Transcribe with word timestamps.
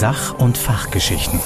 Sach- 0.00 0.38
und 0.38 0.56
Fachgeschichten. 0.56 1.40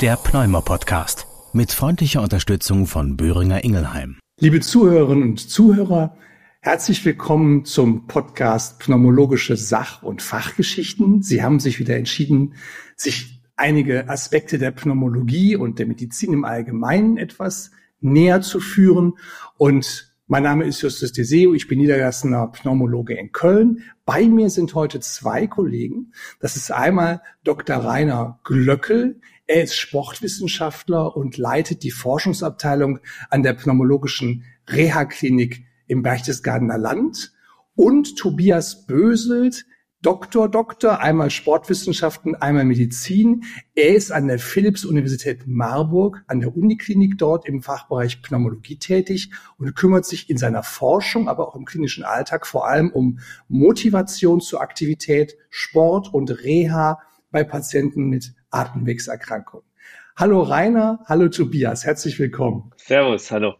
Der 0.00 0.14
Pneumo-Podcast. 0.14 1.26
Mit 1.52 1.72
freundlicher 1.72 2.22
Unterstützung 2.22 2.86
von 2.86 3.16
Böhringer 3.16 3.64
Ingelheim. 3.64 4.20
Liebe 4.38 4.60
Zuhörerinnen 4.60 5.30
und 5.30 5.38
Zuhörer, 5.38 6.16
herzlich 6.60 7.04
willkommen 7.04 7.64
zum 7.64 8.06
Podcast 8.06 8.78
Pneumologische 8.78 9.56
Sach- 9.56 10.04
und 10.04 10.22
Fachgeschichten. 10.22 11.22
Sie 11.22 11.42
haben 11.42 11.58
sich 11.58 11.80
wieder 11.80 11.96
entschieden, 11.96 12.54
sich 12.94 13.42
einige 13.56 14.08
Aspekte 14.08 14.58
der 14.58 14.70
Pneumologie 14.70 15.56
und 15.56 15.80
der 15.80 15.86
Medizin 15.86 16.32
im 16.32 16.44
Allgemeinen 16.44 17.16
etwas 17.16 17.72
näher 17.98 18.40
zu 18.40 18.60
führen. 18.60 19.14
Und 19.56 20.15
mein 20.28 20.42
Name 20.42 20.64
ist 20.64 20.82
Justus 20.82 21.12
Deseo, 21.12 21.54
ich 21.54 21.68
bin 21.68 21.78
niedergelassener 21.78 22.48
Pneumologe 22.48 23.14
in 23.14 23.30
Köln. 23.30 23.84
Bei 24.04 24.26
mir 24.26 24.50
sind 24.50 24.74
heute 24.74 24.98
zwei 24.98 25.46
Kollegen. 25.46 26.12
Das 26.40 26.56
ist 26.56 26.72
einmal 26.72 27.22
Dr. 27.44 27.76
Rainer 27.76 28.40
Glöckel. 28.42 29.20
Er 29.46 29.62
ist 29.62 29.76
Sportwissenschaftler 29.76 31.16
und 31.16 31.36
leitet 31.36 31.84
die 31.84 31.92
Forschungsabteilung 31.92 32.98
an 33.30 33.44
der 33.44 33.52
pneumologischen 33.52 34.42
Reha-Klinik 34.68 35.64
im 35.86 36.02
Berchtesgadener 36.02 36.78
Land. 36.78 37.32
Und 37.76 38.16
Tobias 38.16 38.84
Böselt. 38.84 39.64
Doktor, 40.02 40.48
Doktor, 40.48 41.00
einmal 41.00 41.30
Sportwissenschaften, 41.30 42.36
einmal 42.36 42.64
Medizin. 42.64 43.44
Er 43.74 43.96
ist 43.96 44.12
an 44.12 44.28
der 44.28 44.38
Philipps-Universität 44.38 45.46
Marburg, 45.46 46.22
an 46.28 46.40
der 46.40 46.56
Uniklinik 46.56 47.18
dort 47.18 47.46
im 47.48 47.62
Fachbereich 47.62 48.22
Pneumologie 48.22 48.78
tätig 48.78 49.30
und 49.58 49.74
kümmert 49.74 50.04
sich 50.04 50.30
in 50.30 50.36
seiner 50.36 50.62
Forschung, 50.62 51.28
aber 51.28 51.48
auch 51.48 51.56
im 51.56 51.64
klinischen 51.64 52.04
Alltag 52.04 52.46
vor 52.46 52.68
allem 52.68 52.90
um 52.90 53.18
Motivation 53.48 54.40
zur 54.40 54.60
Aktivität, 54.60 55.36
Sport 55.50 56.12
und 56.12 56.30
Reha 56.44 57.00
bei 57.32 57.42
Patienten 57.42 58.04
mit 58.04 58.34
Atemwegserkrankungen. 58.50 59.66
Hallo 60.14 60.42
Rainer, 60.42 61.00
hallo 61.06 61.28
Tobias, 61.28 61.84
herzlich 61.84 62.18
willkommen. 62.18 62.70
Servus, 62.76 63.30
hallo. 63.30 63.54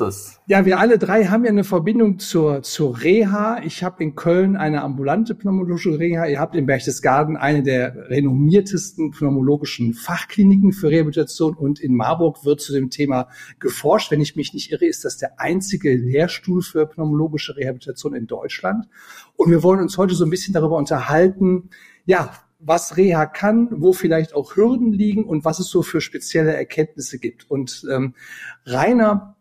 Das. 0.00 0.40
Ja, 0.48 0.66
wir 0.66 0.80
alle 0.80 0.98
drei 0.98 1.26
haben 1.26 1.44
ja 1.44 1.50
eine 1.50 1.62
Verbindung 1.62 2.18
zur, 2.18 2.64
zur 2.64 3.02
Reha. 3.02 3.62
Ich 3.62 3.84
habe 3.84 4.02
in 4.02 4.16
Köln 4.16 4.56
eine 4.56 4.82
ambulante 4.82 5.36
pneumologische 5.36 5.96
Reha. 5.96 6.26
Ihr 6.26 6.40
habt 6.40 6.56
in 6.56 6.66
Berchtesgaden 6.66 7.36
eine 7.36 7.62
der 7.62 8.10
renommiertesten 8.10 9.12
pneumologischen 9.12 9.94
Fachkliniken 9.94 10.72
für 10.72 10.90
Rehabilitation 10.90 11.54
und 11.54 11.78
in 11.78 11.94
Marburg 11.94 12.44
wird 12.44 12.60
zu 12.60 12.72
dem 12.72 12.90
Thema 12.90 13.28
geforscht. 13.60 14.10
Wenn 14.10 14.20
ich 14.20 14.34
mich 14.34 14.52
nicht 14.54 14.72
irre, 14.72 14.86
ist 14.86 15.04
das 15.04 15.18
der 15.18 15.38
einzige 15.38 15.94
Lehrstuhl 15.94 16.62
für 16.62 16.86
pneumologische 16.86 17.56
Rehabilitation 17.56 18.16
in 18.16 18.26
Deutschland. 18.26 18.88
Und 19.36 19.52
wir 19.52 19.62
wollen 19.62 19.78
uns 19.78 19.96
heute 19.96 20.16
so 20.16 20.24
ein 20.24 20.30
bisschen 20.30 20.52
darüber 20.52 20.78
unterhalten, 20.78 21.70
ja, 22.06 22.32
was 22.58 22.96
Reha 22.96 23.24
kann, 23.24 23.68
wo 23.70 23.92
vielleicht 23.92 24.34
auch 24.34 24.56
Hürden 24.56 24.92
liegen 24.92 25.22
und 25.22 25.44
was 25.44 25.60
es 25.60 25.68
so 25.68 25.82
für 25.82 26.00
spezielle 26.00 26.54
Erkenntnisse 26.56 27.20
gibt. 27.20 27.48
Und 27.48 27.86
ähm, 27.88 28.14
Rainer 28.66 29.36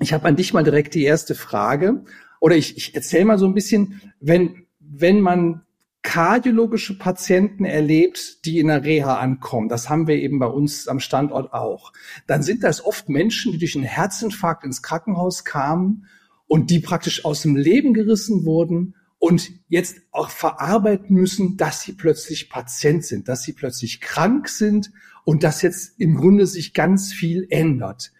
ich 0.00 0.12
habe 0.12 0.26
an 0.26 0.36
dich 0.36 0.52
mal 0.52 0.64
direkt 0.64 0.94
die 0.94 1.04
erste 1.04 1.34
Frage. 1.34 2.04
Oder 2.40 2.56
ich, 2.56 2.76
ich 2.76 2.94
erzähle 2.94 3.24
mal 3.24 3.38
so 3.38 3.46
ein 3.46 3.54
bisschen, 3.54 4.00
wenn, 4.20 4.66
wenn 4.78 5.20
man 5.20 5.62
kardiologische 6.02 6.96
Patienten 6.96 7.64
erlebt, 7.64 8.44
die 8.44 8.60
in 8.60 8.68
der 8.68 8.84
Reha 8.84 9.18
ankommen, 9.18 9.68
das 9.68 9.90
haben 9.90 10.06
wir 10.06 10.16
eben 10.16 10.38
bei 10.38 10.46
uns 10.46 10.88
am 10.88 11.00
Standort 11.00 11.52
auch, 11.52 11.92
dann 12.26 12.42
sind 12.42 12.62
das 12.62 12.84
oft 12.84 13.08
Menschen, 13.08 13.52
die 13.52 13.58
durch 13.58 13.74
einen 13.74 13.84
Herzinfarkt 13.84 14.64
ins 14.64 14.82
Krankenhaus 14.82 15.44
kamen 15.44 16.06
und 16.46 16.70
die 16.70 16.78
praktisch 16.78 17.24
aus 17.24 17.42
dem 17.42 17.56
Leben 17.56 17.92
gerissen 17.92 18.44
wurden 18.44 18.94
und 19.18 19.50
jetzt 19.68 19.98
auch 20.12 20.30
verarbeiten 20.30 21.16
müssen, 21.16 21.56
dass 21.56 21.82
sie 21.82 21.92
plötzlich 21.92 22.48
Patient 22.48 23.04
sind, 23.04 23.28
dass 23.28 23.42
sie 23.42 23.52
plötzlich 23.52 24.00
krank 24.00 24.48
sind 24.48 24.92
und 25.24 25.42
dass 25.42 25.60
jetzt 25.60 26.00
im 26.00 26.14
Grunde 26.14 26.46
sich 26.46 26.72
ganz 26.72 27.12
viel 27.12 27.46
ändert. 27.50 28.12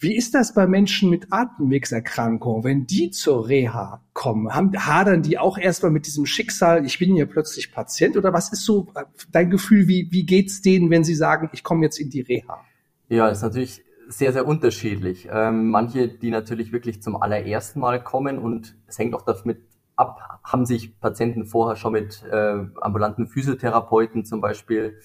Wie 0.00 0.16
ist 0.16 0.32
das 0.36 0.54
bei 0.54 0.68
Menschen 0.68 1.10
mit 1.10 1.32
Atemwegserkrankungen, 1.32 2.62
wenn 2.62 2.86
die 2.86 3.10
zur 3.10 3.48
Reha 3.48 4.00
kommen? 4.12 4.54
Haben, 4.54 4.72
hadern 4.86 5.22
die 5.22 5.38
auch 5.38 5.58
erstmal 5.58 5.90
mit 5.90 6.06
diesem 6.06 6.24
Schicksal, 6.24 6.86
ich 6.86 7.00
bin 7.00 7.16
ja 7.16 7.26
plötzlich 7.26 7.72
Patient? 7.72 8.16
Oder 8.16 8.32
was 8.32 8.52
ist 8.52 8.64
so 8.64 8.86
äh, 8.94 9.02
dein 9.32 9.50
Gefühl, 9.50 9.88
wie, 9.88 10.06
wie 10.12 10.24
geht's 10.24 10.62
denen, 10.62 10.88
wenn 10.90 11.02
sie 11.02 11.16
sagen, 11.16 11.50
ich 11.52 11.64
komme 11.64 11.84
jetzt 11.84 11.98
in 11.98 12.10
die 12.10 12.20
Reha? 12.20 12.60
Ja, 13.08 13.26
ist 13.26 13.42
natürlich 13.42 13.82
sehr, 14.08 14.32
sehr 14.32 14.46
unterschiedlich. 14.46 15.28
Ähm, 15.32 15.70
manche, 15.70 16.06
die 16.06 16.30
natürlich 16.30 16.70
wirklich 16.70 17.02
zum 17.02 17.20
allerersten 17.20 17.80
Mal 17.80 18.00
kommen 18.00 18.38
und 18.38 18.76
es 18.86 19.00
hängt 19.00 19.14
auch 19.14 19.22
damit 19.22 19.58
ab, 19.96 20.40
haben 20.44 20.64
sich 20.64 21.00
Patienten 21.00 21.44
vorher 21.44 21.74
schon 21.74 21.94
mit 21.94 22.22
äh, 22.30 22.64
ambulanten 22.80 23.26
Physiotherapeuten 23.26 24.24
zum 24.24 24.40
Beispiel 24.40 25.00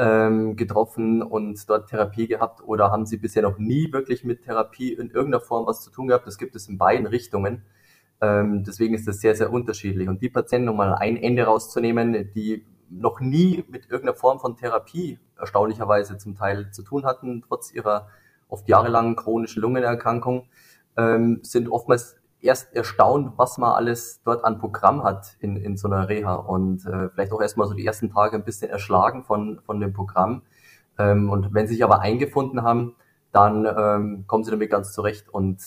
ähm, 0.00 0.56
getroffen 0.56 1.22
und 1.22 1.68
dort 1.68 1.90
Therapie 1.90 2.26
gehabt 2.26 2.62
oder 2.64 2.90
haben 2.90 3.04
Sie 3.04 3.18
bisher 3.18 3.42
noch 3.42 3.58
nie 3.58 3.92
wirklich 3.92 4.24
mit 4.24 4.42
Therapie 4.42 4.94
in 4.94 5.10
irgendeiner 5.10 5.42
Form 5.42 5.66
was 5.66 5.82
zu 5.82 5.90
tun 5.90 6.08
gehabt? 6.08 6.26
Das 6.26 6.38
gibt 6.38 6.56
es 6.56 6.68
in 6.68 6.78
beiden 6.78 7.06
Richtungen. 7.06 7.64
Ähm, 8.22 8.64
deswegen 8.64 8.94
ist 8.94 9.06
das 9.06 9.20
sehr, 9.20 9.34
sehr 9.34 9.52
unterschiedlich. 9.52 10.08
Und 10.08 10.22
die 10.22 10.30
Patienten, 10.30 10.70
um 10.70 10.76
mal 10.78 10.94
ein 10.94 11.18
Ende 11.18 11.44
rauszunehmen, 11.44 12.30
die 12.34 12.64
noch 12.88 13.20
nie 13.20 13.62
mit 13.68 13.90
irgendeiner 13.90 14.16
Form 14.16 14.40
von 14.40 14.56
Therapie 14.56 15.18
erstaunlicherweise 15.38 16.16
zum 16.16 16.34
Teil 16.34 16.70
zu 16.70 16.82
tun 16.82 17.04
hatten, 17.04 17.42
trotz 17.46 17.70
ihrer 17.70 18.08
oft 18.48 18.68
jahrelangen 18.68 19.16
chronischen 19.16 19.60
Lungenerkrankung, 19.60 20.48
ähm, 20.96 21.40
sind 21.42 21.68
oftmals 21.68 22.16
erst 22.42 22.74
erstaunt, 22.74 23.32
was 23.36 23.58
man 23.58 23.72
alles 23.72 24.22
dort 24.24 24.44
an 24.44 24.58
Programm 24.58 25.04
hat 25.04 25.36
in, 25.40 25.56
in 25.56 25.76
so 25.76 25.88
einer 25.88 26.08
Reha 26.08 26.34
und 26.34 26.86
äh, 26.86 27.08
vielleicht 27.10 27.32
auch 27.32 27.40
erstmal 27.40 27.66
so 27.66 27.74
die 27.74 27.86
ersten 27.86 28.10
Tage 28.10 28.36
ein 28.36 28.44
bisschen 28.44 28.70
erschlagen 28.70 29.24
von, 29.24 29.60
von 29.66 29.80
dem 29.80 29.92
Programm. 29.92 30.42
Ähm, 30.98 31.30
und 31.30 31.52
wenn 31.54 31.66
sie 31.66 31.74
sich 31.74 31.84
aber 31.84 32.00
eingefunden 32.00 32.62
haben, 32.62 32.96
dann 33.32 33.64
ähm, 33.64 34.24
kommen 34.26 34.44
sie 34.44 34.50
damit 34.50 34.70
ganz 34.70 34.92
zurecht. 34.92 35.28
Und 35.28 35.60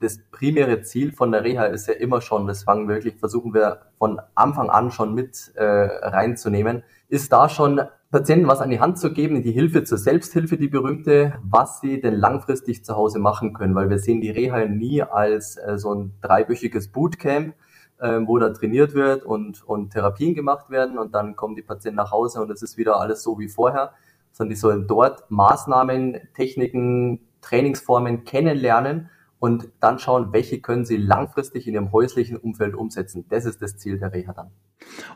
das 0.00 0.18
primäre 0.30 0.80
Ziel 0.82 1.12
von 1.12 1.30
der 1.30 1.44
Reha 1.44 1.64
ist 1.66 1.86
ja 1.86 1.94
immer 1.94 2.20
schon, 2.20 2.46
das 2.46 2.64
fangen 2.64 2.88
wirklich, 2.88 3.16
versuchen 3.16 3.52
wir 3.52 3.82
von 3.98 4.20
Anfang 4.34 4.70
an 4.70 4.90
schon 4.90 5.14
mit 5.14 5.52
äh, 5.54 5.64
reinzunehmen, 5.64 6.82
ist 7.08 7.32
da 7.32 7.48
schon 7.48 7.82
Patienten 8.10 8.48
was 8.48 8.60
an 8.60 8.70
die 8.70 8.80
Hand 8.80 8.98
zu 8.98 9.12
geben, 9.12 9.42
die 9.42 9.52
Hilfe 9.52 9.84
zur 9.84 9.98
Selbsthilfe, 9.98 10.56
die 10.56 10.68
berühmte, 10.68 11.34
was 11.42 11.80
sie 11.80 12.00
denn 12.00 12.14
langfristig 12.14 12.84
zu 12.84 12.96
Hause 12.96 13.18
machen 13.18 13.52
können, 13.52 13.74
weil 13.74 13.90
wir 13.90 13.98
sehen 13.98 14.20
die 14.20 14.30
Reha 14.30 14.64
nie 14.64 15.02
als 15.02 15.56
äh, 15.56 15.78
so 15.78 15.94
ein 15.94 16.14
dreiwöchiges 16.22 16.88
Bootcamp, 16.88 17.54
äh, 17.98 18.20
wo 18.24 18.38
da 18.38 18.50
trainiert 18.50 18.94
wird 18.94 19.22
und, 19.22 19.62
und 19.68 19.90
Therapien 19.92 20.34
gemacht 20.34 20.70
werden 20.70 20.98
und 20.98 21.14
dann 21.14 21.36
kommen 21.36 21.56
die 21.56 21.62
Patienten 21.62 21.96
nach 21.96 22.10
Hause 22.10 22.40
und 22.40 22.50
es 22.50 22.62
ist 22.62 22.78
wieder 22.78 22.98
alles 22.98 23.22
so 23.22 23.38
wie 23.38 23.48
vorher, 23.48 23.92
sondern 24.32 24.50
die 24.50 24.56
sollen 24.56 24.86
dort 24.86 25.30
Maßnahmen, 25.30 26.18
Techniken, 26.34 27.20
Trainingsformen 27.42 28.24
kennenlernen 28.24 29.10
und 29.40 29.70
dann 29.80 29.98
schauen, 29.98 30.32
welche 30.32 30.60
können 30.60 30.84
sie 30.84 30.98
langfristig 30.98 31.66
in 31.66 31.72
ihrem 31.72 31.92
häuslichen 31.92 32.36
Umfeld 32.36 32.74
umsetzen. 32.74 33.24
Das 33.30 33.46
ist 33.46 33.62
das 33.62 33.78
Ziel 33.78 33.98
der 33.98 34.12
Reha 34.12 34.34
dann. 34.34 34.50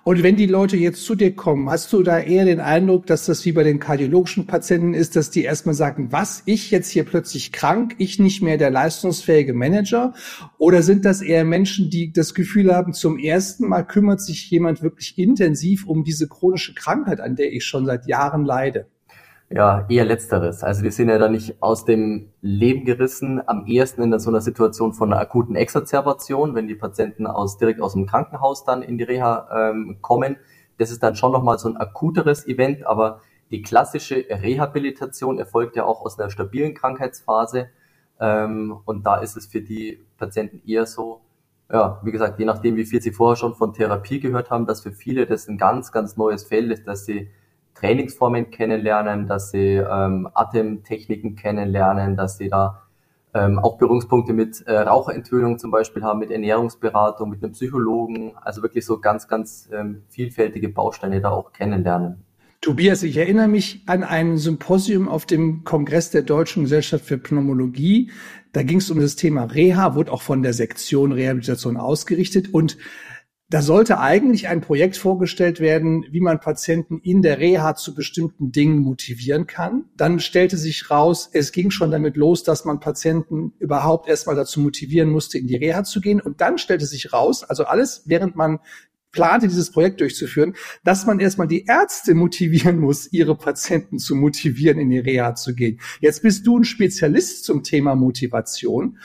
Und 0.03 0.23
wenn 0.23 0.37
die 0.37 0.47
Leute 0.47 0.79
jetzt 0.79 1.05
zu 1.05 1.15
dir 1.15 1.37
kommen, 1.37 1.69
hast 1.69 1.93
du 1.93 2.03
da 2.03 2.19
eher 2.19 2.47
den 2.47 2.61
Eindruck, 2.61 3.07
dass 3.07 3.27
das 3.27 3.45
wie 3.45 3.53
bei 3.53 3.65
den 3.65 3.81
kardiologischen 3.81 4.47
Patienten 4.47 4.95
ist, 4.95 5.15
dass 5.15 5.31
die 5.31 5.43
erstmal 5.43 5.75
sagen, 5.75 6.11
was, 6.11 6.43
ich 6.47 6.71
jetzt 6.71 6.89
hier 6.89 7.05
plötzlich 7.05 7.53
krank, 7.53 7.97
ich 7.99 8.19
nicht 8.19 8.43
mehr 8.43 8.57
der 8.57 8.71
leistungsfähige 8.71 9.53
Manager? 9.53 10.15
Oder 10.57 10.83
sind 10.83 11.05
das 11.05 11.21
eher 11.21 11.45
Menschen, 11.45 11.91
die 11.91 12.11
das 12.11 12.33
Gefühl 12.33 12.75
haben, 12.75 12.95
zum 12.95 13.19
ersten 13.19 13.69
Mal 13.69 13.83
kümmert 13.83 14.23
sich 14.23 14.51
jemand 14.51 14.83
wirklich 14.83 15.19
intensiv 15.19 15.87
um 15.87 16.03
diese 16.03 16.29
chronische 16.29 16.75
Krankheit, 16.75 17.21
an 17.21 17.37
der 17.37 17.53
ich 17.53 17.67
schon 17.67 17.84
seit 17.84 18.07
Jahren 18.07 18.45
leide? 18.45 18.87
Ja, 19.56 19.87
eher 19.88 20.04
letzteres. 20.04 20.65
Also 20.65 20.82
wir 20.82 20.91
sind 20.91 21.10
ja 21.10 21.16
da 21.16 21.28
nicht 21.28 21.62
aus 21.62 21.84
dem 21.84 22.32
Leben 22.41 22.84
gerissen, 22.84 23.41
am 23.47 23.66
ehesten 23.66 24.03
in 24.03 24.19
so 24.19 24.28
einer 24.28 24.41
Situation 24.41 24.94
von 24.94 25.12
einer 25.12 25.22
akuten 25.22 25.54
Exazerbation, 25.54 26.56
wenn 26.56 26.66
die 26.66 26.75
Patienten 26.75 27.28
aus, 27.28 27.56
direkt 27.56 27.81
aus 27.81 27.92
dem 27.92 28.04
Krankenhaus 28.04 28.65
dann 28.65 28.82
in 28.82 28.98
die 28.98 29.04
Reha 29.04 29.70
ähm, 29.70 29.98
kommen. 30.00 30.38
Das 30.78 30.91
ist 30.91 31.04
dann 31.04 31.15
schon 31.15 31.31
nochmal 31.31 31.60
so 31.60 31.69
ein 31.69 31.76
akuteres 31.76 32.48
Event, 32.48 32.84
aber 32.84 33.21
die 33.53 33.62
klassische 33.62 34.24
Rehabilitation 34.28 35.39
erfolgt 35.39 35.77
ja 35.77 35.84
auch 35.84 36.04
aus 36.04 36.18
einer 36.18 36.30
stabilen 36.30 36.74
Krankheitsphase. 36.74 37.68
Ähm, 38.18 38.77
und 38.84 39.07
da 39.07 39.18
ist 39.18 39.36
es 39.36 39.47
für 39.47 39.60
die 39.60 40.04
Patienten 40.18 40.62
eher 40.66 40.84
so, 40.84 41.21
ja, 41.72 42.00
wie 42.03 42.10
gesagt, 42.10 42.41
je 42.41 42.45
nachdem, 42.45 42.74
wie 42.74 42.86
viel 42.86 43.00
sie 43.00 43.12
vorher 43.12 43.36
schon 43.36 43.54
von 43.54 43.72
Therapie 43.72 44.18
gehört 44.18 44.50
haben, 44.50 44.66
dass 44.66 44.80
für 44.80 44.91
viele 44.91 45.27
das 45.27 45.47
ein 45.47 45.59
ganz, 45.59 45.92
ganz 45.92 46.16
neues 46.16 46.42
Feld 46.42 46.72
ist, 46.72 46.89
dass 46.89 47.04
sie 47.04 47.30
Trainingsformen 47.74 48.50
kennenlernen, 48.50 49.26
dass 49.26 49.50
sie 49.50 49.76
ähm, 49.76 50.28
Atemtechniken 50.32 51.36
kennenlernen, 51.36 52.16
dass 52.16 52.38
sie 52.38 52.48
da 52.48 52.82
ähm, 53.34 53.59
auch 53.59 53.78
Berührungspunkte 53.78 54.32
mit 54.32 54.62
äh, 54.66 54.78
Raucherentwöhnung 54.78 55.59
zum 55.59 55.71
Beispiel 55.71 56.04
haben, 56.04 56.21
mit 56.21 56.30
Ernährungsberatung, 56.30 57.28
mit 57.30 57.42
einem 57.42 57.53
Psychologen, 57.53 58.32
also 58.36 58.62
wirklich 58.62 58.86
so 58.86 59.00
ganz, 59.00 59.26
ganz 59.26 59.68
ähm, 59.72 60.03
vielfältige 60.09 60.68
Bausteine 60.68 61.21
da 61.21 61.30
auch 61.30 61.53
kennenlernen. 61.53 62.24
Tobias, 62.60 63.03
ich 63.03 63.18
erinnere 63.18 63.48
mich 63.48 63.82
an 63.84 64.04
ein 64.04 64.38
Symposium 64.38 65.06
auf 65.06 65.26
dem 65.26 65.65
Kongress 65.65 66.10
der 66.10 66.22
Deutschen 66.22 66.62
Gesellschaft 66.62 67.04
für 67.04 67.18
Pneumologie. 67.18 68.10
Da 68.53 68.62
ging 68.62 68.78
es 68.78 68.91
um 68.91 69.00
das 69.00 69.16
Thema 69.16 69.44
Reha, 69.44 69.97
wurde 69.97 70.10
auch 70.10 70.22
von 70.22 70.42
der 70.42 70.54
Sektion 70.54 71.12
Rehabilitation 71.12 71.76
ausgerichtet 71.76 72.54
und 72.54 72.78
da 73.51 73.61
sollte 73.61 74.01
eigentlich 74.01 74.49
ein 74.49 74.63
Projekt 74.63 74.97
vorgestellt 74.97 75.61
werden, 75.61 76.07
wie 76.11 76.21
man 76.21 76.41
Patienten 76.41 76.99
in 77.01 77.21
der 77.21 77.39
Reha 77.39 77.75
zu 77.75 77.95
bestimmten 77.95 78.53
Dingen 78.53 78.79
motivieren 78.79 79.47
kann. 79.47 79.85
Dann 79.97 80.19
stellte 80.19 80.57
sich 80.57 80.91
raus, 80.91 81.29
es 81.33 81.53
ging 81.53 81.71
schon 81.71 81.91
damit 81.91 82.17
los, 82.17 82.43
dass 82.43 82.65
man 82.65 82.81
Patienten 82.81 83.53
überhaupt 83.59 84.09
erstmal 84.09 84.35
dazu 84.35 84.61
motivieren 84.61 85.11
musste, 85.11 85.39
in 85.39 85.47
die 85.47 85.57
Reha 85.57 85.85
zu 85.85 86.01
gehen. 86.01 86.21
Und 86.21 86.41
dann 86.41 86.57
stellte 86.57 86.87
sich 86.87 87.13
raus, 87.13 87.45
also 87.45 87.65
alles, 87.65 88.05
während 88.07 88.35
man 88.35 88.61
plante, 89.15 89.47
dieses 89.47 89.71
Projekt 89.71 90.01
durchzuführen, 90.01 90.55
dass 90.83 91.07
man 91.07 91.21
erstmal 91.21 91.47
die 91.47 91.65
Ärzte 91.67 92.15
motivieren 92.15 92.79
muss, 92.79 93.13
ihre 93.13 93.37
Patienten 93.37 93.99
zu 93.99 94.15
motivieren, 94.17 94.79
in 94.79 94.91
die 94.91 94.99
Reha 94.99 95.35
zu 95.35 95.55
gehen. 95.55 95.81
Jetzt 96.01 96.23
bist 96.23 96.47
du 96.47 96.59
ein 96.59 96.65
Spezialist 96.65 97.45
zum 97.45 97.63
Thema 97.63 97.95
Motivation. 97.95 98.99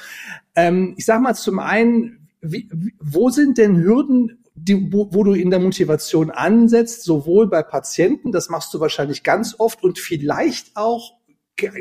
Ähm, 0.56 0.96
ich 0.98 1.06
sage 1.06 1.22
mal 1.22 1.36
zum 1.36 1.60
einen, 1.60 2.19
wie, 2.42 2.70
wo 3.00 3.30
sind 3.30 3.58
denn 3.58 3.78
Hürden, 3.78 4.44
die, 4.56 4.92
wo, 4.92 5.10
wo 5.12 5.24
du 5.24 5.34
in 5.34 5.50
der 5.50 5.60
Motivation 5.60 6.32
ansetzt, 6.32 7.04
sowohl 7.04 7.48
bei 7.48 7.64
Patienten, 7.64 8.32
das 8.32 8.50
machst 8.50 8.74
du 8.74 8.80
wahrscheinlich 8.80 9.24
ganz 9.24 9.56
oft, 9.58 9.84
und 9.84 10.00
vielleicht 10.00 10.76
auch, 10.76 11.14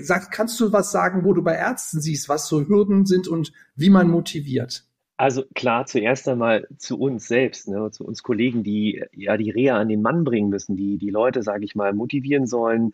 sag, 0.01 0.31
kannst 0.31 0.59
du 0.61 0.73
was 0.73 0.91
sagen, 0.91 1.25
wo 1.25 1.33
du 1.33 1.43
bei 1.43 1.55
Ärzten 1.55 2.01
siehst, 2.01 2.29
was 2.29 2.49
so 2.49 2.67
Hürden 2.67 3.07
sind 3.07 3.29
und 3.29 3.53
wie 3.75 3.91
man 3.91 4.09
motiviert? 4.09 4.85
Also 5.21 5.43
klar, 5.53 5.87
zuerst 5.87 6.29
einmal 6.29 6.69
zu 6.77 6.97
uns 6.97 7.27
selbst, 7.27 7.67
ne, 7.67 7.91
zu 7.91 8.05
uns 8.05 8.23
Kollegen, 8.23 8.63
die 8.63 9.03
ja 9.13 9.37
die 9.37 9.51
Reha 9.51 9.77
an 9.77 9.89
den 9.89 10.01
Mann 10.01 10.23
bringen 10.23 10.49
müssen, 10.49 10.77
die 10.77 10.97
die 10.97 11.11
Leute, 11.11 11.43
sage 11.43 11.65
ich 11.65 11.75
mal, 11.75 11.93
motivieren 11.93 12.47
sollen, 12.47 12.93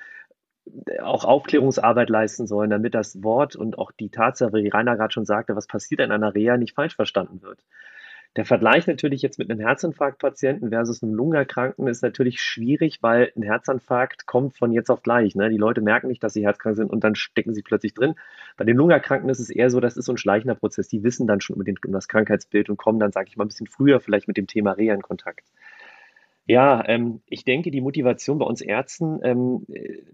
auch 1.02 1.24
Aufklärungsarbeit 1.24 2.08
leisten 2.08 2.46
sollen, 2.46 2.70
damit 2.70 2.94
das 2.94 3.22
Wort 3.22 3.56
und 3.56 3.78
auch 3.78 3.92
die 3.92 4.08
Tatsache, 4.08 4.54
wie 4.54 4.68
Rainer 4.68 4.96
gerade 4.96 5.12
schon 5.12 5.26
sagte, 5.26 5.56
was 5.56 5.66
passiert 5.66 6.00
in 6.00 6.10
einer 6.10 6.34
Reha, 6.34 6.56
nicht 6.56 6.74
falsch 6.74 6.96
verstanden 6.96 7.42
wird. 7.42 7.58
Der 8.36 8.44
Vergleich 8.44 8.88
natürlich 8.88 9.22
jetzt 9.22 9.38
mit 9.38 9.48
einem 9.48 9.60
Herzinfarktpatienten 9.60 10.70
versus 10.70 11.02
einem 11.02 11.14
Lungenerkrankten 11.14 11.86
ist 11.86 12.02
natürlich 12.02 12.40
schwierig, 12.40 13.00
weil 13.00 13.30
ein 13.36 13.42
Herzinfarkt 13.42 14.26
kommt 14.26 14.56
von 14.56 14.72
jetzt 14.72 14.90
auf 14.90 15.02
gleich. 15.02 15.36
Ne? 15.36 15.50
Die 15.50 15.56
Leute 15.56 15.80
merken 15.80 16.08
nicht, 16.08 16.22
dass 16.24 16.32
sie 16.32 16.44
herzkrank 16.44 16.74
sind 16.74 16.90
und 16.90 17.04
dann 17.04 17.14
stecken 17.14 17.54
sie 17.54 17.62
plötzlich 17.62 17.94
drin. 17.94 18.16
Bei 18.56 18.64
den 18.64 18.76
Lungenerkrankten 18.76 19.30
ist 19.30 19.38
es 19.38 19.50
eher 19.50 19.70
so, 19.70 19.78
das 19.78 19.96
ist 19.96 20.06
so 20.06 20.12
ein 20.12 20.18
schleichender 20.18 20.56
Prozess. 20.56 20.88
Die 20.88 21.04
wissen 21.04 21.28
dann 21.28 21.40
schon 21.40 21.54
über 21.54 21.64
den, 21.64 21.76
um 21.86 21.92
das 21.92 22.08
Krankheitsbild 22.08 22.70
und 22.70 22.76
kommen 22.76 22.98
dann, 22.98 23.12
sage 23.12 23.28
ich 23.28 23.36
mal, 23.36 23.44
ein 23.44 23.48
bisschen 23.48 23.68
früher 23.68 24.00
vielleicht 24.00 24.26
mit 24.26 24.36
dem 24.36 24.48
Thema 24.48 24.72
Reha 24.72 24.94
in 24.94 25.02
Kontakt. 25.02 25.44
Ja, 26.46 26.82
ähm, 26.86 27.22
ich 27.26 27.44
denke, 27.44 27.70
die 27.70 27.80
Motivation 27.80 28.38
bei 28.38 28.44
uns 28.44 28.60
Ärzten, 28.60 29.20
ähm, 29.22 29.66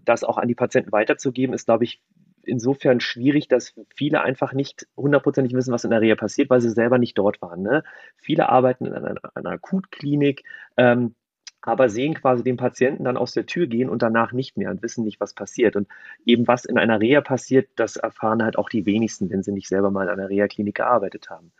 das 0.05 0.23
auch 0.23 0.37
an 0.37 0.47
die 0.47 0.55
Patienten 0.55 0.91
weiterzugeben, 0.91 1.53
ist, 1.53 1.65
glaube 1.65 1.83
ich, 1.83 2.01
insofern 2.43 3.01
schwierig, 3.01 3.47
dass 3.47 3.73
viele 3.95 4.21
einfach 4.21 4.53
nicht 4.53 4.87
hundertprozentig 4.97 5.53
wissen, 5.53 5.73
was 5.73 5.83
in 5.83 5.91
der 5.91 6.01
Reha 6.01 6.15
passiert, 6.15 6.49
weil 6.49 6.61
sie 6.61 6.69
selber 6.69 6.97
nicht 6.97 7.17
dort 7.17 7.41
waren. 7.41 7.61
Ne? 7.61 7.83
Viele 8.17 8.49
arbeiten 8.49 8.85
in 8.85 8.93
einer, 8.93 9.15
einer 9.35 9.49
Akutklinik, 9.51 10.43
ähm, 10.77 11.15
aber 11.61 11.89
sehen 11.89 12.15
quasi 12.15 12.43
den 12.43 12.57
Patienten 12.57 13.03
dann 13.03 13.17
aus 13.17 13.33
der 13.33 13.45
Tür 13.45 13.67
gehen 13.67 13.89
und 13.89 14.01
danach 14.01 14.31
nicht 14.31 14.57
mehr 14.57 14.71
und 14.71 14.81
wissen 14.81 15.03
nicht, 15.03 15.19
was 15.19 15.35
passiert. 15.35 15.75
Und 15.75 15.87
eben 16.25 16.47
was 16.47 16.65
in 16.65 16.79
einer 16.79 16.99
Reha 16.99 17.21
passiert, 17.21 17.69
das 17.75 17.97
erfahren 17.97 18.41
halt 18.41 18.57
auch 18.57 18.69
die 18.69 18.85
wenigsten, 18.87 19.29
wenn 19.29 19.43
sie 19.43 19.51
nicht 19.51 19.67
selber 19.67 19.91
mal 19.91 20.03
in 20.03 20.09
einer 20.09 20.29
Reha-Klinik 20.29 20.75
gearbeitet 20.75 21.29
haben. 21.29 21.51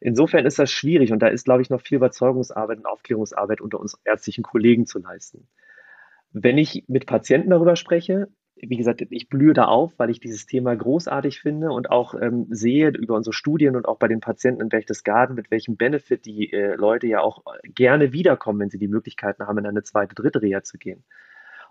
Insofern 0.00 0.46
ist 0.46 0.58
das 0.58 0.70
schwierig 0.70 1.12
und 1.12 1.20
da 1.20 1.28
ist, 1.28 1.44
glaube 1.44 1.62
ich, 1.62 1.70
noch 1.70 1.80
viel 1.80 1.96
Überzeugungsarbeit 1.96 2.78
und 2.78 2.86
Aufklärungsarbeit 2.86 3.60
unter 3.60 3.80
uns 3.80 3.98
ärztlichen 4.04 4.44
Kollegen 4.44 4.86
zu 4.86 4.98
leisten. 4.98 5.48
Wenn 6.32 6.58
ich 6.58 6.84
mit 6.88 7.06
Patienten 7.06 7.50
darüber 7.50 7.74
spreche, 7.74 8.28
wie 8.60 8.76
gesagt, 8.76 9.02
ich 9.10 9.28
blühe 9.28 9.54
da 9.54 9.66
auf, 9.66 9.92
weil 9.98 10.10
ich 10.10 10.20
dieses 10.20 10.46
Thema 10.46 10.74
großartig 10.74 11.40
finde 11.40 11.70
und 11.70 11.90
auch 11.90 12.14
ähm, 12.20 12.46
sehe 12.50 12.88
über 12.88 13.14
unsere 13.14 13.32
Studien 13.32 13.76
und 13.76 13.86
auch 13.86 13.98
bei 13.98 14.08
den 14.08 14.20
Patienten 14.20 14.62
in 14.62 14.68
Berchtesgaden, 14.68 15.36
mit 15.36 15.50
welchem 15.50 15.76
Benefit 15.76 16.26
die 16.26 16.52
äh, 16.52 16.74
Leute 16.74 17.06
ja 17.06 17.20
auch 17.20 17.44
gerne 17.62 18.12
wiederkommen, 18.12 18.60
wenn 18.60 18.70
sie 18.70 18.78
die 18.78 18.88
Möglichkeiten 18.88 19.46
haben, 19.46 19.58
in 19.58 19.66
eine 19.66 19.82
zweite, 19.82 20.14
dritte 20.14 20.42
Reha 20.42 20.62
zu 20.62 20.78
gehen. 20.78 21.04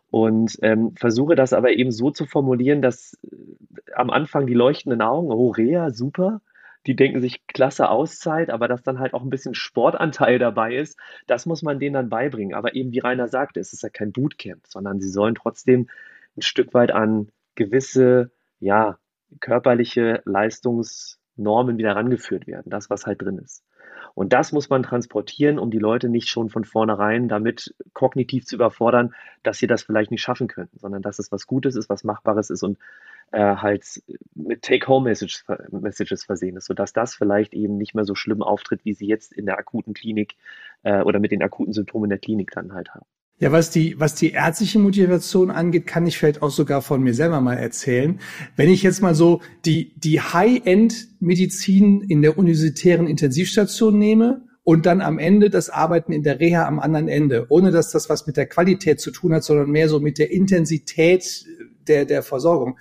Und 0.10 0.58
ähm, 0.62 0.94
versuche 0.96 1.36
das 1.36 1.52
aber 1.52 1.72
eben 1.72 1.92
so 1.92 2.12
zu 2.12 2.26
formulieren, 2.26 2.82
dass 2.82 3.18
äh, 3.24 3.92
am 3.94 4.10
Anfang 4.10 4.48
die 4.48 4.54
leuchtenden 4.54 5.02
Augen, 5.02 5.32
oh 5.32 5.50
Reha, 5.50 5.92
super, 5.92 6.42
die 6.88 6.96
denken 6.96 7.20
sich 7.20 7.46
klasse 7.48 7.90
Auszeit, 7.90 8.50
aber 8.50 8.68
dass 8.68 8.82
dann 8.82 9.00
halt 9.00 9.14
auch 9.14 9.22
ein 9.22 9.30
bisschen 9.30 9.54
Sportanteil 9.54 10.40
dabei 10.40 10.76
ist, 10.76 10.98
das 11.28 11.46
muss 11.46 11.62
man 11.62 11.80
denen 11.80 11.94
dann 11.94 12.10
beibringen. 12.10 12.56
Aber 12.56 12.76
eben 12.76 12.92
wie 12.94 13.00
Rainer 13.00 13.28
sagte, 13.28 13.60
es 13.60 13.74
ist 13.74 13.84
ja 13.84 13.90
kein 13.90 14.14
Bootcamp, 14.14 14.66
sondern 14.68 15.02
sie 15.02 15.10
sollen 15.10 15.36
trotzdem 15.36 15.90
ein 16.38 16.42
Stück 16.42 16.74
weit 16.74 16.92
an 16.92 17.30
gewisse, 17.56 18.32
ja, 18.60 18.98
körperliche 19.42 20.22
Leistungsnormen 20.24 21.78
wieder 21.78 21.96
rangeführt 21.96 22.48
werden, 22.48 22.70
das, 22.70 22.90
was 22.90 23.06
halt 23.06 23.22
drin 23.22 23.40
ist. 23.40 23.64
Und 24.14 24.32
das 24.34 24.52
muss 24.52 24.70
man 24.70 24.84
transportieren, 24.84 25.60
um 25.60 25.70
die 25.70 25.80
Leute 25.80 26.10
nicht 26.10 26.30
schon 26.30 26.50
von 26.50 26.64
vornherein 26.64 27.28
damit 27.28 27.76
kognitiv 27.94 28.46
zu 28.46 28.56
überfordern, 28.56 29.14
dass 29.44 29.58
sie 29.58 29.68
das 29.68 29.84
vielleicht 29.84 30.12
nicht 30.12 30.22
schaffen 30.22 30.48
könnten, 30.48 30.80
sondern 30.80 31.02
dass 31.02 31.20
es 31.20 31.32
was 31.32 31.46
Gutes 31.46 31.76
ist, 31.76 31.90
was 31.90 32.04
Machbares 32.04 32.50
ist 32.50 32.64
und 32.64 32.78
halt 33.34 34.02
mit 34.36 34.62
Take-Home-Messages 34.62 35.44
Messages 35.72 36.24
versehen 36.24 36.58
ist, 36.58 36.66
sodass 36.66 36.94
das 36.94 37.16
vielleicht 37.16 37.54
eben 37.54 37.78
nicht 37.78 37.94
mehr 37.94 38.06
so 38.06 38.16
schlimm 38.16 38.42
auftritt, 38.42 38.86
wie 38.86 38.94
sie 38.94 39.08
jetzt 39.08 39.34
in 39.34 39.46
der 39.46 39.58
akuten 39.58 39.94
Klinik 39.94 40.36
äh, 40.84 41.02
oder 41.02 41.20
mit 41.20 41.32
den 41.32 41.42
akuten 41.42 41.74
Symptomen 41.74 42.10
der 42.10 42.20
Klinik 42.20 42.52
dann 42.52 42.74
halt 42.74 42.94
haben. 42.94 43.06
Ja, 43.40 43.52
was 43.52 43.70
die, 43.70 44.00
was 44.00 44.16
die 44.16 44.32
ärztliche 44.32 44.80
Motivation 44.80 45.52
angeht, 45.52 45.86
kann 45.86 46.08
ich 46.08 46.18
vielleicht 46.18 46.42
auch 46.42 46.50
sogar 46.50 46.82
von 46.82 47.04
mir 47.04 47.14
selber 47.14 47.40
mal 47.40 47.54
erzählen. 47.54 48.20
Wenn 48.56 48.70
ich 48.70 48.82
jetzt 48.82 49.04
mal 49.04 49.14
so 49.14 49.42
die, 49.64 49.94
die 50.00 50.22
High-End-Medizin 50.22 52.02
in 52.02 52.24
der 52.24 52.40
universitären 52.40 53.06
Intensivstation 53.06 54.00
nehme 54.00 54.48
und 54.64 54.88
dann 54.88 55.02
am 55.02 55.20
Ende 55.20 55.52
das 55.52 55.70
Arbeiten 55.70 56.14
in 56.14 56.24
der 56.24 56.40
Reha 56.40 56.66
am 56.66 56.80
anderen 56.80 57.08
Ende, 57.08 57.46
ohne 57.50 57.70
dass 57.70 57.92
das 57.92 58.10
was 58.10 58.26
mit 58.26 58.38
der 58.38 58.48
Qualität 58.48 59.00
zu 59.00 59.12
tun 59.12 59.34
hat, 59.36 59.44
sondern 59.44 59.70
mehr 59.70 59.88
so 59.88 60.00
mit 60.00 60.18
der 60.18 60.32
Intensität 60.32 61.46
der, 61.88 62.06
der 62.06 62.24
Versorgung, 62.24 62.80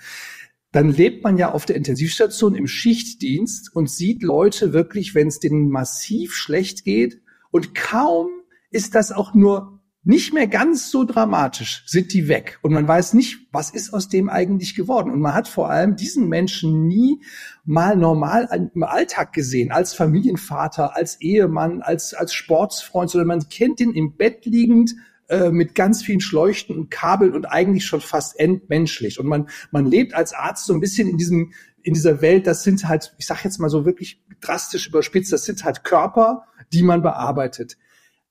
dann 0.76 0.90
lebt 0.90 1.24
man 1.24 1.38
ja 1.38 1.52
auf 1.52 1.64
der 1.64 1.74
Intensivstation 1.74 2.54
im 2.54 2.66
Schichtdienst 2.66 3.74
und 3.74 3.88
sieht 3.88 4.22
Leute 4.22 4.74
wirklich, 4.74 5.14
wenn 5.14 5.28
es 5.28 5.40
denen 5.40 5.70
massiv 5.70 6.34
schlecht 6.34 6.84
geht 6.84 7.22
und 7.50 7.74
kaum 7.74 8.28
ist 8.70 8.94
das 8.94 9.10
auch 9.10 9.32
nur 9.32 9.80
nicht 10.04 10.34
mehr 10.34 10.46
ganz 10.46 10.90
so 10.90 11.04
dramatisch 11.04 11.82
sind 11.86 12.12
die 12.12 12.28
weg. 12.28 12.58
Und 12.60 12.74
man 12.74 12.86
weiß 12.86 13.14
nicht, 13.14 13.38
was 13.52 13.70
ist 13.70 13.94
aus 13.94 14.10
dem 14.10 14.28
eigentlich 14.28 14.74
geworden. 14.74 15.10
Und 15.10 15.20
man 15.20 15.32
hat 15.32 15.48
vor 15.48 15.70
allem 15.70 15.96
diesen 15.96 16.28
Menschen 16.28 16.86
nie 16.86 17.22
mal 17.64 17.96
normal 17.96 18.70
im 18.74 18.82
Alltag 18.82 19.32
gesehen, 19.32 19.72
als 19.72 19.94
Familienvater, 19.94 20.94
als 20.94 21.20
Ehemann, 21.22 21.80
als, 21.80 22.12
als 22.12 22.34
Sportsfreund, 22.34 23.10
sondern 23.10 23.28
man 23.28 23.48
kennt 23.48 23.80
ihn 23.80 23.94
im 23.94 24.14
Bett 24.16 24.44
liegend, 24.44 24.94
äh, 25.28 25.50
mit 25.50 25.74
ganz 25.74 26.02
vielen 26.02 26.20
Schleuchten 26.20 26.76
und 26.76 26.90
Kabeln 26.90 27.34
und 27.34 27.46
eigentlich 27.46 27.84
schon 27.84 28.00
fast 28.00 28.38
entmenschlich. 28.38 29.18
Und 29.18 29.26
man, 29.26 29.48
man 29.72 29.84
lebt 29.84 30.14
als 30.14 30.32
Arzt 30.32 30.66
so 30.66 30.72
ein 30.72 30.80
bisschen 30.80 31.08
in 31.08 31.16
diesem, 31.16 31.52
in 31.82 31.94
dieser 31.94 32.20
Welt, 32.20 32.46
das 32.46 32.62
sind 32.62 32.86
halt, 32.86 33.14
ich 33.18 33.26
sag 33.26 33.44
jetzt 33.44 33.58
mal 33.58 33.68
so 33.68 33.84
wirklich 33.84 34.22
drastisch 34.40 34.88
überspitzt, 34.88 35.32
das 35.32 35.44
sind 35.44 35.64
halt 35.64 35.84
Körper, 35.84 36.44
die 36.72 36.82
man 36.82 37.02
bearbeitet. 37.02 37.76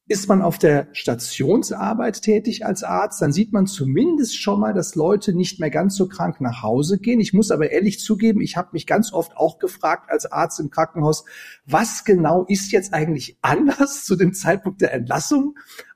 Ist 0.07 0.29
man 0.29 0.41
auf 0.41 0.59
der 0.59 0.87
Stationsarbeit 0.93 2.21
tätig 2.21 2.65
als 2.65 2.83
Arzt, 2.83 3.21
dann 3.21 3.33
sieht 3.33 3.51
man 3.51 3.65
zumindest 3.65 4.39
schon 4.39 4.59
mal, 4.59 4.73
dass 4.73 4.93
Leute 4.93 5.33
nicht 5.33 5.59
mehr 5.59 5.71
ganz 5.71 5.95
so 5.95 6.07
krank 6.07 6.41
nach 6.41 6.61
Hause 6.61 6.99
gehen. 6.99 7.19
Ich 7.19 7.33
muss 7.33 7.49
aber 7.49 7.71
ehrlich 7.71 7.99
zugeben, 7.99 8.39
ich 8.39 8.55
habe 8.55 8.69
mich 8.73 8.85
ganz 8.85 9.11
oft 9.11 9.35
auch 9.35 9.57
gefragt 9.57 10.11
als 10.11 10.31
Arzt 10.31 10.59
im 10.59 10.69
Krankenhaus, 10.69 11.25
was 11.65 12.05
genau 12.05 12.45
ist 12.47 12.71
jetzt 12.71 12.93
eigentlich 12.93 13.37
anders 13.41 14.05
zu 14.05 14.15
dem 14.15 14.33
Zeitpunkt 14.33 14.79
der 14.81 14.93
Entlassung 14.93 15.55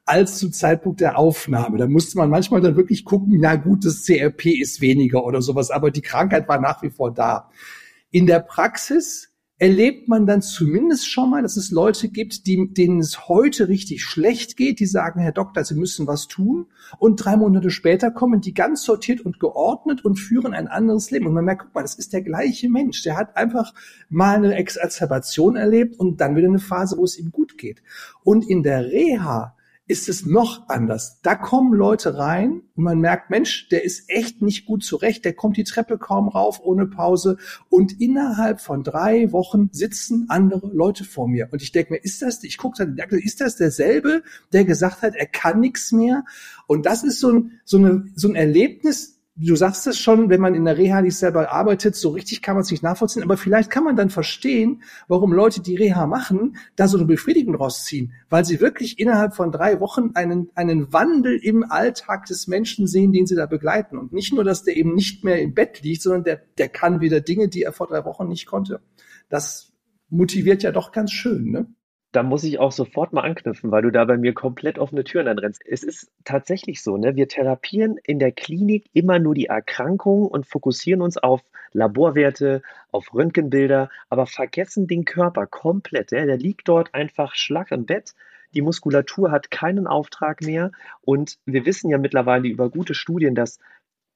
als 0.10 0.40
zum 0.40 0.52
Zeitpunkt 0.52 1.02
der 1.02 1.20
Aufnahme. 1.20 1.78
Da 1.78 1.86
musste 1.86 2.18
man 2.18 2.32
manchmal 2.32 2.62
dann 2.62 2.76
wirklich 2.76 3.06
gucken, 3.06 3.38
na 3.40 3.56
gut, 3.56 3.86
das 3.86 4.04
CRP 4.06 4.60
ist 4.60 4.82
weniger 4.82 5.24
oder 5.24 5.44
sowas, 5.44 5.70
aber 5.70 5.92
die 5.92 6.02
Krankheit 6.02 6.48
war 6.48 6.60
nach 6.60 6.82
wie 6.82 6.90
vor 6.90 7.14
da. 7.14 7.52
In 8.10 8.26
der 8.26 8.40
Praxis 8.40 9.30
erlebt 9.60 10.08
man 10.08 10.26
dann 10.26 10.42
zumindest 10.42 11.08
schon 11.08 11.30
mal, 11.30 11.44
dass 11.44 11.58
es 11.58 11.70
Leute 11.70 12.10
gibt, 12.10 12.48
die, 12.48 12.74
denen 12.74 13.00
es 13.02 13.28
heute 13.28 13.68
richtig 13.68 14.04
schlecht 14.04 14.58
geht, 14.58 14.80
die 14.80 14.88
sagen, 14.88 15.20
Herr 15.20 15.32
Doktor, 15.32 15.64
Sie 15.64 15.76
müssen 15.76 16.08
was 16.08 16.28
tun. 16.28 16.66
Und 16.98 17.18
drei 17.18 17.38
Monate 17.38 17.70
später 17.70 18.10
kommen 18.10 18.42
die 18.42 18.56
ganz 18.56 18.86
sortiert 18.86 19.22
und 19.22 19.40
geordnet 19.40 20.04
und 20.04 20.16
führen 20.16 20.56
ein 20.56 20.68
anderes 20.68 21.12
Leben. 21.12 21.28
Und 21.28 21.34
man 21.34 21.46
merkt, 21.46 21.66
guck 21.66 21.76
mal, 21.76 21.84
das 21.84 21.94
ist 21.94 22.14
der 22.14 22.24
gleiche 22.24 22.68
Mensch. 22.68 23.04
Der 23.04 23.16
hat 23.16 23.38
einfach 23.38 23.76
mal 24.10 24.38
eine 24.38 24.56
Exazerbation 24.56 25.56
erlebt 25.56 26.00
und 26.00 26.20
dann 26.20 26.36
wieder 26.36 26.48
eine 26.48 26.58
Phase, 26.58 26.98
wo 26.98 27.04
es 27.04 27.20
ihm 27.20 27.32
gut 27.32 27.60
geht. 27.60 27.84
Und 28.24 28.50
in 28.50 28.64
der 28.64 28.86
Reha 28.86 29.56
ist 29.90 30.08
es 30.08 30.24
noch 30.24 30.70
anders. 30.70 31.20
Da 31.24 31.34
kommen 31.34 31.74
Leute 31.74 32.16
rein 32.16 32.62
und 32.76 32.84
man 32.84 33.00
merkt, 33.00 33.32
Mensch, 33.32 33.68
der 33.70 33.84
ist 33.84 34.04
echt 34.08 34.40
nicht 34.40 34.68
gut 34.68 34.84
zurecht, 34.84 35.26
der 35.26 35.34
kommt 35.34 35.58
die 35.58 35.64
Treppe 35.64 35.98
kaum 35.98 36.30
rauf 36.30 36.62
ohne 36.64 36.86
Pause 36.86 37.38
und 37.70 38.00
innerhalb 38.00 38.62
von 38.62 38.84
drei 38.84 39.32
Wochen 39.32 39.70
sitzen 39.72 40.28
andere 40.30 40.68
Leute 40.72 41.04
vor 41.06 41.28
mir 41.28 41.50
und 41.52 41.64
ich 41.64 41.72
denke 41.72 41.94
mir, 41.94 42.04
ist 42.04 42.22
das, 42.22 42.44
ich 42.44 42.60
gucke 42.60 42.86
dann, 42.86 42.98
ist 43.10 43.42
das 43.42 43.56
derselbe, 43.56 44.22
der 44.54 44.64
gesagt 44.64 45.02
hat, 45.02 45.16
er 45.16 45.26
kann 45.26 45.60
nichts 45.60 45.92
mehr? 45.92 46.24
Und 46.68 46.86
das 46.86 47.04
ist 47.04 47.20
so 47.20 47.32
ein, 47.32 47.60
so, 47.66 47.78
eine, 47.78 48.06
so 48.16 48.30
ein 48.30 48.36
Erlebnis, 48.36 49.19
du 49.48 49.56
sagst 49.56 49.88
es 49.88 49.98
schon, 49.98 50.30
wenn 50.30 50.42
man 50.42 50.54
in 50.54 50.66
der 50.66 50.78
Reha 50.78 51.02
nicht 51.02 51.16
selber 51.16 51.52
arbeitet, 51.52 51.96
so 51.96 52.10
richtig 52.10 52.42
kann 52.42 52.56
man 52.56 52.62
es 52.62 52.72
nicht 52.72 52.84
nachvollziehen, 52.84 53.24
aber 53.24 53.38
vielleicht 53.38 53.70
kann 53.70 53.84
man 53.84 53.96
dann 53.96 54.10
verstehen, 54.10 54.84
warum 55.08 55.32
Leute, 55.32 55.62
die 55.62 55.76
Reha 55.76 56.08
machen, 56.08 56.58
da 56.76 56.88
so 56.88 56.98
eine 56.98 57.06
Befriedigung 57.06 57.56
rausziehen, 57.56 58.14
weil 58.30 58.44
sie 58.44 58.60
wirklich 58.60 59.00
innerhalb 59.00 59.36
von 59.36 59.52
drei 59.52 59.80
Wochen 59.80 60.12
einen, 60.16 60.50
einen 60.56 60.92
Wandel 60.92 61.38
im 61.38 61.64
Alltag 61.70 62.26
des 62.26 62.48
Menschen 62.48 62.88
sehen, 62.88 63.14
den 63.14 63.28
sie 63.28 63.36
da 63.36 63.46
begleiten. 63.46 63.98
Und 63.98 64.12
nicht 64.12 64.34
nur, 64.34 64.44
dass 64.44 64.64
der 64.64 64.76
eben 64.76 64.94
nicht 64.94 65.24
mehr 65.24 65.42
im 65.42 65.54
Bett 65.54 65.82
liegt, 65.82 66.02
sondern 66.02 66.24
der, 66.24 66.42
der 66.58 66.68
kann 66.68 67.00
wieder 67.00 67.22
Dinge, 67.22 67.48
die 67.48 67.64
er 67.64 67.72
vor 67.72 67.88
drei 67.88 68.04
Wochen 68.06 68.28
nicht 68.28 68.46
konnte. 68.46 68.82
Das 69.30 69.72
motiviert 70.10 70.64
ja 70.64 70.72
doch 70.72 70.92
ganz 70.92 71.12
schön, 71.12 71.52
ne? 71.52 71.68
Da 72.12 72.24
muss 72.24 72.44
ich 72.44 72.60
auch 72.60 72.72
sofort 72.72 73.14
mal 73.14 73.22
anknüpfen, 73.22 73.72
weil 73.72 73.84
du 73.84 73.92
da 73.92 74.04
bei 74.06 74.18
mir 74.18 74.34
komplett 74.34 74.80
offene 74.80 75.04
Türen 75.04 75.28
anrennst. 75.28 75.62
Es 75.66 75.84
ist 75.84 76.12
tatsächlich 76.26 76.82
so, 76.82 76.98
ne? 76.98 77.16
wir 77.16 77.28
therapieren 77.28 77.98
in 78.04 78.18
der 78.18 78.32
Klinik 78.32 78.86
immer 78.94 79.20
nur 79.20 79.36
die 79.36 79.46
Erkrankung 79.46 80.26
und 80.26 80.48
fokussieren 80.48 81.02
uns 81.02 81.18
auf 81.18 81.42
Laborwerte, 81.72 82.64
auf 82.92 83.14
Röntgenbilder, 83.14 83.90
aber 84.10 84.26
vergessen 84.26 84.88
den 84.88 85.06
Körper 85.06 85.46
komplett. 85.46 86.12
Ja? 86.12 86.26
Der 86.26 86.38
liegt 86.38 86.68
dort 86.68 86.96
einfach 86.96 87.36
schlack 87.36 87.72
im 87.72 87.86
Bett. 87.86 88.16
Die 88.56 88.64
Muskulatur 88.64 89.30
hat 89.30 89.52
keinen 89.52 89.86
Auftrag 89.86 90.42
mehr. 90.42 90.72
Und 91.02 91.38
wir 91.46 91.68
wissen 91.68 91.92
ja 91.92 92.00
mittlerweile 92.00 92.48
über 92.48 92.72
gute 92.72 92.96
Studien, 92.96 93.36
dass 93.36 93.60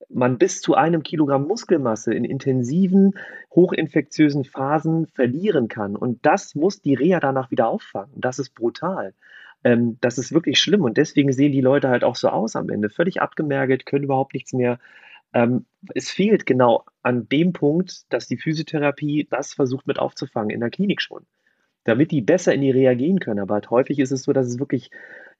man 0.09 0.37
bis 0.37 0.61
zu 0.61 0.75
einem 0.75 1.03
Kilogramm 1.03 1.47
Muskelmasse 1.47 2.13
in 2.13 2.25
intensiven, 2.25 3.13
hochinfektiösen 3.53 4.43
Phasen 4.43 5.07
verlieren 5.07 5.67
kann. 5.67 5.95
Und 5.95 6.25
das 6.25 6.55
muss 6.55 6.81
die 6.81 6.95
Reha 6.95 7.19
danach 7.19 7.51
wieder 7.51 7.67
auffangen. 7.67 8.13
Das 8.15 8.39
ist 8.39 8.51
brutal. 8.55 9.13
Ähm, 9.63 9.97
das 10.01 10.17
ist 10.17 10.33
wirklich 10.33 10.59
schlimm. 10.59 10.81
Und 10.81 10.97
deswegen 10.97 11.31
sehen 11.31 11.51
die 11.51 11.61
Leute 11.61 11.89
halt 11.89 12.03
auch 12.03 12.15
so 12.15 12.29
aus 12.29 12.55
am 12.55 12.69
Ende. 12.69 12.89
Völlig 12.89 13.21
abgemergelt, 13.21 13.85
können 13.85 14.05
überhaupt 14.05 14.33
nichts 14.33 14.53
mehr. 14.53 14.79
Ähm, 15.33 15.65
es 15.95 16.11
fehlt 16.11 16.45
genau 16.45 16.85
an 17.01 17.27
dem 17.29 17.53
Punkt, 17.53 18.11
dass 18.13 18.27
die 18.27 18.37
Physiotherapie 18.37 19.27
das 19.29 19.53
versucht 19.53 19.87
mit 19.87 19.99
aufzufangen, 19.99 20.51
in 20.51 20.59
der 20.59 20.69
Klinik 20.69 21.01
schon. 21.01 21.25
Damit 21.83 22.11
die 22.11 22.21
besser 22.21 22.53
in 22.53 22.61
die 22.61 22.71
Reha 22.71 22.93
gehen 22.93 23.19
können. 23.19 23.39
Aber 23.39 23.55
halt 23.55 23.69
häufig 23.69 23.99
ist 23.99 24.11
es 24.11 24.23
so, 24.23 24.33
dass 24.33 24.47
es 24.47 24.59
wirklich 24.59 24.89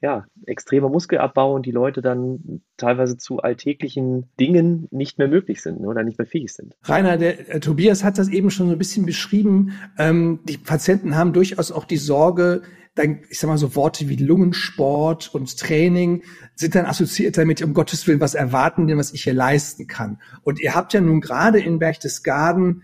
ja, 0.04 0.26
extremer 0.46 0.90
Muskelabbau 0.90 1.56
und 1.56 1.66
die 1.66 1.72
Leute 1.72 2.02
dann 2.02 2.62
teilweise 2.76 3.18
zu 3.18 3.40
alltäglichen 3.40 4.30
Dingen 4.38 4.90
nicht 4.92 5.18
mehr 5.18 5.30
möglich 5.30 5.62
sind 5.62 5.80
ne, 5.80 5.88
oder 5.88 6.04
nicht 6.04 6.18
mehr 6.18 6.28
fähig 6.28 6.52
sind. 6.52 6.76
Rainer, 6.84 7.16
der 7.16 7.56
äh, 7.56 7.60
Tobias 7.62 8.04
hat 8.04 8.18
das 8.18 8.28
eben 8.28 8.52
schon 8.52 8.68
so 8.68 8.74
ein 8.74 8.78
bisschen 8.78 9.06
beschrieben. 9.06 9.72
Ähm, 9.98 10.42
die 10.44 10.58
Patienten 10.58 11.16
haben 11.16 11.32
durchaus 11.32 11.72
auch 11.72 11.86
die 11.86 11.96
Sorge, 11.96 12.64
dann, 12.96 13.22
ich 13.30 13.40
sag 13.40 13.48
mal 13.48 13.58
so 13.58 13.76
Worte 13.78 14.10
wie 14.10 14.18
Lungensport 14.18 15.34
und 15.34 15.58
Training 15.58 16.24
sind 16.54 16.76
dann 16.76 16.86
assoziiert 16.86 17.38
damit, 17.38 17.62
um 17.62 17.74
Gottes 17.74 18.06
Willen, 18.06 18.20
was 18.20 18.36
erwarten 18.36 18.88
denn, 18.88 18.98
was 18.98 19.14
ich 19.14 19.24
hier 19.24 19.34
leisten 19.34 19.88
kann. 19.88 20.20
Und 20.44 20.60
ihr 20.60 20.76
habt 20.76 20.92
ja 20.94 21.00
nun 21.00 21.22
gerade 21.22 21.62
in 21.62 21.80
Berchtesgaden 21.80 22.84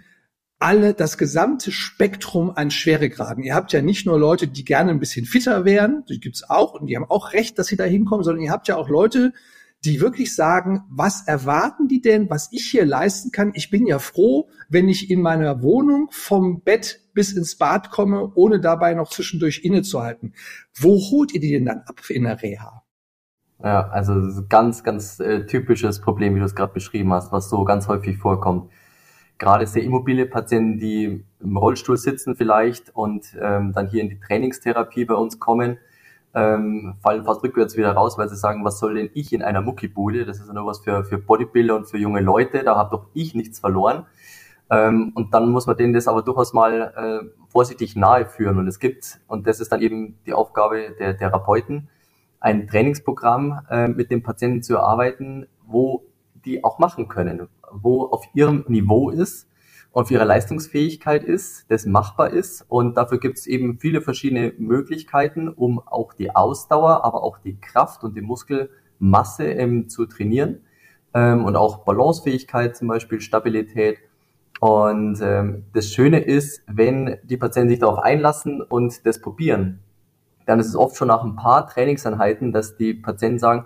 alle 0.59 0.93
das 0.93 1.17
gesamte 1.17 1.71
Spektrum 1.71 2.51
an 2.53 2.69
Schweregraden. 2.69 3.43
Ihr 3.43 3.55
habt 3.55 3.71
ja 3.71 3.81
nicht 3.81 4.05
nur 4.05 4.19
Leute, 4.19 4.47
die 4.47 4.65
gerne 4.65 4.91
ein 4.91 4.99
bisschen 4.99 5.25
fitter 5.25 5.63
wären, 5.63 6.03
die 6.09 6.19
gibt's 6.19 6.49
auch 6.49 6.73
und 6.73 6.87
die 6.87 6.97
haben 6.97 7.09
auch 7.09 7.31
recht, 7.31 7.57
dass 7.57 7.67
sie 7.67 7.77
da 7.77 7.85
hinkommen, 7.85 8.25
sondern 8.25 8.43
ihr 8.43 8.51
habt 8.51 8.67
ja 8.67 8.75
auch 8.75 8.89
Leute, 8.89 9.33
die 9.85 10.01
wirklich 10.01 10.35
sagen, 10.35 10.83
was 10.89 11.25
erwarten 11.25 11.87
die 11.87 12.01
denn, 12.01 12.29
was 12.29 12.49
ich 12.51 12.65
hier 12.65 12.85
leisten 12.85 13.31
kann? 13.31 13.53
Ich 13.55 13.69
bin 13.69 13.87
ja 13.87 13.99
froh, 13.99 14.49
wenn 14.67 14.89
ich 14.89 15.09
in 15.09 15.21
meiner 15.21 15.63
Wohnung 15.63 16.09
vom 16.11 16.61
Bett 16.61 16.99
bis 17.13 17.31
ins 17.31 17.57
Bad 17.57 17.89
komme, 17.89 18.33
ohne 18.35 18.59
dabei 18.59 18.93
noch 18.93 19.09
zwischendurch 19.09 19.63
innezuhalten. 19.63 20.33
Wo 20.77 20.99
holt 21.09 21.33
ihr 21.33 21.39
die 21.39 21.51
denn 21.51 21.65
dann 21.65 21.83
ab 21.85 22.01
in 22.09 22.23
der 22.23 22.41
Reha? 22.41 22.83
Ja, 23.63 23.87
also 23.87 24.43
ganz, 24.49 24.83
ganz 24.83 25.21
äh, 25.21 25.45
typisches 25.45 26.01
Problem, 26.01 26.35
wie 26.35 26.39
du 26.39 26.45
es 26.45 26.55
gerade 26.55 26.73
beschrieben 26.73 27.13
hast, 27.13 27.31
was 27.31 27.49
so 27.49 27.63
ganz 27.63 27.87
häufig 27.87 28.17
vorkommt 28.17 28.69
gerade 29.39 29.65
sehr 29.65 29.83
immobile 29.83 30.25
Patienten, 30.25 30.77
die 30.77 31.23
im 31.39 31.57
Rollstuhl 31.57 31.97
sitzen 31.97 32.35
vielleicht 32.35 32.95
und 32.95 33.35
ähm, 33.41 33.73
dann 33.73 33.87
hier 33.87 34.01
in 34.01 34.09
die 34.09 34.19
Trainingstherapie 34.19 35.05
bei 35.05 35.15
uns 35.15 35.39
kommen, 35.39 35.77
ähm, 36.35 36.95
fallen 37.01 37.23
fast 37.23 37.41
rückwärts 37.43 37.75
wieder 37.77 37.93
raus, 37.93 38.17
weil 38.17 38.29
sie 38.29 38.35
sagen, 38.35 38.63
was 38.63 38.79
soll 38.79 38.95
denn 38.95 39.09
ich 39.13 39.33
in 39.33 39.41
einer 39.41 39.61
Muckibude? 39.61 40.25
Das 40.25 40.39
ist 40.39 40.47
ja 40.47 40.53
nur 40.53 40.65
was 40.65 40.79
für, 40.79 41.03
für 41.05 41.17
Bodybuilder 41.17 41.75
und 41.75 41.85
für 41.85 41.97
junge 41.97 42.19
Leute, 42.19 42.63
da 42.63 42.75
habe 42.75 42.97
doch 42.97 43.07
ich 43.13 43.33
nichts 43.33 43.59
verloren. 43.59 44.05
Ähm, 44.69 45.11
und 45.15 45.33
dann 45.33 45.49
muss 45.49 45.65
man 45.65 45.77
denen 45.77 45.93
das 45.93 46.07
aber 46.07 46.21
durchaus 46.21 46.53
mal 46.53 46.93
äh, 46.95 47.47
vorsichtig 47.47 47.95
nahe 47.95 48.25
führen. 48.25 48.59
Und 48.59 48.67
es 48.67 48.79
gibt, 48.79 49.19
und 49.27 49.47
das 49.47 49.59
ist 49.59 49.71
dann 49.71 49.81
eben 49.81 50.19
die 50.25 50.33
Aufgabe 50.33 50.95
der 50.99 51.17
Therapeuten, 51.17 51.89
ein 52.39 52.67
Trainingsprogramm 52.67 53.61
äh, 53.69 53.87
mit 53.87 54.11
dem 54.11 54.21
Patienten 54.21 54.61
zu 54.61 54.75
erarbeiten, 54.75 55.47
wo 55.65 56.03
die 56.45 56.63
auch 56.63 56.79
machen 56.79 57.07
können, 57.07 57.47
wo 57.71 58.03
auf 58.03 58.25
ihrem 58.33 58.65
Niveau 58.67 59.09
ist, 59.09 59.47
auf 59.91 60.11
ihrer 60.11 60.25
Leistungsfähigkeit 60.25 61.23
ist, 61.23 61.65
das 61.69 61.85
machbar 61.85 62.31
ist. 62.31 62.65
Und 62.67 62.95
dafür 62.97 63.19
gibt 63.19 63.37
es 63.37 63.47
eben 63.47 63.79
viele 63.79 64.01
verschiedene 64.01 64.53
Möglichkeiten, 64.57 65.49
um 65.49 65.79
auch 65.79 66.13
die 66.13 66.35
Ausdauer, 66.35 67.03
aber 67.03 67.23
auch 67.23 67.39
die 67.39 67.59
Kraft 67.59 68.03
und 68.03 68.15
die 68.15 68.21
Muskelmasse 68.21 69.45
ähm, 69.45 69.89
zu 69.89 70.05
trainieren. 70.05 70.61
Ähm, 71.13 71.43
und 71.43 71.55
auch 71.55 71.85
Balancefähigkeit 71.85 72.77
zum 72.77 72.87
Beispiel, 72.87 73.19
Stabilität. 73.19 73.97
Und 74.59 75.19
ähm, 75.21 75.65
das 75.73 75.91
Schöne 75.91 76.19
ist, 76.19 76.63
wenn 76.67 77.17
die 77.23 77.37
Patienten 77.37 77.69
sich 77.69 77.79
darauf 77.79 77.99
einlassen 77.99 78.61
und 78.61 79.05
das 79.05 79.21
probieren, 79.21 79.79
dann 80.45 80.59
ist 80.59 80.67
es 80.67 80.75
oft 80.75 80.97
schon 80.97 81.07
nach 81.07 81.23
ein 81.23 81.35
paar 81.35 81.67
Trainingseinheiten, 81.67 82.51
dass 82.51 82.75
die 82.75 82.93
Patienten 82.93 83.39
sagen, 83.39 83.65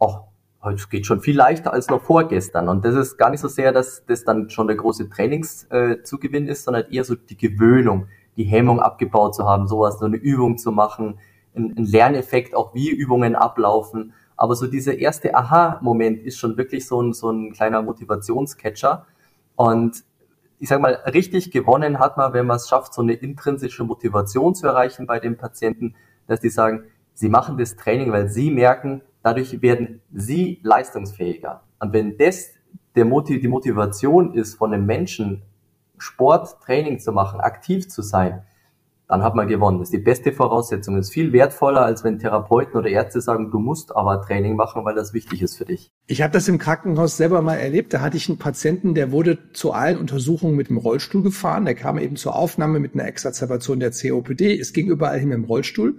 ach, 0.00 0.22
es 0.70 0.88
geht 0.88 1.06
schon 1.06 1.20
viel 1.20 1.36
leichter 1.36 1.72
als 1.72 1.88
noch 1.88 2.02
vorgestern. 2.02 2.68
Und 2.68 2.84
das 2.84 2.94
ist 2.94 3.16
gar 3.16 3.30
nicht 3.30 3.40
so 3.40 3.48
sehr, 3.48 3.72
dass 3.72 4.04
das 4.06 4.24
dann 4.24 4.48
schon 4.48 4.68
der 4.68 4.76
große 4.76 5.08
Trainingszugewinn 5.08 6.46
äh, 6.46 6.52
ist, 6.52 6.64
sondern 6.64 6.90
eher 6.90 7.04
so 7.04 7.16
die 7.16 7.36
Gewöhnung, 7.36 8.06
die 8.36 8.44
Hemmung 8.44 8.80
abgebaut 8.80 9.34
zu 9.34 9.44
haben, 9.44 9.66
sowas, 9.66 9.98
so 9.98 10.06
eine 10.06 10.16
Übung 10.16 10.58
zu 10.58 10.70
machen, 10.70 11.18
ein, 11.54 11.74
ein 11.76 11.84
Lerneffekt, 11.84 12.54
auch 12.54 12.74
wie 12.74 12.90
Übungen 12.90 13.34
ablaufen. 13.34 14.14
Aber 14.36 14.54
so 14.54 14.66
dieser 14.66 14.96
erste 14.98 15.34
Aha-Moment 15.34 16.22
ist 16.22 16.38
schon 16.38 16.56
wirklich 16.56 16.86
so 16.86 17.02
ein, 17.02 17.12
so 17.12 17.30
ein 17.30 17.52
kleiner 17.52 17.82
Motivationscatcher. 17.82 19.06
Und 19.56 20.04
ich 20.58 20.68
sage 20.68 20.80
mal, 20.80 20.94
richtig 21.12 21.50
gewonnen 21.50 21.98
hat 21.98 22.16
man, 22.16 22.32
wenn 22.32 22.46
man 22.46 22.56
es 22.56 22.68
schafft, 22.68 22.94
so 22.94 23.02
eine 23.02 23.14
intrinsische 23.14 23.82
Motivation 23.82 24.54
zu 24.54 24.68
erreichen 24.68 25.06
bei 25.06 25.18
den 25.18 25.36
Patienten, 25.36 25.96
dass 26.28 26.40
die 26.40 26.50
sagen, 26.50 26.84
sie 27.14 27.28
machen 27.28 27.58
das 27.58 27.74
Training, 27.74 28.12
weil 28.12 28.28
sie 28.28 28.50
merken, 28.50 29.02
Dadurch 29.22 29.62
werden 29.62 30.00
sie 30.12 30.60
leistungsfähiger. 30.62 31.62
Und 31.78 31.92
wenn 31.92 32.16
das 32.18 32.50
der 32.94 33.04
Motiv, 33.04 33.40
die 33.40 33.48
Motivation 33.48 34.34
ist 34.34 34.54
von 34.54 34.72
einem 34.72 34.86
Menschen, 34.86 35.42
Sport, 35.98 36.60
Training 36.64 36.98
zu 36.98 37.12
machen, 37.12 37.40
aktiv 37.40 37.88
zu 37.88 38.02
sein, 38.02 38.42
dann 39.12 39.22
hat 39.22 39.34
man 39.34 39.46
gewonnen. 39.46 39.78
Das 39.78 39.88
ist 39.88 39.92
die 39.92 39.98
beste 39.98 40.32
Voraussetzung. 40.32 40.96
Das 40.96 41.08
ist 41.08 41.12
viel 41.12 41.34
wertvoller, 41.34 41.82
als 41.82 42.02
wenn 42.02 42.18
Therapeuten 42.18 42.76
oder 42.76 42.88
Ärzte 42.88 43.20
sagen, 43.20 43.50
du 43.50 43.58
musst 43.58 43.94
aber 43.94 44.22
Training 44.22 44.56
machen, 44.56 44.86
weil 44.86 44.94
das 44.94 45.12
wichtig 45.12 45.42
ist 45.42 45.58
für 45.58 45.66
dich. 45.66 45.90
Ich 46.06 46.22
habe 46.22 46.32
das 46.32 46.48
im 46.48 46.56
Krankenhaus 46.56 47.18
selber 47.18 47.42
mal 47.42 47.56
erlebt. 47.56 47.92
Da 47.92 48.00
hatte 48.00 48.16
ich 48.16 48.30
einen 48.30 48.38
Patienten, 48.38 48.94
der 48.94 49.12
wurde 49.12 49.52
zu 49.52 49.72
allen 49.72 49.98
Untersuchungen 49.98 50.56
mit 50.56 50.70
dem 50.70 50.78
Rollstuhl 50.78 51.22
gefahren. 51.22 51.66
Der 51.66 51.74
kam 51.74 51.98
eben 51.98 52.16
zur 52.16 52.34
Aufnahme 52.34 52.80
mit 52.80 52.94
einer 52.94 53.06
Exazerbation 53.06 53.80
der 53.80 53.90
COPD. 53.90 54.58
Es 54.58 54.72
ging 54.72 54.88
überall 54.88 55.18
hin 55.18 55.28
mit 55.28 55.36
dem 55.36 55.44
Rollstuhl. 55.44 55.98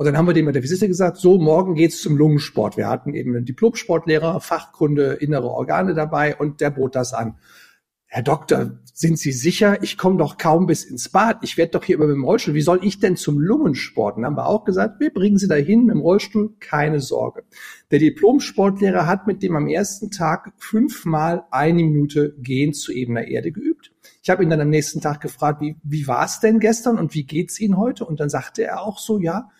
Und 0.00 0.06
dann 0.06 0.16
haben 0.16 0.26
wir 0.26 0.32
dem 0.32 0.46
mit 0.46 0.54
der 0.54 0.62
Visite 0.62 0.88
gesagt, 0.88 1.18
so, 1.18 1.36
morgen 1.36 1.74
geht's 1.74 2.00
zum 2.00 2.16
Lungensport. 2.16 2.78
Wir 2.78 2.88
hatten 2.88 3.12
eben 3.12 3.36
einen 3.36 3.44
Diplom-Sportlehrer, 3.44 4.40
Fachkunde, 4.40 5.12
innere 5.20 5.50
Organe 5.50 5.92
dabei 5.92 6.34
und 6.36 6.62
der 6.62 6.70
bot 6.70 6.96
das 6.96 7.12
an. 7.12 7.36
Herr 8.06 8.22
Doktor, 8.22 8.78
sind 8.94 9.18
Sie 9.18 9.30
sicher? 9.30 9.82
Ich 9.82 9.98
komme 9.98 10.16
doch 10.16 10.38
kaum 10.38 10.64
bis 10.64 10.84
ins 10.84 11.10
Bad. 11.10 11.40
Ich 11.42 11.58
werde 11.58 11.72
doch 11.72 11.84
hier 11.84 11.96
über 11.96 12.06
mit 12.06 12.14
dem 12.14 12.24
Rollstuhl. 12.24 12.54
Wie 12.54 12.62
soll 12.62 12.80
ich 12.82 12.98
denn 12.98 13.16
zum 13.16 13.38
Lungensport? 13.38 14.16
Und 14.16 14.24
haben 14.24 14.38
wir 14.38 14.46
auch 14.46 14.64
gesagt, 14.64 15.00
wir 15.00 15.12
bringen 15.12 15.36
Sie 15.36 15.48
dahin 15.48 15.84
mit 15.84 15.94
dem 15.94 16.00
Rollstuhl, 16.00 16.54
keine 16.60 17.00
Sorge. 17.00 17.42
Der 17.90 17.98
Diplom-Sportlehrer 17.98 19.06
hat 19.06 19.26
mit 19.26 19.42
dem 19.42 19.54
am 19.54 19.68
ersten 19.68 20.10
Tag 20.10 20.54
fünfmal 20.56 21.44
eine 21.50 21.84
Minute 21.84 22.34
Gehen 22.38 22.72
zu 22.72 22.90
ebener 22.90 23.28
Erde 23.28 23.52
geübt. 23.52 23.92
Ich 24.22 24.30
habe 24.30 24.42
ihn 24.44 24.48
dann 24.48 24.62
am 24.62 24.70
nächsten 24.70 25.02
Tag 25.02 25.20
gefragt, 25.20 25.60
wie, 25.60 25.76
wie 25.82 26.06
war 26.06 26.24
es 26.24 26.40
denn 26.40 26.58
gestern 26.58 26.98
und 26.98 27.12
wie 27.12 27.24
geht's 27.24 27.60
Ihnen 27.60 27.76
heute? 27.76 28.06
Und 28.06 28.18
dann 28.18 28.30
sagte 28.30 28.62
er 28.62 28.82
auch 28.82 28.98
so, 28.98 29.18
ja, 29.18 29.50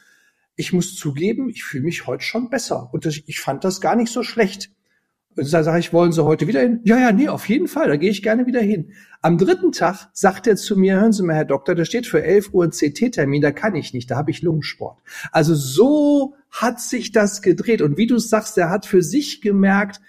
ich 0.61 0.75
muss 0.75 0.95
zugeben, 0.95 1.49
ich 1.49 1.65
fühle 1.65 1.85
mich 1.85 2.07
heute 2.07 2.23
schon 2.23 2.51
besser. 2.51 2.91
Und 2.93 3.07
das, 3.07 3.19
ich 3.27 3.41
fand 3.41 3.65
das 3.65 3.81
gar 3.81 3.97
nicht 3.97 4.13
so 4.13 4.23
schlecht. 4.23 4.71
Und 5.35 5.51
da 5.51 5.63
sage 5.63 5.79
ich, 5.79 5.93
wollen 5.93 6.13
Sie 6.13 6.23
heute 6.23 6.47
wieder 6.47 6.61
hin? 6.61 6.81
Ja, 6.85 6.99
ja, 6.99 7.13
nee, 7.13 7.29
auf 7.29 7.49
jeden 7.49 7.67
Fall, 7.67 7.89
da 7.89 7.97
gehe 7.97 8.11
ich 8.11 8.23
gerne 8.23 8.47
wieder 8.47 8.61
hin. 8.61 8.93
Am 9.23 9.39
dritten 9.39 9.73
Tag 9.73 10.11
sagt 10.13 10.47
er 10.47 10.57
zu 10.57 10.77
mir, 10.77 11.01
hören 11.01 11.13
Sie 11.13 11.23
mal, 11.23 11.35
Herr 11.37 11.47
Doktor, 11.47 11.75
da 11.75 11.87
steht 11.87 12.07
für 12.07 12.23
11 12.23 12.53
Uhr 12.53 12.65
ein 12.65 12.73
CT-Termin, 12.73 13.41
da 13.41 13.53
kann 13.53 13.75
ich 13.75 13.95
nicht, 13.95 14.11
da 14.11 14.17
habe 14.17 14.31
ich 14.33 14.43
Lungensport. 14.43 14.99
Also 15.33 15.55
so 15.55 16.35
hat 16.51 16.81
sich 16.81 17.11
das 17.11 17.41
gedreht. 17.41 17.81
Und 17.81 17.97
wie 17.97 18.07
du 18.07 18.19
sagst, 18.19 18.59
er 18.59 18.69
hat 18.69 18.85
für 18.85 19.03
sich 19.03 19.41
gemerkt, 19.41 20.01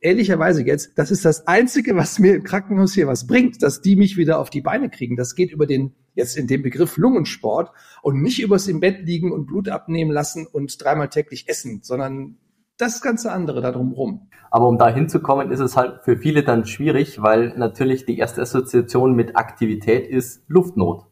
ehrlicherweise 0.00 0.64
jetzt, 0.64 0.98
das 0.98 1.12
ist 1.12 1.24
das 1.24 1.46
Einzige, 1.46 1.94
was 1.94 2.18
mir 2.18 2.34
im 2.34 2.42
Krankenhaus 2.42 2.94
hier 2.94 3.06
was 3.06 3.28
bringt, 3.28 3.62
dass 3.62 3.82
die 3.82 3.94
mich 3.94 4.16
wieder 4.16 4.40
auf 4.40 4.50
die 4.50 4.62
Beine 4.62 4.90
kriegen. 4.90 5.14
Das 5.14 5.36
geht 5.36 5.52
über 5.52 5.66
den 5.66 5.94
jetzt 6.16 6.36
in 6.36 6.48
dem 6.48 6.62
Begriff 6.62 6.96
Lungensport 6.96 7.70
und 8.02 8.20
nicht 8.20 8.42
übers 8.42 8.66
im 8.66 8.80
Bett 8.80 9.06
liegen 9.06 9.30
und 9.30 9.46
Blut 9.46 9.68
abnehmen 9.68 10.10
lassen 10.10 10.46
und 10.46 10.82
dreimal 10.82 11.08
täglich 11.08 11.48
essen, 11.48 11.80
sondern 11.82 12.38
das 12.78 13.00
ganze 13.00 13.30
andere 13.32 13.60
da 13.62 13.70
drumherum. 13.70 14.28
Aber 14.50 14.68
um 14.68 14.78
da 14.78 14.88
hinzukommen, 14.88 15.50
ist 15.50 15.60
es 15.60 15.76
halt 15.76 16.02
für 16.04 16.16
viele 16.16 16.42
dann 16.42 16.66
schwierig, 16.66 17.22
weil 17.22 17.56
natürlich 17.56 18.04
die 18.04 18.18
erste 18.18 18.42
Assoziation 18.42 19.14
mit 19.14 19.36
Aktivität 19.36 20.08
ist 20.08 20.42
Luftnot. 20.48 21.06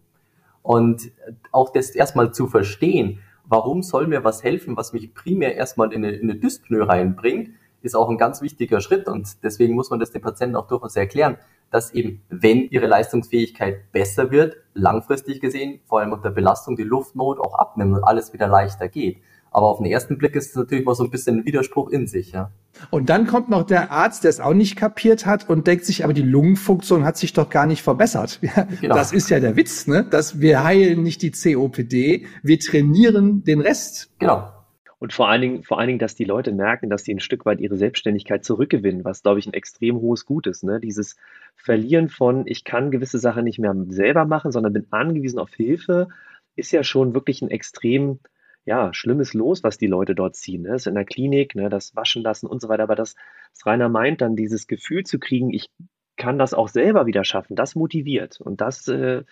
Und 0.62 1.12
auch 1.52 1.70
das 1.72 1.90
erstmal 1.90 2.32
zu 2.32 2.46
verstehen, 2.46 3.20
warum 3.44 3.82
soll 3.82 4.06
mir 4.06 4.24
was 4.24 4.42
helfen, 4.42 4.76
was 4.76 4.92
mich 4.92 5.14
primär 5.14 5.56
erstmal 5.56 5.92
in 5.92 6.04
eine, 6.04 6.16
in 6.16 6.30
eine 6.30 6.38
Dyspnoe 6.38 6.88
reinbringt, 6.88 7.50
ist 7.82 7.94
auch 7.94 8.08
ein 8.08 8.16
ganz 8.16 8.40
wichtiger 8.40 8.80
Schritt. 8.80 9.08
Und 9.08 9.42
deswegen 9.42 9.74
muss 9.74 9.90
man 9.90 10.00
das 10.00 10.10
den 10.10 10.22
Patienten 10.22 10.56
auch 10.56 10.66
durchaus 10.66 10.96
erklären, 10.96 11.36
dass 11.70 11.92
eben, 11.92 12.22
wenn 12.28 12.68
ihre 12.68 12.86
Leistungsfähigkeit 12.86 13.90
besser 13.92 14.30
wird, 14.30 14.56
langfristig 14.74 15.40
gesehen, 15.40 15.80
vor 15.86 16.00
allem 16.00 16.12
unter 16.12 16.30
Belastung, 16.30 16.76
die 16.76 16.84
Luftnot 16.84 17.38
auch 17.40 17.54
abnimmt 17.54 17.96
und 17.96 18.04
alles 18.04 18.32
wieder 18.32 18.48
leichter 18.48 18.88
geht. 18.88 19.18
Aber 19.50 19.68
auf 19.68 19.78
den 19.78 19.86
ersten 19.86 20.18
Blick 20.18 20.34
ist 20.34 20.50
es 20.50 20.56
natürlich 20.56 20.84
mal 20.84 20.96
so 20.96 21.04
ein 21.04 21.10
bisschen 21.10 21.38
ein 21.38 21.44
Widerspruch 21.44 21.90
in 21.90 22.08
sich, 22.08 22.32
ja. 22.32 22.50
Und 22.90 23.08
dann 23.08 23.28
kommt 23.28 23.48
noch 23.48 23.62
der 23.62 23.92
Arzt, 23.92 24.24
der 24.24 24.30
es 24.30 24.40
auch 24.40 24.52
nicht 24.52 24.74
kapiert 24.74 25.26
hat 25.26 25.48
und 25.48 25.68
denkt 25.68 25.84
sich, 25.84 26.02
aber 26.02 26.12
die 26.12 26.22
Lungenfunktion 26.22 27.04
hat 27.04 27.16
sich 27.16 27.34
doch 27.34 27.48
gar 27.50 27.66
nicht 27.66 27.82
verbessert. 27.82 28.40
Genau. 28.80 28.96
Das 28.96 29.12
ist 29.12 29.30
ja 29.30 29.40
der 29.40 29.56
Witz, 29.56 29.86
ne? 29.86 30.04
Dass 30.04 30.40
wir 30.40 30.64
heilen 30.64 31.02
nicht 31.02 31.22
die 31.22 31.30
COPD, 31.30 32.26
wir 32.42 32.58
trainieren 32.58 33.44
den 33.44 33.60
Rest. 33.60 34.10
Genau. 34.18 34.48
Und 35.04 35.12
vor 35.12 35.28
allen 35.28 35.42
Dingen, 35.42 35.62
vor 35.64 35.78
allen 35.78 35.88
Dingen, 35.88 35.98
dass 35.98 36.14
die 36.14 36.24
Leute 36.24 36.50
merken, 36.50 36.88
dass 36.88 37.04
sie 37.04 37.12
ein 37.12 37.20
Stück 37.20 37.44
weit 37.44 37.60
ihre 37.60 37.76
Selbstständigkeit 37.76 38.42
zurückgewinnen, 38.42 39.04
was, 39.04 39.22
glaube 39.22 39.38
ich, 39.38 39.46
ein 39.46 39.52
extrem 39.52 39.96
hohes 39.96 40.24
Gut 40.24 40.46
ist. 40.46 40.64
Ne? 40.64 40.80
Dieses 40.80 41.16
Verlieren 41.56 42.08
von, 42.08 42.46
ich 42.46 42.64
kann 42.64 42.90
gewisse 42.90 43.18
Sachen 43.18 43.44
nicht 43.44 43.58
mehr 43.58 43.74
selber 43.88 44.24
machen, 44.24 44.50
sondern 44.50 44.72
bin 44.72 44.86
angewiesen 44.92 45.38
auf 45.38 45.52
Hilfe, 45.52 46.08
ist 46.56 46.72
ja 46.72 46.82
schon 46.82 47.12
wirklich 47.12 47.42
ein 47.42 47.50
extrem 47.50 48.20
ja, 48.64 48.94
schlimmes 48.94 49.34
Los, 49.34 49.62
was 49.62 49.76
die 49.76 49.88
Leute 49.88 50.14
dort 50.14 50.36
ziehen. 50.36 50.62
Ne? 50.62 50.70
Das 50.70 50.82
ist 50.84 50.86
in 50.86 50.94
der 50.94 51.04
Klinik, 51.04 51.54
ne, 51.54 51.68
das 51.68 51.94
Waschen 51.94 52.22
lassen 52.22 52.46
und 52.46 52.62
so 52.62 52.70
weiter. 52.70 52.84
Aber 52.84 52.96
das, 52.96 53.14
das 53.52 53.66
Rainer 53.66 53.90
meint, 53.90 54.22
dann 54.22 54.36
dieses 54.36 54.66
Gefühl 54.66 55.04
zu 55.04 55.18
kriegen, 55.18 55.52
ich 55.52 55.68
kann 56.16 56.38
das 56.38 56.54
auch 56.54 56.68
selber 56.68 57.04
wieder 57.04 57.24
schaffen, 57.24 57.56
das 57.56 57.74
motiviert. 57.74 58.40
Und 58.40 58.62
das 58.62 58.88
äh, 58.88 59.24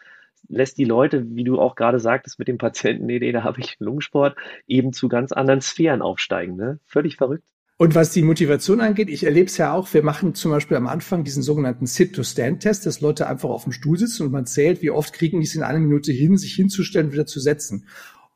lässt 0.48 0.78
die 0.78 0.84
Leute, 0.84 1.26
wie 1.34 1.44
du 1.44 1.58
auch 1.58 1.74
gerade 1.74 2.00
sagtest 2.00 2.38
mit 2.38 2.48
dem 2.48 2.58
Patienten, 2.58 3.06
nee, 3.06 3.18
nee, 3.18 3.32
da 3.32 3.44
habe 3.44 3.60
ich 3.60 3.76
Lungensport, 3.78 4.36
eben 4.66 4.92
zu 4.92 5.08
ganz 5.08 5.32
anderen 5.32 5.60
Sphären 5.60 6.02
aufsteigen. 6.02 6.56
Ne? 6.56 6.78
Völlig 6.86 7.16
verrückt. 7.16 7.44
Und 7.78 7.94
was 7.94 8.12
die 8.12 8.22
Motivation 8.22 8.80
angeht, 8.80 9.08
ich 9.08 9.24
erlebe 9.24 9.46
es 9.46 9.56
ja 9.56 9.72
auch, 9.72 9.92
wir 9.92 10.04
machen 10.04 10.34
zum 10.34 10.52
Beispiel 10.52 10.76
am 10.76 10.86
Anfang 10.86 11.24
diesen 11.24 11.42
sogenannten 11.42 11.86
Sit-to-Stand-Test, 11.86 12.86
dass 12.86 13.00
Leute 13.00 13.26
einfach 13.26 13.48
auf 13.48 13.64
dem 13.64 13.72
Stuhl 13.72 13.98
sitzen 13.98 14.24
und 14.24 14.32
man 14.32 14.46
zählt, 14.46 14.82
wie 14.82 14.90
oft 14.90 15.12
kriegen 15.12 15.40
die 15.40 15.46
es 15.46 15.54
in 15.54 15.64
einer 15.64 15.80
Minute 15.80 16.12
hin, 16.12 16.36
sich 16.36 16.54
hinzustellen 16.54 17.12
wieder 17.12 17.26
zu 17.26 17.40
setzen. 17.40 17.88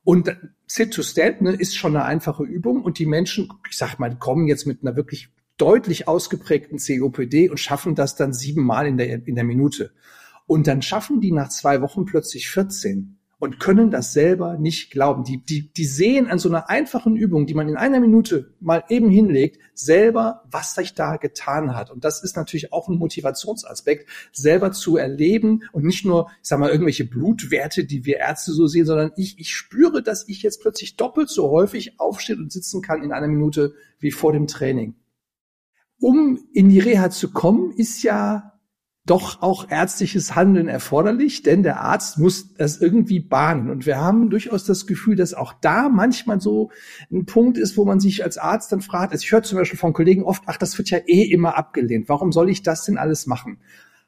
Und 0.02 0.36
Sit 0.66 0.94
to 0.94 1.02
Stand 1.02 1.42
ne, 1.42 1.52
ist 1.52 1.76
schon 1.76 1.94
eine 1.94 2.04
einfache 2.04 2.42
Übung 2.42 2.82
und 2.82 2.98
die 2.98 3.06
Menschen, 3.06 3.48
ich 3.70 3.76
sag 3.76 3.98
mal, 3.98 4.16
kommen 4.16 4.48
jetzt 4.48 4.66
mit 4.66 4.82
einer 4.82 4.96
wirklich 4.96 5.28
deutlich 5.58 6.08
ausgeprägten 6.08 6.78
COPD 6.78 7.48
und 7.48 7.58
schaffen 7.58 7.94
das 7.94 8.16
dann 8.16 8.32
siebenmal 8.32 8.86
in 8.86 8.98
der, 8.98 9.26
in 9.26 9.34
der 9.34 9.44
Minute. 9.44 9.92
Und 10.46 10.66
dann 10.66 10.82
schaffen 10.82 11.20
die 11.20 11.32
nach 11.32 11.48
zwei 11.48 11.82
Wochen 11.82 12.04
plötzlich 12.04 12.48
14 12.48 13.16
und 13.38 13.60
können 13.60 13.90
das 13.90 14.12
selber 14.12 14.56
nicht 14.56 14.90
glauben. 14.90 15.24
Die, 15.24 15.44
die, 15.44 15.70
die 15.72 15.84
sehen 15.84 16.28
an 16.28 16.38
so 16.38 16.48
einer 16.48 16.70
einfachen 16.70 17.16
Übung, 17.16 17.46
die 17.46 17.54
man 17.54 17.68
in 17.68 17.76
einer 17.76 18.00
Minute 18.00 18.54
mal 18.60 18.84
eben 18.88 19.10
hinlegt, 19.10 19.60
selber, 19.74 20.42
was 20.50 20.74
sich 20.74 20.94
da 20.94 21.16
getan 21.16 21.76
hat. 21.76 21.90
Und 21.90 22.04
das 22.04 22.22
ist 22.22 22.36
natürlich 22.36 22.72
auch 22.72 22.88
ein 22.88 22.96
Motivationsaspekt, 22.96 24.08
selber 24.32 24.72
zu 24.72 24.96
erleben 24.96 25.64
und 25.72 25.84
nicht 25.84 26.06
nur, 26.06 26.30
ich 26.42 26.48
sag 26.48 26.58
mal, 26.58 26.70
irgendwelche 26.70 27.04
Blutwerte, 27.04 27.84
die 27.84 28.06
wir 28.06 28.18
Ärzte 28.18 28.52
so 28.52 28.66
sehen, 28.66 28.86
sondern 28.86 29.12
ich, 29.16 29.38
ich 29.38 29.54
spüre, 29.54 30.02
dass 30.02 30.26
ich 30.28 30.42
jetzt 30.42 30.62
plötzlich 30.62 30.96
doppelt 30.96 31.28
so 31.28 31.50
häufig 31.50 32.00
aufstehen 32.00 32.40
und 32.40 32.52
sitzen 32.52 32.80
kann 32.80 33.02
in 33.02 33.12
einer 33.12 33.28
Minute 33.28 33.74
wie 33.98 34.12
vor 34.12 34.32
dem 34.32 34.46
Training. 34.46 34.94
Um 35.98 36.38
in 36.54 36.70
die 36.70 36.80
Reha 36.80 37.10
zu 37.10 37.32
kommen, 37.32 37.70
ist 37.72 38.02
ja 38.02 38.55
doch 39.06 39.40
auch 39.40 39.70
ärztliches 39.70 40.34
Handeln 40.34 40.68
erforderlich, 40.68 41.42
denn 41.42 41.62
der 41.62 41.80
Arzt 41.80 42.18
muss 42.18 42.54
das 42.54 42.80
irgendwie 42.80 43.20
bahnen. 43.20 43.70
Und 43.70 43.86
wir 43.86 44.00
haben 44.00 44.30
durchaus 44.30 44.64
das 44.64 44.86
Gefühl, 44.86 45.14
dass 45.14 45.32
auch 45.32 45.54
da 45.60 45.88
manchmal 45.88 46.40
so 46.40 46.70
ein 47.10 47.24
Punkt 47.24 47.56
ist, 47.56 47.76
wo 47.76 47.84
man 47.84 48.00
sich 48.00 48.24
als 48.24 48.36
Arzt 48.36 48.72
dann 48.72 48.80
fragt, 48.80 49.12
also 49.12 49.22
ich 49.22 49.30
höre 49.30 49.44
zum 49.44 49.58
Beispiel 49.58 49.78
von 49.78 49.92
Kollegen 49.92 50.24
oft, 50.24 50.42
ach, 50.46 50.56
das 50.56 50.76
wird 50.76 50.90
ja 50.90 50.98
eh 51.06 51.22
immer 51.22 51.56
abgelehnt. 51.56 52.08
Warum 52.08 52.32
soll 52.32 52.50
ich 52.50 52.62
das 52.62 52.84
denn 52.84 52.98
alles 52.98 53.26
machen? 53.26 53.58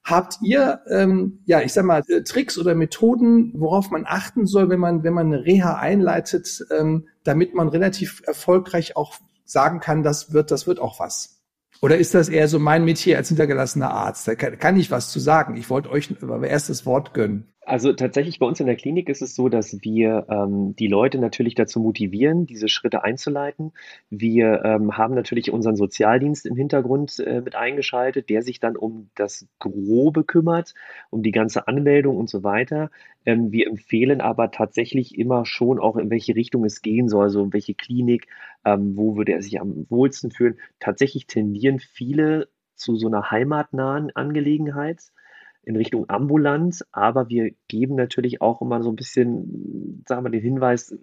Habt 0.02 0.38
ihr, 0.42 0.80
ähm, 0.88 1.40
ja, 1.44 1.60
ich 1.60 1.72
sag 1.72 1.84
mal, 1.84 2.02
äh, 2.08 2.22
Tricks 2.22 2.58
oder 2.58 2.74
Methoden, 2.74 3.52
worauf 3.54 3.90
man 3.90 4.04
achten 4.06 4.46
soll, 4.46 4.68
wenn 4.68 4.80
man, 4.80 5.04
wenn 5.04 5.12
man 5.12 5.26
eine 5.26 5.44
Reha 5.44 5.76
einleitet, 5.76 6.64
ähm, 6.76 7.08
damit 7.24 7.54
man 7.54 7.68
relativ 7.68 8.22
erfolgreich 8.26 8.96
auch 8.96 9.14
sagen 9.44 9.80
kann, 9.80 10.02
das 10.02 10.32
wird, 10.32 10.50
das 10.50 10.66
wird 10.66 10.80
auch 10.80 10.98
was? 10.98 11.37
Oder 11.80 11.96
ist 11.98 12.14
das 12.14 12.28
eher 12.28 12.48
so 12.48 12.58
mein 12.58 12.84
Metier 12.84 13.16
als 13.16 13.28
hintergelassener 13.28 13.90
Arzt? 13.90 14.26
Da 14.26 14.34
kann, 14.34 14.58
kann 14.58 14.76
ich 14.76 14.90
was 14.90 15.10
zu 15.10 15.20
sagen. 15.20 15.56
Ich 15.56 15.70
wollte 15.70 15.90
euch 15.90 16.10
aber 16.22 16.48
erst 16.48 16.68
das 16.68 16.86
Wort 16.86 17.14
gönnen. 17.14 17.52
Also 17.68 17.92
tatsächlich 17.92 18.38
bei 18.38 18.46
uns 18.46 18.60
in 18.60 18.66
der 18.66 18.76
Klinik 18.76 19.10
ist 19.10 19.20
es 19.20 19.34
so, 19.34 19.50
dass 19.50 19.82
wir 19.82 20.24
ähm, 20.30 20.74
die 20.76 20.86
Leute 20.86 21.18
natürlich 21.18 21.54
dazu 21.54 21.80
motivieren, 21.80 22.46
diese 22.46 22.66
Schritte 22.66 23.04
einzuleiten. 23.04 23.72
Wir 24.08 24.62
ähm, 24.64 24.96
haben 24.96 25.14
natürlich 25.14 25.52
unseren 25.52 25.76
Sozialdienst 25.76 26.46
im 26.46 26.56
Hintergrund 26.56 27.18
äh, 27.18 27.42
mit 27.42 27.56
eingeschaltet, 27.56 28.30
der 28.30 28.40
sich 28.40 28.58
dann 28.58 28.74
um 28.74 29.10
das 29.16 29.46
Grobe 29.58 30.24
kümmert, 30.24 30.72
um 31.10 31.22
die 31.22 31.30
ganze 31.30 31.68
Anmeldung 31.68 32.16
und 32.16 32.30
so 32.30 32.42
weiter. 32.42 32.90
Ähm, 33.26 33.52
wir 33.52 33.66
empfehlen 33.66 34.22
aber 34.22 34.50
tatsächlich 34.50 35.18
immer 35.18 35.44
schon 35.44 35.78
auch, 35.78 35.98
in 35.98 36.08
welche 36.08 36.34
Richtung 36.36 36.64
es 36.64 36.80
gehen 36.80 37.10
soll, 37.10 37.28
so 37.28 37.44
in 37.44 37.52
welche 37.52 37.74
Klinik, 37.74 38.28
ähm, 38.64 38.96
wo 38.96 39.18
würde 39.18 39.32
er 39.32 39.42
sich 39.42 39.60
am 39.60 39.84
wohlsten 39.90 40.30
fühlen. 40.30 40.58
Tatsächlich 40.80 41.26
tendieren 41.26 41.80
viele 41.80 42.48
zu 42.76 42.96
so 42.96 43.08
einer 43.08 43.30
heimatnahen 43.30 44.10
Angelegenheit 44.16 45.02
in 45.62 45.76
Richtung 45.76 46.08
ambulant, 46.08 46.86
aber 46.92 47.28
wir 47.28 47.50
geben 47.68 47.94
natürlich 47.94 48.40
auch 48.40 48.62
immer 48.62 48.82
so 48.82 48.90
ein 48.90 48.96
bisschen, 48.96 50.02
sagen 50.08 50.24
wir, 50.24 50.30
den 50.30 50.40
Hinweis, 50.40 50.96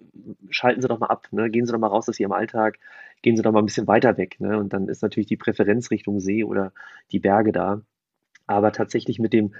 schalten 0.50 0.82
Sie 0.82 0.88
doch 0.88 0.98
mal 0.98 1.06
ab, 1.06 1.28
ne? 1.30 1.50
gehen 1.50 1.66
Sie 1.66 1.72
doch 1.72 1.78
mal 1.78 1.86
raus 1.86 2.08
aus 2.08 2.18
Ihrem 2.18 2.32
Alltag, 2.32 2.78
gehen 3.22 3.36
Sie 3.36 3.42
doch 3.42 3.52
mal 3.52 3.60
ein 3.60 3.66
bisschen 3.66 3.86
weiter 3.86 4.16
weg. 4.16 4.40
Ne? 4.40 4.58
Und 4.58 4.72
dann 4.72 4.88
ist 4.88 5.02
natürlich 5.02 5.28
die 5.28 5.36
Präferenz 5.36 5.90
Richtung 5.90 6.20
See 6.20 6.44
oder 6.44 6.72
die 7.12 7.20
Berge 7.20 7.52
da. 7.52 7.82
Aber 8.46 8.72
tatsächlich 8.72 9.18
mit 9.18 9.32
dem 9.32 9.54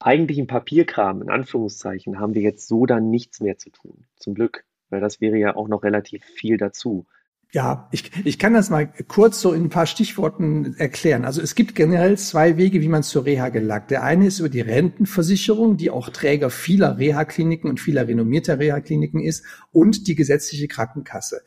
eigentlichen 0.00 0.46
Papierkram, 0.46 1.22
in 1.22 1.30
Anführungszeichen, 1.30 2.18
haben 2.18 2.34
wir 2.34 2.42
jetzt 2.42 2.68
so 2.68 2.86
dann 2.86 3.10
nichts 3.10 3.40
mehr 3.40 3.58
zu 3.58 3.70
tun. 3.70 4.06
Zum 4.16 4.34
Glück, 4.34 4.64
weil 4.90 5.00
das 5.00 5.20
wäre 5.20 5.36
ja 5.36 5.56
auch 5.56 5.68
noch 5.68 5.82
relativ 5.82 6.24
viel 6.24 6.56
dazu. 6.56 7.06
Ja, 7.50 7.88
ich, 7.92 8.10
ich 8.26 8.38
kann 8.38 8.52
das 8.52 8.68
mal 8.68 8.92
kurz 9.08 9.40
so 9.40 9.54
in 9.54 9.64
ein 9.64 9.68
paar 9.70 9.86
Stichworten 9.86 10.74
erklären. 10.76 11.24
Also 11.24 11.40
es 11.40 11.54
gibt 11.54 11.74
generell 11.74 12.18
zwei 12.18 12.58
Wege, 12.58 12.82
wie 12.82 12.88
man 12.88 13.02
zur 13.02 13.24
Reha 13.24 13.48
gelangt. 13.48 13.90
Der 13.90 14.02
eine 14.02 14.26
ist 14.26 14.38
über 14.38 14.50
die 14.50 14.60
Rentenversicherung, 14.60 15.78
die 15.78 15.90
auch 15.90 16.10
Träger 16.10 16.50
vieler 16.50 16.98
Reha-Kliniken 16.98 17.70
und 17.70 17.80
vieler 17.80 18.06
renommierter 18.06 18.58
Reha-Kliniken 18.58 19.20
ist, 19.20 19.44
und 19.72 20.08
die 20.08 20.14
gesetzliche 20.14 20.68
Krankenkasse. 20.68 21.40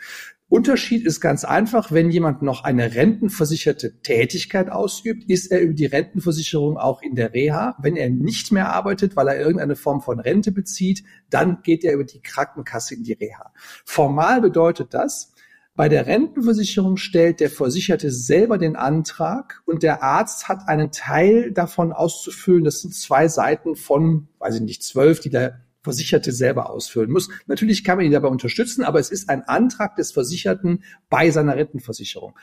Unterschied 0.51 1.05
ist 1.05 1.21
ganz 1.21 1.45
einfach, 1.45 1.93
wenn 1.93 2.11
jemand 2.11 2.41
noch 2.41 2.65
eine 2.65 2.93
rentenversicherte 2.93 4.01
Tätigkeit 4.01 4.69
ausübt, 4.69 5.29
ist 5.29 5.49
er 5.49 5.61
über 5.61 5.73
die 5.73 5.85
Rentenversicherung 5.85 6.77
auch 6.77 7.01
in 7.01 7.15
der 7.15 7.33
Reha. 7.33 7.77
Wenn 7.79 7.95
er 7.95 8.09
nicht 8.09 8.51
mehr 8.51 8.73
arbeitet, 8.73 9.15
weil 9.15 9.29
er 9.29 9.39
irgendeine 9.39 9.77
Form 9.77 10.01
von 10.01 10.19
Rente 10.19 10.51
bezieht, 10.51 11.05
dann 11.29 11.61
geht 11.63 11.85
er 11.85 11.93
über 11.93 12.03
die 12.03 12.21
Krankenkasse 12.21 12.95
in 12.95 13.03
die 13.03 13.13
Reha. 13.13 13.53
Formal 13.85 14.41
bedeutet 14.41 14.93
das, 14.93 15.30
bei 15.75 15.87
der 15.87 16.05
Rentenversicherung 16.05 16.97
stellt 16.97 17.39
der 17.39 17.49
Versicherte 17.49 18.11
selber 18.11 18.57
den 18.57 18.75
Antrag 18.75 19.61
und 19.65 19.83
der 19.83 20.03
Arzt 20.03 20.49
hat 20.49 20.67
einen 20.67 20.91
Teil 20.91 21.51
davon 21.51 21.93
auszufüllen. 21.93 22.63
Das 22.63 22.81
sind 22.81 22.93
zwei 22.93 23.27
Seiten 23.27 23.75
von, 23.75 24.27
weiß 24.39 24.55
ich 24.55 24.61
nicht, 24.61 24.83
zwölf, 24.83 25.21
die 25.21 25.29
der 25.29 25.61
Versicherte 25.83 26.31
selber 26.31 26.69
ausfüllen 26.69 27.09
muss. 27.09 27.29
Natürlich 27.47 27.83
kann 27.83 27.97
man 27.97 28.05
ihn 28.05 28.11
dabei 28.11 28.27
unterstützen, 28.27 28.83
aber 28.83 28.99
es 28.99 29.09
ist 29.09 29.29
ein 29.29 29.43
Antrag 29.43 29.95
des 29.95 30.11
Versicherten 30.11 30.83
bei 31.09 31.31
seiner 31.31 31.55
Rentenversicherung. 31.55 32.35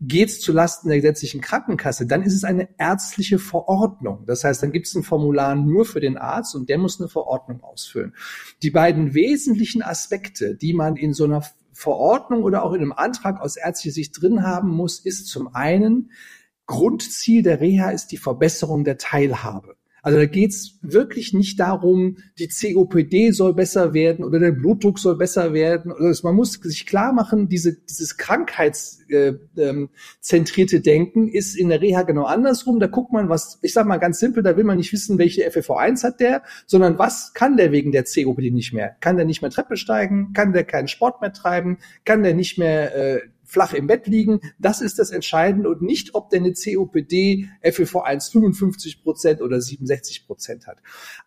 Geht 0.00 0.28
es 0.28 0.40
zulasten 0.40 0.88
der 0.88 0.98
gesetzlichen 0.98 1.40
Krankenkasse, 1.40 2.06
dann 2.06 2.22
ist 2.22 2.34
es 2.34 2.44
eine 2.44 2.68
ärztliche 2.78 3.40
Verordnung. 3.40 4.24
Das 4.26 4.44
heißt, 4.44 4.62
dann 4.62 4.70
gibt 4.70 4.86
es 4.86 4.94
ein 4.94 5.02
Formular 5.02 5.56
nur 5.56 5.86
für 5.86 6.00
den 6.00 6.16
Arzt 6.16 6.54
und 6.54 6.68
der 6.68 6.78
muss 6.78 7.00
eine 7.00 7.08
Verordnung 7.08 7.64
ausfüllen. 7.64 8.14
Die 8.62 8.70
beiden 8.70 9.14
wesentlichen 9.14 9.82
Aspekte, 9.82 10.54
die 10.54 10.72
man 10.72 10.96
in 10.96 11.14
so 11.14 11.24
einer 11.24 11.42
Verordnung 11.74 12.42
oder 12.44 12.62
auch 12.64 12.72
in 12.72 12.80
einem 12.80 12.92
Antrag 12.92 13.40
aus 13.40 13.56
ärztlicher 13.56 13.94
Sicht 13.94 14.20
drin 14.20 14.42
haben 14.42 14.68
muss, 14.68 15.00
ist 15.00 15.26
zum 15.26 15.54
einen, 15.54 16.10
Grundziel 16.66 17.42
der 17.42 17.60
Reha 17.60 17.90
ist 17.90 18.08
die 18.08 18.16
Verbesserung 18.16 18.84
der 18.84 18.96
Teilhabe. 18.96 19.76
Also 20.04 20.18
da 20.18 20.26
geht's 20.26 20.78
wirklich 20.82 21.32
nicht 21.32 21.58
darum, 21.58 22.18
die 22.38 22.48
COPD 22.48 23.30
soll 23.30 23.54
besser 23.54 23.94
werden 23.94 24.22
oder 24.22 24.38
der 24.38 24.52
Blutdruck 24.52 24.98
soll 24.98 25.16
besser 25.16 25.54
werden. 25.54 25.90
Also 25.92 26.28
man 26.28 26.36
muss 26.36 26.60
sich 26.62 26.84
klar 26.84 27.14
machen, 27.14 27.48
diese, 27.48 27.72
dieses 27.72 28.18
krankheitszentrierte 28.18 29.38
äh, 29.56 30.78
ähm, 30.78 30.82
Denken 30.82 31.28
ist 31.28 31.56
in 31.56 31.70
der 31.70 31.80
Reha 31.80 32.02
genau 32.02 32.24
andersrum. 32.24 32.80
Da 32.80 32.86
guckt 32.86 33.14
man, 33.14 33.30
was, 33.30 33.58
ich 33.62 33.72
sag 33.72 33.86
mal 33.86 33.96
ganz 33.96 34.18
simpel, 34.20 34.42
da 34.42 34.58
will 34.58 34.64
man 34.64 34.76
nicht 34.76 34.92
wissen, 34.92 35.16
welche 35.16 35.48
FFV1 35.48 36.04
hat 36.04 36.20
der, 36.20 36.42
sondern 36.66 36.98
was 36.98 37.32
kann 37.32 37.56
der 37.56 37.72
wegen 37.72 37.90
der 37.90 38.04
COPD 38.04 38.50
nicht 38.50 38.74
mehr? 38.74 38.96
Kann 39.00 39.16
der 39.16 39.24
nicht 39.24 39.40
mehr 39.40 39.50
Treppe 39.50 39.78
steigen? 39.78 40.34
Kann 40.34 40.52
der 40.52 40.64
keinen 40.64 40.88
Sport 40.88 41.22
mehr 41.22 41.32
treiben? 41.32 41.78
Kann 42.04 42.22
der 42.22 42.34
nicht 42.34 42.58
mehr 42.58 42.94
äh, 42.94 43.20
flach 43.44 43.72
im 43.72 43.86
Bett 43.86 44.06
liegen. 44.06 44.40
Das 44.58 44.80
ist 44.80 44.98
das 44.98 45.10
Entscheidende 45.10 45.68
und 45.68 45.82
nicht, 45.82 46.14
ob 46.14 46.30
der 46.30 46.40
eine 46.40 46.52
COPD 46.52 47.48
FEV1 47.62 48.32
55 48.32 49.02
Prozent 49.02 49.42
oder 49.42 49.60
67 49.60 50.26
Prozent 50.26 50.66
hat. 50.66 50.78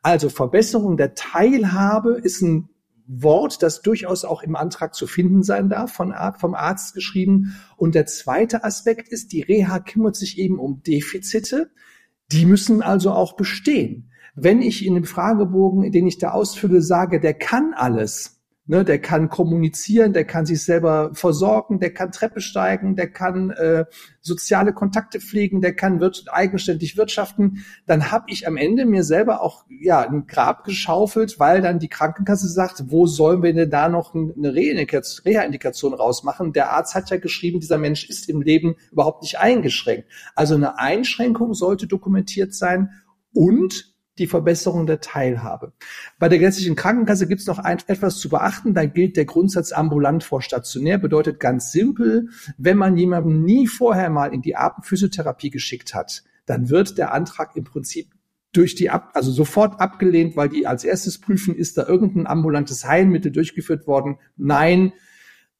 Also 0.01 0.29
Verbesserung 0.29 0.97
der 0.97 1.13
Teilhabe 1.13 2.19
ist 2.21 2.41
ein 2.41 2.69
Wort, 3.07 3.63
das 3.63 3.81
durchaus 3.81 4.25
auch 4.25 4.43
im 4.43 4.55
Antrag 4.55 4.93
zu 4.93 5.07
finden 5.07 5.41
sein 5.41 5.69
darf, 5.69 5.93
von, 5.93 6.13
vom 6.37 6.53
Arzt 6.53 6.93
geschrieben. 6.93 7.55
Und 7.77 7.95
der 7.95 8.05
zweite 8.05 8.63
Aspekt 8.63 9.09
ist, 9.09 9.31
die 9.31 9.41
Reha 9.41 9.79
kümmert 9.79 10.17
sich 10.17 10.37
eben 10.37 10.59
um 10.59 10.83
Defizite. 10.83 11.71
Die 12.31 12.45
müssen 12.45 12.81
also 12.81 13.11
auch 13.11 13.37
bestehen. 13.37 14.11
Wenn 14.35 14.61
ich 14.61 14.85
in 14.85 14.95
dem 14.95 15.05
Fragebogen, 15.05 15.91
den 15.91 16.05
ich 16.05 16.17
da 16.17 16.31
ausfülle, 16.31 16.81
sage, 16.81 17.19
der 17.19 17.33
kann 17.33 17.73
alles, 17.73 18.36
Ne, 18.69 18.83
der 18.83 18.99
kann 18.99 19.29
kommunizieren, 19.29 20.11
der 20.11 20.25
kann 20.25 20.45
sich 20.45 20.61
selber 20.61 21.11
versorgen, 21.13 21.79
der 21.79 21.93
kann 21.93 22.11
Treppe 22.11 22.41
steigen, 22.41 22.97
der 22.97 23.09
kann 23.09 23.49
äh, 23.51 23.85
soziale 24.19 24.73
Kontakte 24.73 25.21
pflegen, 25.21 25.61
der 25.61 25.73
kann 25.73 26.01
wir 26.01 26.11
eigenständig 26.29 26.97
wirtschaften. 26.97 27.63
Dann 27.85 28.11
habe 28.11 28.25
ich 28.27 28.45
am 28.45 28.57
Ende 28.57 28.85
mir 28.85 29.05
selber 29.05 29.41
auch 29.41 29.63
ja 29.69 30.01
ein 30.01 30.27
Grab 30.27 30.65
geschaufelt, 30.65 31.39
weil 31.39 31.61
dann 31.61 31.79
die 31.79 31.87
Krankenkasse 31.87 32.49
sagt, 32.49 32.83
wo 32.87 33.07
sollen 33.07 33.41
wir 33.41 33.53
denn 33.53 33.69
da 33.69 33.87
noch 33.87 34.13
eine 34.13 34.53
Reha-Indikation 34.53 35.93
rausmachen? 35.93 36.51
Der 36.51 36.73
Arzt 36.73 36.93
hat 36.93 37.09
ja 37.09 37.15
geschrieben, 37.15 37.61
dieser 37.61 37.77
Mensch 37.77 38.09
ist 38.09 38.27
im 38.27 38.41
Leben 38.41 38.75
überhaupt 38.91 39.21
nicht 39.21 39.39
eingeschränkt. 39.39 40.09
Also 40.35 40.55
eine 40.55 40.77
Einschränkung 40.77 41.53
sollte 41.53 41.87
dokumentiert 41.87 42.53
sein 42.53 42.89
und 43.33 43.96
die 44.19 44.27
Verbesserung 44.27 44.85
der 44.85 44.99
Teilhabe. 44.99 45.73
Bei 46.19 46.29
der 46.29 46.39
gesetzlichen 46.39 46.75
Krankenkasse 46.75 47.27
gibt 47.27 47.41
es 47.41 47.47
noch 47.47 47.59
ein, 47.59 47.77
etwas 47.87 48.17
zu 48.17 48.29
beachten. 48.29 48.73
Da 48.73 48.85
gilt 48.85 49.17
der 49.17 49.25
Grundsatz 49.25 49.71
ambulant 49.71 50.23
vor 50.23 50.41
stationär. 50.41 50.97
Bedeutet 50.97 51.39
ganz 51.39 51.71
simpel, 51.71 52.29
wenn 52.57 52.77
man 52.77 52.97
jemanden 52.97 53.43
nie 53.43 53.67
vorher 53.67 54.09
mal 54.09 54.33
in 54.33 54.41
die 54.41 54.55
Abendphysiotherapie 54.55 55.49
geschickt 55.49 55.93
hat, 55.93 56.23
dann 56.45 56.69
wird 56.69 56.97
der 56.97 57.13
Antrag 57.13 57.55
im 57.55 57.63
Prinzip 57.63 58.07
durch 58.53 58.75
die 58.75 58.89
ab, 58.89 59.11
also 59.13 59.31
sofort 59.31 59.79
abgelehnt, 59.79 60.35
weil 60.35 60.49
die 60.49 60.65
als 60.65 60.83
erstes 60.83 61.19
prüfen, 61.19 61.55
ist 61.55 61.77
da 61.77 61.85
irgendein 61.85 62.25
ambulantes 62.25 62.85
Heilmittel 62.85 63.31
durchgeführt 63.31 63.85
worden? 63.85 64.17
Nein, 64.35 64.93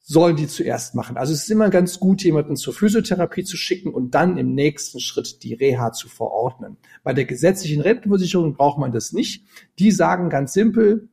sollen 0.10 0.38
die 0.38 0.48
zuerst 0.48 0.96
machen. 0.96 1.18
Also 1.18 1.34
es 1.34 1.44
ist 1.44 1.52
immer 1.52 1.70
ganz 1.70 2.00
gut, 2.00 2.24
jemanden 2.24 2.56
zur 2.56 2.74
Physiotherapie 2.74 3.44
zu 3.44 3.58
schicken 3.58 3.94
und 3.94 4.16
dann 4.16 4.38
im 4.38 4.56
nächsten 4.56 5.02
Schritt 5.02 5.44
die 5.44 5.54
Reha 5.54 5.92
zu 5.92 6.08
verordnen. 6.08 6.78
Bei 7.04 7.14
der 7.14 7.26
gesetzlichen 7.26 7.82
Rentenversicherung 7.82 8.54
braucht 8.54 8.80
man 8.80 8.94
das 8.94 9.12
nicht. 9.12 9.44
Die 9.80 9.92
sagen 9.92 10.30
ganz 10.30 10.54
simpel, 10.54 11.10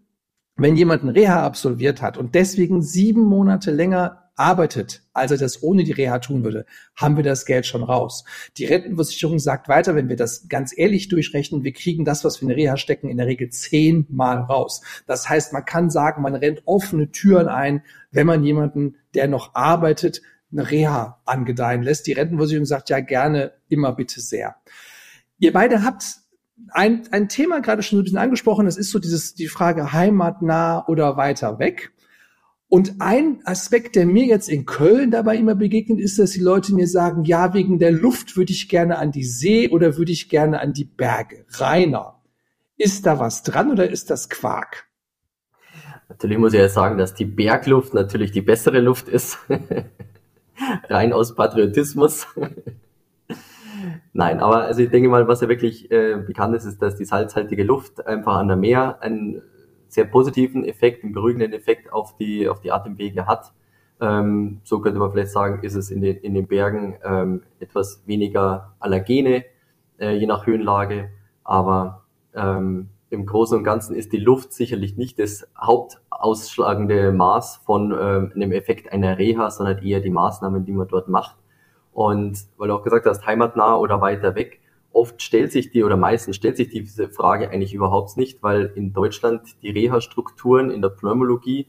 wenn 0.56 0.76
jemand 0.76 1.02
ein 1.02 1.08
Reha 1.08 1.44
absolviert 1.44 2.02
hat 2.02 2.16
und 2.16 2.36
deswegen 2.36 2.82
sieben 2.82 3.22
Monate 3.22 3.72
länger 3.72 4.23
arbeitet, 4.36 5.02
als 5.12 5.30
er 5.30 5.38
das 5.38 5.62
ohne 5.62 5.84
die 5.84 5.92
Reha 5.92 6.18
tun 6.18 6.44
würde, 6.44 6.66
haben 6.96 7.16
wir 7.16 7.24
das 7.24 7.46
Geld 7.46 7.66
schon 7.66 7.82
raus. 7.82 8.24
Die 8.56 8.64
Rentenversicherung 8.64 9.38
sagt 9.38 9.68
weiter, 9.68 9.94
wenn 9.94 10.08
wir 10.08 10.16
das 10.16 10.48
ganz 10.48 10.76
ehrlich 10.76 11.08
durchrechnen, 11.08 11.64
wir 11.64 11.72
kriegen 11.72 12.04
das, 12.04 12.24
was 12.24 12.40
wir 12.40 12.48
in 12.48 12.54
Reha 12.54 12.76
stecken, 12.76 13.08
in 13.08 13.16
der 13.16 13.26
Regel 13.26 13.50
zehnmal 13.50 14.38
raus. 14.38 14.82
Das 15.06 15.28
heißt, 15.28 15.52
man 15.52 15.64
kann 15.64 15.90
sagen, 15.90 16.22
man 16.22 16.34
rennt 16.34 16.62
offene 16.64 17.10
Türen 17.10 17.48
ein, 17.48 17.82
wenn 18.10 18.26
man 18.26 18.44
jemanden, 18.44 18.96
der 19.14 19.28
noch 19.28 19.54
arbeitet, 19.54 20.22
eine 20.52 20.70
Reha 20.70 21.20
angedeihen 21.24 21.82
lässt. 21.82 22.06
Die 22.06 22.12
Rentenversicherung 22.12 22.66
sagt 22.66 22.90
ja 22.90 23.00
gerne 23.00 23.52
immer 23.68 23.92
bitte 23.92 24.20
sehr. 24.20 24.56
Ihr 25.38 25.52
beide 25.52 25.82
habt 25.84 26.04
ein, 26.70 27.08
ein 27.10 27.28
Thema 27.28 27.60
gerade 27.60 27.82
schon 27.82 27.96
so 27.96 28.00
ein 28.00 28.04
bisschen 28.04 28.18
angesprochen, 28.18 28.66
das 28.66 28.76
ist 28.76 28.90
so 28.90 28.98
dieses, 28.98 29.34
die 29.34 29.48
Frage 29.48 29.92
heimatnah 29.92 30.86
oder 30.86 31.16
weiter 31.16 31.58
weg. 31.58 31.92
Und 32.74 32.96
ein 32.98 33.38
Aspekt, 33.44 33.94
der 33.94 34.04
mir 34.04 34.24
jetzt 34.24 34.48
in 34.48 34.66
Köln 34.66 35.12
dabei 35.12 35.36
immer 35.36 35.54
begegnet, 35.54 36.00
ist, 36.00 36.18
dass 36.18 36.32
die 36.32 36.40
Leute 36.40 36.74
mir 36.74 36.88
sagen, 36.88 37.22
ja, 37.22 37.54
wegen 37.54 37.78
der 37.78 37.92
Luft 37.92 38.36
würde 38.36 38.50
ich 38.50 38.68
gerne 38.68 38.98
an 38.98 39.12
die 39.12 39.22
See 39.22 39.68
oder 39.68 39.96
würde 39.96 40.10
ich 40.10 40.28
gerne 40.28 40.58
an 40.58 40.72
die 40.72 40.84
Berge. 40.84 41.46
Rainer, 41.50 42.20
ist 42.76 43.06
da 43.06 43.20
was 43.20 43.44
dran 43.44 43.70
oder 43.70 43.88
ist 43.88 44.10
das 44.10 44.28
Quark? 44.28 44.88
Natürlich 46.08 46.36
muss 46.36 46.52
ich 46.52 46.58
ja 46.58 46.68
sagen, 46.68 46.98
dass 46.98 47.14
die 47.14 47.26
Bergluft 47.26 47.94
natürlich 47.94 48.32
die 48.32 48.42
bessere 48.42 48.80
Luft 48.80 49.06
ist. 49.08 49.38
Rein 50.88 51.12
aus 51.12 51.36
Patriotismus. 51.36 52.26
Nein, 54.12 54.40
aber 54.40 54.62
also 54.62 54.82
ich 54.82 54.90
denke 54.90 55.08
mal, 55.08 55.28
was 55.28 55.42
ja 55.42 55.48
wirklich 55.48 55.92
äh, 55.92 56.16
bekannt 56.16 56.56
ist, 56.56 56.64
ist, 56.64 56.82
dass 56.82 56.96
die 56.96 57.04
salzhaltige 57.04 57.62
Luft 57.62 58.04
einfach 58.04 58.34
an 58.34 58.48
der 58.48 58.56
Meer 58.56 59.00
ein 59.00 59.42
sehr 59.94 60.04
positiven 60.04 60.64
Effekt, 60.64 61.04
einen 61.04 61.12
beruhigenden 61.12 61.52
Effekt 61.52 61.92
auf 61.92 62.16
die, 62.16 62.48
auf 62.48 62.60
die 62.60 62.72
Atemwege 62.72 63.26
hat. 63.26 63.52
Ähm, 64.00 64.60
so 64.64 64.80
könnte 64.80 64.98
man 64.98 65.12
vielleicht 65.12 65.30
sagen, 65.30 65.62
ist 65.62 65.74
es 65.74 65.90
in 65.90 66.00
den, 66.00 66.16
in 66.18 66.34
den 66.34 66.46
Bergen 66.46 66.96
ähm, 67.04 67.42
etwas 67.60 68.02
weniger 68.06 68.74
Allergene, 68.80 69.44
äh, 69.98 70.16
je 70.16 70.26
nach 70.26 70.46
Höhenlage. 70.46 71.10
Aber 71.44 72.02
ähm, 72.34 72.88
im 73.10 73.26
Großen 73.26 73.56
und 73.56 73.64
Ganzen 73.64 73.94
ist 73.94 74.12
die 74.12 74.18
Luft 74.18 74.52
sicherlich 74.52 74.96
nicht 74.96 75.18
das 75.18 75.48
hauptausschlagende 75.56 77.12
Maß 77.12 77.58
von 77.64 77.92
ähm, 77.92 78.32
einem 78.34 78.52
Effekt 78.52 78.92
einer 78.92 79.18
Reha, 79.18 79.50
sondern 79.50 79.78
eher 79.82 80.00
die 80.00 80.10
Maßnahmen, 80.10 80.64
die 80.64 80.72
man 80.72 80.88
dort 80.88 81.08
macht. 81.08 81.36
Und 81.92 82.38
weil 82.58 82.68
du 82.68 82.74
auch 82.74 82.82
gesagt 82.82 83.06
hast, 83.06 83.24
heimatnah 83.24 83.76
oder 83.76 84.00
weiter 84.00 84.34
weg, 84.34 84.60
oft 84.94 85.20
stellt 85.20 85.52
sich 85.52 85.70
die 85.70 85.84
oder 85.84 85.96
meistens 85.96 86.36
stellt 86.36 86.56
sich 86.56 86.68
diese 86.68 87.08
Frage 87.08 87.50
eigentlich 87.50 87.74
überhaupt 87.74 88.16
nicht, 88.16 88.42
weil 88.42 88.72
in 88.74 88.92
Deutschland 88.92 89.42
die 89.62 89.70
Reha-Strukturen 89.70 90.70
in 90.70 90.80
der 90.80 90.90
Pneumologie 90.90 91.66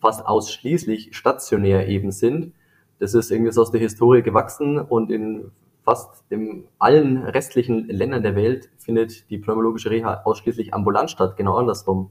fast 0.00 0.26
ausschließlich 0.26 1.16
stationär 1.16 1.88
eben 1.88 2.10
sind. 2.10 2.52
Das 2.98 3.14
ist 3.14 3.30
irgendwie 3.30 3.56
aus 3.56 3.70
der 3.70 3.80
Historie 3.80 4.22
gewachsen 4.22 4.78
und 4.78 5.10
in 5.10 5.50
fast 5.84 6.30
dem 6.30 6.64
allen 6.78 7.18
restlichen 7.18 7.86
Ländern 7.88 8.22
der 8.22 8.34
Welt 8.34 8.68
findet 8.78 9.30
die 9.30 9.38
pneumologische 9.38 9.90
Reha 9.90 10.22
ausschließlich 10.24 10.74
ambulant 10.74 11.10
statt, 11.10 11.36
genau 11.36 11.56
andersrum. 11.56 12.10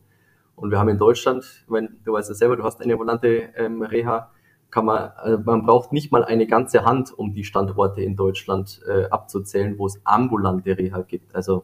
Und 0.55 0.71
wir 0.71 0.79
haben 0.79 0.87
in 0.87 0.97
Deutschland, 0.97 1.65
wenn 1.67 1.97
du 2.05 2.13
weißt 2.13 2.29
es 2.29 2.37
selber, 2.37 2.55
du 2.55 2.63
hast 2.63 2.81
eine 2.81 2.93
ambulante 2.93 3.49
ähm, 3.57 3.81
Reha, 3.81 4.31
kann 4.75 4.83
man, 4.83 5.11
also 5.15 5.41
man 5.45 5.65
braucht 5.65 5.93
nicht 5.93 6.11
mal 6.11 6.25
eine 6.25 6.47
ganze 6.47 6.83
Hand, 6.83 7.17
um 7.17 7.33
die 7.33 7.45
Standorte 7.45 8.01
in 8.01 8.17
Deutschland 8.17 8.81
äh, 8.85 9.05
abzuzählen, 9.05 9.79
wo 9.79 9.85
es 9.85 10.01
ambulante 10.03 10.77
Reha 10.77 11.01
gibt. 11.03 11.33
Also 11.33 11.63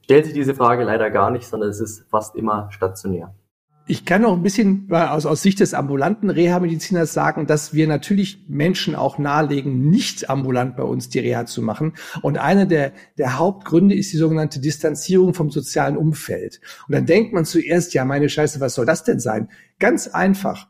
stellt 0.00 0.24
sich 0.24 0.32
diese 0.32 0.54
Frage 0.54 0.84
leider 0.84 1.10
gar 1.10 1.30
nicht, 1.30 1.46
sondern 1.46 1.68
es 1.68 1.78
ist 1.78 2.08
fast 2.08 2.36
immer 2.36 2.72
stationär. 2.72 3.34
Ich 3.86 4.06
kann 4.06 4.22
noch 4.22 4.32
ein 4.32 4.42
bisschen 4.42 4.90
aus, 4.90 5.26
aus 5.26 5.42
Sicht 5.42 5.60
des 5.60 5.74
ambulanten 5.74 6.30
Reha-Mediziners 6.30 7.12
sagen, 7.12 7.46
dass 7.46 7.74
wir 7.74 7.86
natürlich 7.86 8.42
Menschen 8.48 8.94
auch 8.94 9.18
nahelegen, 9.18 9.90
nicht 9.90 10.30
ambulant 10.30 10.74
bei 10.74 10.84
uns 10.84 11.10
die 11.10 11.18
Reha 11.18 11.44
zu 11.44 11.60
machen. 11.60 11.96
Und 12.22 12.38
einer 12.38 12.64
der, 12.64 12.92
der 13.18 13.38
Hauptgründe 13.38 13.94
ist 13.94 14.10
die 14.14 14.16
sogenannte 14.16 14.58
Distanzierung 14.58 15.34
vom 15.34 15.50
sozialen 15.50 15.98
Umfeld. 15.98 16.62
Und 16.86 16.94
dann 16.94 17.04
denkt 17.04 17.34
man 17.34 17.44
zuerst, 17.44 17.92
ja, 17.92 18.06
meine 18.06 18.30
Scheiße, 18.30 18.58
was 18.58 18.74
soll 18.74 18.86
das 18.86 19.04
denn 19.04 19.20
sein? 19.20 19.50
Ganz 19.78 20.08
einfach. 20.08 20.68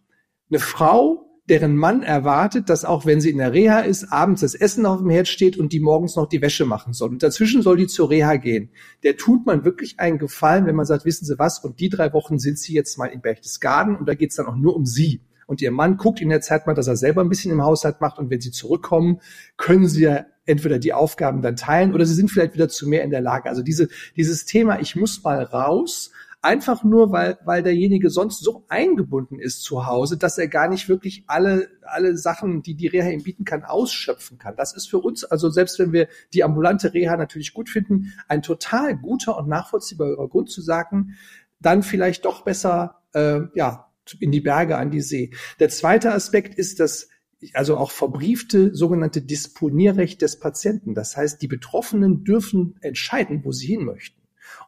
Eine 0.50 0.58
Frau 0.58 1.27
deren 1.48 1.76
Mann 1.76 2.02
erwartet, 2.02 2.68
dass 2.68 2.84
auch 2.84 3.06
wenn 3.06 3.20
sie 3.20 3.30
in 3.30 3.38
der 3.38 3.52
Reha 3.52 3.80
ist, 3.80 4.12
abends 4.12 4.42
das 4.42 4.54
Essen 4.54 4.84
auf 4.86 4.98
dem 4.98 5.10
Herd 5.10 5.28
steht 5.28 5.56
und 5.56 5.72
die 5.72 5.80
morgens 5.80 6.16
noch 6.16 6.28
die 6.28 6.42
Wäsche 6.42 6.66
machen 6.66 6.92
soll. 6.92 7.10
Und 7.10 7.22
dazwischen 7.22 7.62
soll 7.62 7.76
die 7.76 7.86
zur 7.86 8.10
Reha 8.10 8.36
gehen. 8.36 8.70
Der 9.02 9.16
tut 9.16 9.46
man 9.46 9.64
wirklich 9.64 9.98
einen 9.98 10.18
Gefallen, 10.18 10.66
wenn 10.66 10.76
man 10.76 10.86
sagt, 10.86 11.04
wissen 11.04 11.24
Sie 11.24 11.38
was, 11.38 11.64
und 11.64 11.80
die 11.80 11.88
drei 11.88 12.12
Wochen 12.12 12.38
sind 12.38 12.58
Sie 12.58 12.74
jetzt 12.74 12.98
mal 12.98 13.06
in 13.06 13.20
Berchtesgaden 13.20 13.96
und 13.96 14.08
da 14.08 14.14
geht's 14.14 14.36
dann 14.36 14.46
auch 14.46 14.56
nur 14.56 14.76
um 14.76 14.84
Sie. 14.84 15.22
Und 15.46 15.62
Ihr 15.62 15.70
Mann 15.70 15.96
guckt 15.96 16.20
in 16.20 16.28
der 16.28 16.42
Zeit 16.42 16.66
mal, 16.66 16.74
dass 16.74 16.88
er 16.88 16.96
selber 16.96 17.22
ein 17.22 17.30
bisschen 17.30 17.50
im 17.50 17.62
Haushalt 17.62 18.02
macht 18.02 18.18
und 18.18 18.28
wenn 18.28 18.40
Sie 18.40 18.50
zurückkommen, 18.50 19.20
können 19.56 19.88
Sie 19.88 20.02
ja 20.02 20.26
entweder 20.44 20.78
die 20.78 20.92
Aufgaben 20.92 21.40
dann 21.40 21.56
teilen 21.56 21.94
oder 21.94 22.04
Sie 22.04 22.14
sind 22.14 22.30
vielleicht 22.30 22.54
wieder 22.54 22.68
zu 22.68 22.86
mehr 22.86 23.02
in 23.02 23.10
der 23.10 23.22
Lage. 23.22 23.48
Also 23.48 23.62
diese, 23.62 23.88
dieses 24.16 24.44
Thema, 24.44 24.80
ich 24.80 24.96
muss 24.96 25.22
mal 25.24 25.42
raus, 25.42 26.10
Einfach 26.40 26.84
nur, 26.84 27.10
weil, 27.10 27.36
weil 27.44 27.64
derjenige 27.64 28.10
sonst 28.10 28.44
so 28.44 28.64
eingebunden 28.68 29.40
ist 29.40 29.64
zu 29.64 29.86
Hause, 29.86 30.16
dass 30.16 30.38
er 30.38 30.46
gar 30.46 30.68
nicht 30.68 30.88
wirklich 30.88 31.24
alle, 31.26 31.68
alle 31.82 32.16
Sachen, 32.16 32.62
die 32.62 32.76
die 32.76 32.86
Reha 32.86 33.08
ihm 33.08 33.24
bieten 33.24 33.44
kann, 33.44 33.64
ausschöpfen 33.64 34.38
kann. 34.38 34.54
Das 34.56 34.72
ist 34.72 34.88
für 34.88 34.98
uns, 34.98 35.24
also 35.24 35.50
selbst 35.50 35.80
wenn 35.80 35.92
wir 35.92 36.06
die 36.32 36.44
ambulante 36.44 36.94
Reha 36.94 37.16
natürlich 37.16 37.54
gut 37.54 37.68
finden, 37.68 38.12
ein 38.28 38.42
total 38.42 38.96
guter 38.96 39.36
und 39.36 39.48
nachvollziehbarer 39.48 40.28
Grund 40.28 40.48
zu 40.48 40.62
sagen, 40.62 41.16
dann 41.58 41.82
vielleicht 41.82 42.24
doch 42.24 42.44
besser, 42.44 43.02
äh, 43.14 43.40
ja, 43.54 43.90
in 44.20 44.30
die 44.30 44.40
Berge, 44.40 44.76
an 44.78 44.92
die 44.92 45.00
See. 45.00 45.32
Der 45.58 45.68
zweite 45.70 46.12
Aspekt 46.12 46.54
ist, 46.54 46.78
dass 46.78 47.08
also 47.52 47.76
auch 47.76 47.90
verbriefte 47.90 48.74
sogenannte 48.74 49.22
Disponierrecht 49.22 50.22
des 50.22 50.38
Patienten. 50.38 50.94
Das 50.94 51.16
heißt, 51.16 51.40
die 51.40 51.48
Betroffenen 51.48 52.24
dürfen 52.24 52.76
entscheiden, 52.80 53.44
wo 53.44 53.52
sie 53.52 53.66
hin 53.66 53.84
möchten. 53.84 54.17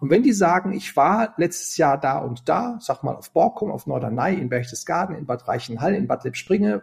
Und 0.01 0.11
wenn 0.11 0.23
die 0.23 0.33
sagen, 0.33 0.73
ich 0.73 0.97
war 0.97 1.35
letztes 1.37 1.77
Jahr 1.77 2.01
da 2.01 2.19
und 2.19 2.49
da, 2.49 2.79
sag 2.81 3.03
mal 3.03 3.15
auf 3.15 3.33
Borkum, 3.33 3.71
auf 3.71 3.87
Norderney, 3.87 4.35
in 4.35 4.49
Berchtesgaden, 4.49 5.15
in 5.15 5.27
Bad 5.27 5.47
Reichenhall, 5.47 5.95
in 5.95 6.07
Bad 6.07 6.25
Lippspringe, 6.25 6.83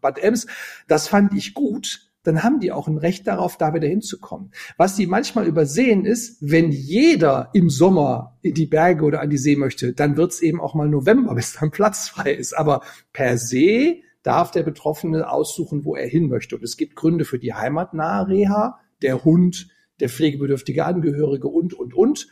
Bad 0.00 0.18
Ems, 0.18 0.46
das 0.86 1.08
fand 1.08 1.34
ich 1.34 1.54
gut, 1.54 2.08
dann 2.28 2.42
haben 2.42 2.60
die 2.60 2.72
auch 2.72 2.88
ein 2.88 2.98
Recht 2.98 3.26
darauf, 3.26 3.56
da 3.56 3.72
wieder 3.72 3.88
hinzukommen. 3.88 4.52
Was 4.76 4.96
die 4.96 5.06
manchmal 5.06 5.46
übersehen 5.46 6.04
ist, 6.04 6.36
wenn 6.40 6.70
jeder 6.70 7.48
im 7.54 7.70
Sommer 7.70 8.36
in 8.42 8.52
die 8.52 8.66
Berge 8.66 9.04
oder 9.04 9.22
an 9.22 9.30
die 9.30 9.38
See 9.38 9.56
möchte, 9.56 9.94
dann 9.94 10.16
wird 10.18 10.32
es 10.32 10.42
eben 10.42 10.60
auch 10.60 10.74
mal 10.74 10.88
November, 10.88 11.34
bis 11.36 11.54
dann 11.54 11.70
Platz 11.70 12.08
frei 12.08 12.32
ist. 12.32 12.52
Aber 12.52 12.82
per 13.12 13.38
se 13.38 13.96
darf 14.22 14.50
der 14.50 14.62
Betroffene 14.62 15.30
aussuchen, 15.30 15.84
wo 15.86 15.96
er 15.96 16.06
hin 16.06 16.28
möchte. 16.28 16.56
Und 16.56 16.64
es 16.64 16.76
gibt 16.76 16.96
Gründe 16.96 17.24
für 17.24 17.38
die 17.38 17.54
heimatnahe 17.54 18.28
Reha, 18.28 18.78
der 19.00 19.24
Hund, 19.24 19.68
der 20.00 20.10
pflegebedürftige 20.10 20.84
Angehörige 20.84 21.48
und, 21.48 21.72
und, 21.72 21.94
und. 21.94 22.28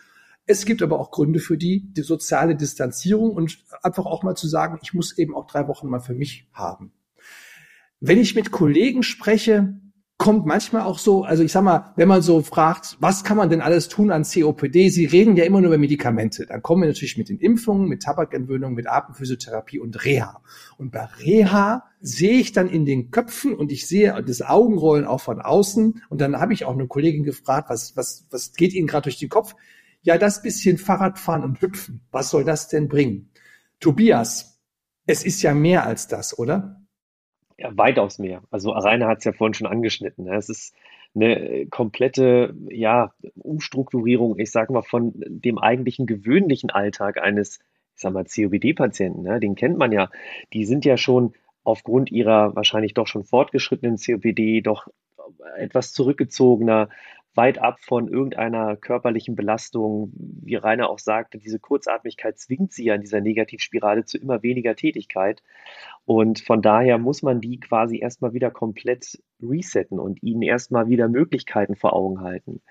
Es 0.47 0.65
gibt 0.65 0.83
aber 0.83 1.01
auch 1.01 1.11
Gründe 1.11 1.41
für 1.41 1.59
die, 1.59 1.93
die 1.93 2.03
soziale 2.03 2.55
Distanzierung 2.55 3.33
und 3.33 3.59
einfach 3.83 4.07
auch 4.07 4.23
mal 4.23 4.37
zu 4.37 4.47
sagen, 4.47 4.79
ich 4.83 4.95
muss 4.95 5.19
eben 5.19 5.35
auch 5.35 5.47
drei 5.47 5.67
Wochen 5.67 5.89
mal 5.89 6.01
für 6.01 6.15
mich 6.15 6.49
haben. 6.53 6.93
Wenn 7.99 8.19
ich 8.19 8.35
mit 8.35 8.53
Kollegen 8.53 9.03
spreche, 9.03 9.81
kommt 10.19 10.47
manchmal 10.47 10.83
auch 10.83 10.99
so, 10.99 11.25
also 11.25 11.43
ich 11.43 11.53
sag 11.53 11.63
mal, 11.63 11.93
wenn 11.97 12.09
man 12.09 12.23
so 12.23 12.41
fragt, 12.41 12.97
was 13.01 13.23
kann 13.23 13.37
man 13.37 13.51
denn 13.51 13.61
alles 13.61 13.89
tun 13.89 14.11
an 14.11 14.23
COPD? 14.23 14.89
Sie 14.89 15.05
reden 15.05 15.37
ja 15.37 15.45
immer 15.45 15.61
nur 15.61 15.69
über 15.69 15.79
Medikamente. 15.79 16.47
Dann 16.47 16.63
kommen 16.63 16.83
wir 16.83 16.89
natürlich 16.89 17.19
mit 17.19 17.29
den 17.29 17.39
Impfungen, 17.39 17.89
mit 17.89 18.03
Tabakentwöhnung, 18.03 18.73
mit 18.75 18.89
Atemphysiotherapie 18.89 19.79
und 19.79 20.05
Reha. 20.05 20.41
Und 20.79 20.91
bei 20.91 21.05
Reha 21.05 21.85
sehe 22.01 22.39
ich 22.39 22.53
dann 22.53 22.69
in 22.69 22.87
den 22.87 23.11
Köpfen 23.11 23.55
und 23.55 23.71
ich 23.71 23.87
sehe 23.87 24.23
das 24.27 24.41
Augenrollen 24.41 25.05
auch 25.05 25.21
von 25.21 25.41
außen. 25.41 26.03
Und 26.09 26.21
dann 26.21 26.41
habe 26.41 26.55
ich 26.55 26.65
auch 26.65 26.75
eine 26.75 26.87
Kollegin 26.87 27.25
gefragt, 27.25 27.69
was, 27.69 27.95
was, 27.97 28.27
was 28.31 28.55
geht 28.55 28.73
Ihnen 28.73 28.87
gerade 28.87 29.05
durch 29.05 29.19
den 29.19 29.29
Kopf? 29.29 29.55
Ja, 30.07 30.19
das 30.19 30.40
bisschen 30.40 30.79
Fahrradfahren 30.79 31.42
und 31.42 31.61
Hüpfen. 31.61 32.01
Was 32.12 32.31
soll 32.31 32.45
das 32.45 32.69
denn 32.69 32.87
bringen? 32.87 33.29
Tobias, 33.81 34.62
es 35.05 35.25
ist 35.25 35.42
ja 35.42 35.53
mehr 35.53 35.85
als 35.85 36.07
das, 36.07 36.38
oder? 36.38 36.81
Ja, 37.59 37.77
weitaus 37.77 38.21
mehr. 38.21 38.45
Also 38.53 38.71
Rainer 38.71 39.09
hat 39.09 39.19
es 39.19 39.25
ja 39.25 39.33
vorhin 39.33 39.55
schon 39.55 39.66
angeschnitten. 39.66 40.27
Ne? 40.27 40.37
Es 40.37 40.49
ist 40.49 40.77
eine 41.16 41.66
komplette 41.71 42.55
ja, 42.69 43.14
Umstrukturierung, 43.35 44.38
ich 44.38 44.53
sage 44.53 44.73
mal, 44.73 44.83
von 44.83 45.12
dem 45.16 45.59
eigentlichen 45.59 46.07
gewöhnlichen 46.07 46.71
Alltag 46.71 47.21
eines, 47.21 47.59
ich 47.97 48.03
sag 48.03 48.12
mal, 48.12 48.27
COPD-Patienten. 48.27 49.23
Ne? 49.23 49.40
Den 49.40 49.57
kennt 49.57 49.77
man 49.77 49.90
ja. 49.90 50.09
Die 50.53 50.66
sind 50.66 50.85
ja 50.85 50.97
schon 50.97 51.35
aufgrund 51.64 52.12
ihrer 52.12 52.55
wahrscheinlich 52.55 52.95
doch 52.95 53.09
schon 53.09 53.25
fortgeschrittenen 53.25 53.97
COPD 53.97 54.61
doch 54.61 54.87
etwas 55.57 55.92
zurückgezogener, 55.92 56.90
weit 57.37 57.59
ab 57.59 57.81
von 57.81 58.09
irgendeiner 58.09 58.77
körperlichen 58.77 59.37
Belastung. 59.37 60.12
Wie 60.14 60.57
Rainer 60.57 60.90
auch 60.90 60.99
sagte, 60.99 61.38
diese 61.38 61.59
Kurzatmigkeit 61.59 62.38
zwingt 62.38 62.72
sie 62.72 62.85
ja 62.85 62.94
in 62.94 63.03
dieser 63.03 63.20
Negativspirale 63.20 64.05
zu 64.05 64.18
immer 64.18 64.42
weniger 64.42 64.75
Tätigkeit. 64.75 65.42
Und 66.05 66.40
von 66.40 66.62
daher 66.62 66.99
muss 66.99 67.22
man 67.22 67.40
die 67.40 67.61
quasi 67.61 67.99
erstmal 67.99 68.33
wieder 68.33 68.51
komplett 68.51 69.18
resetten 69.42 69.99
und 69.99 70.22
ihnen 70.22 70.42
erstmal 70.42 70.88
wieder 70.88 71.09
Möglichkeiten 71.09 71.77
vor 71.77 71.94
Augen 71.94 72.20
halten. 72.20 72.62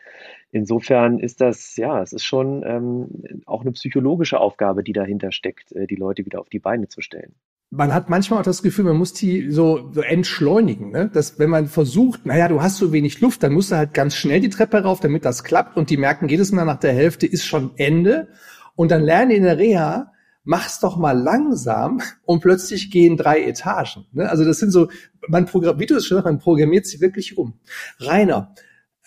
Insofern 0.52 1.20
ist 1.20 1.42
das, 1.42 1.76
ja, 1.76 2.02
es 2.02 2.14
ist 2.14 2.24
schon 2.24 2.64
ähm, 2.66 3.44
auch 3.46 3.62
eine 3.62 3.72
psychologische 3.74 4.40
Aufgabe, 4.40 4.84
die 4.84 4.94
dahinter 4.94 5.32
steckt, 5.32 5.72
äh, 5.74 5.86
die 5.86 5.96
Leute 5.96 6.26
wieder 6.26 6.40
auf 6.40 6.50
die 6.50 6.60
Beine 6.60 6.88
zu 6.88 7.02
stellen 7.02 7.36
man 7.72 7.94
hat 7.94 8.10
manchmal 8.10 8.40
auch 8.40 8.46
das 8.46 8.64
Gefühl, 8.64 8.86
man 8.86 8.98
muss 8.98 9.14
die 9.14 9.52
so, 9.52 9.92
so 9.92 10.02
entschleunigen, 10.02 10.92
ne? 10.92 11.10
Dass 11.14 11.40
wenn 11.40 11.50
man 11.50 11.68
versucht, 11.68 12.26
naja, 12.26 12.48
du 12.48 12.62
hast 12.62 12.78
so 12.78 12.94
wenig 12.94 13.22
Luft, 13.22 13.44
dann 13.44 13.54
musst 13.54 13.72
du 13.72 13.76
halt 13.76 13.94
ganz 13.94 14.16
schnell 14.16 14.40
die 14.40 14.50
Treppe 14.50 14.84
rauf, 14.84 15.00
damit 15.00 15.26
das 15.26 15.44
klappt 15.44 15.76
und 15.78 15.90
die 15.90 15.98
merken 15.98 16.30
jedes 16.30 16.52
Mal 16.52 16.66
nach 16.66 16.80
der 16.80 16.94
Hälfte 16.94 17.28
ist 17.28 17.46
schon 17.46 17.72
Ende 17.78 18.30
und 18.76 18.92
dann 18.92 19.04
lernen 19.04 19.30
die 19.30 19.38
in 19.38 19.44
der 19.44 19.58
Reha, 19.58 20.12
mach's 20.44 20.80
doch 20.80 20.98
mal 20.98 21.18
langsam 21.18 22.02
und 22.24 22.42
plötzlich 22.42 22.92
gehen 22.92 23.18
drei 23.18 23.44
Etagen. 23.44 24.06
Ne? 24.14 24.30
Also 24.30 24.46
das 24.46 24.60
sind 24.60 24.72
so, 24.72 24.90
man 25.28 25.46
programmiert, 25.46 25.80
wie 25.80 25.86
du 25.88 25.96
es 25.96 26.06
schon 26.06 26.16
sagst, 26.16 26.26
man 26.26 26.40
programmiert 26.40 26.86
sie 26.86 27.02
wirklich 27.02 27.38
um. 27.38 27.60
Rainer, 28.00 28.54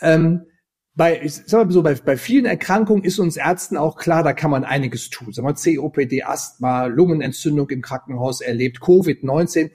ähm, 0.01 0.43
bei, 0.99 1.23
ich 1.23 1.35
sag 1.47 1.65
mal 1.65 1.73
so, 1.73 1.85
bei, 1.85 1.95
bei 1.95 2.17
vielen 2.17 2.45
Erkrankungen 2.45 3.05
ist 3.05 3.21
uns 3.21 3.37
Ärzten 3.37 3.77
auch 3.77 3.97
klar, 3.97 4.25
da 4.25 4.33
kann 4.33 4.51
man 4.51 4.65
einiges 4.65 5.11
tun. 5.11 5.33
Sagen 5.33 5.47
wir 5.47 5.77
COPD, 5.77 6.25
Asthma, 6.25 6.87
Lungenentzündung 6.87 7.71
im 7.71 7.83
Krankenhaus 7.83 8.41
erlebt, 8.41 8.81
Covid-19. 8.81 9.71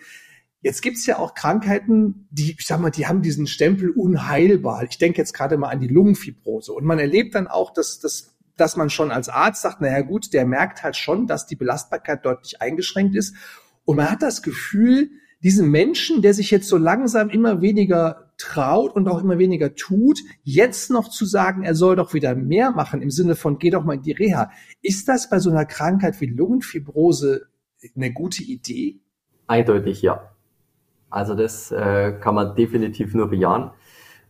Jetzt 0.62 0.82
gibt's 0.82 1.06
ja 1.06 1.20
auch 1.20 1.34
Krankheiten, 1.34 2.28
die, 2.30 2.58
ich 2.60 2.68
sag 2.68 2.82
mal, 2.82 2.90
die 2.90 3.08
haben 3.08 3.22
diesen 3.22 3.48
Stempel 3.48 3.90
unheilbar. 3.92 4.84
Ich 4.84 4.98
denke 4.98 5.18
jetzt 5.20 5.32
gerade 5.34 5.56
mal 5.56 5.70
an 5.70 5.80
die 5.80 5.88
Lungenfibrose. 5.88 6.74
Und 6.74 6.84
man 6.84 7.00
erlebt 7.00 7.36
dann 7.36 7.48
auch, 7.48 7.72
dass, 7.72 8.02
dass, 8.02 8.36
dass 8.58 8.76
man 8.76 8.90
schon 8.90 9.10
als 9.10 9.30
Arzt 9.30 9.62
sagt, 9.62 9.80
naja 9.80 10.02
gut, 10.02 10.34
der 10.34 10.46
merkt 10.46 10.84
halt 10.84 10.98
schon, 10.98 11.26
dass 11.26 11.48
die 11.48 11.56
Belastbarkeit 11.56 12.26
deutlich 12.26 12.62
eingeschränkt 12.62 13.16
ist. 13.16 13.34
Und 13.86 13.96
man 13.96 14.12
hat 14.12 14.22
das 14.22 14.44
Gefühl, 14.44 15.10
diesen 15.42 15.72
Menschen, 15.72 16.22
der 16.22 16.34
sich 16.34 16.52
jetzt 16.52 16.68
so 16.68 16.76
langsam 16.76 17.30
immer 17.30 17.62
weniger 17.62 18.23
traut 18.44 18.96
und 18.96 19.08
auch 19.08 19.22
immer 19.22 19.38
weniger 19.38 19.74
tut, 19.74 20.20
jetzt 20.44 20.92
noch 20.92 21.10
zu 21.10 21.26
sagen, 21.26 21.64
er 21.64 21.76
soll 21.76 21.96
doch 21.96 22.14
wieder 22.14 22.36
mehr 22.36 22.72
machen 22.72 23.02
im 23.02 23.10
Sinne 23.10 23.36
von, 23.36 23.58
geh 23.58 23.70
doch 23.70 23.84
mal 23.84 23.96
in 23.96 24.02
die 24.02 24.12
Reha. 24.12 24.52
Ist 24.82 25.08
das 25.08 25.30
bei 25.30 25.40
so 25.40 25.50
einer 25.50 25.66
Krankheit 25.66 26.20
wie 26.20 26.28
Lungenfibrose 26.28 27.48
eine 27.96 28.12
gute 28.12 28.44
Idee? 28.44 29.00
Eindeutig 29.48 30.02
ja. 30.02 30.30
Also 31.10 31.36
das 31.36 31.72
äh, 31.72 32.14
kann 32.20 32.36
man 32.36 32.56
definitiv 32.56 33.14
nur 33.14 33.30
bejahen. 33.30 33.72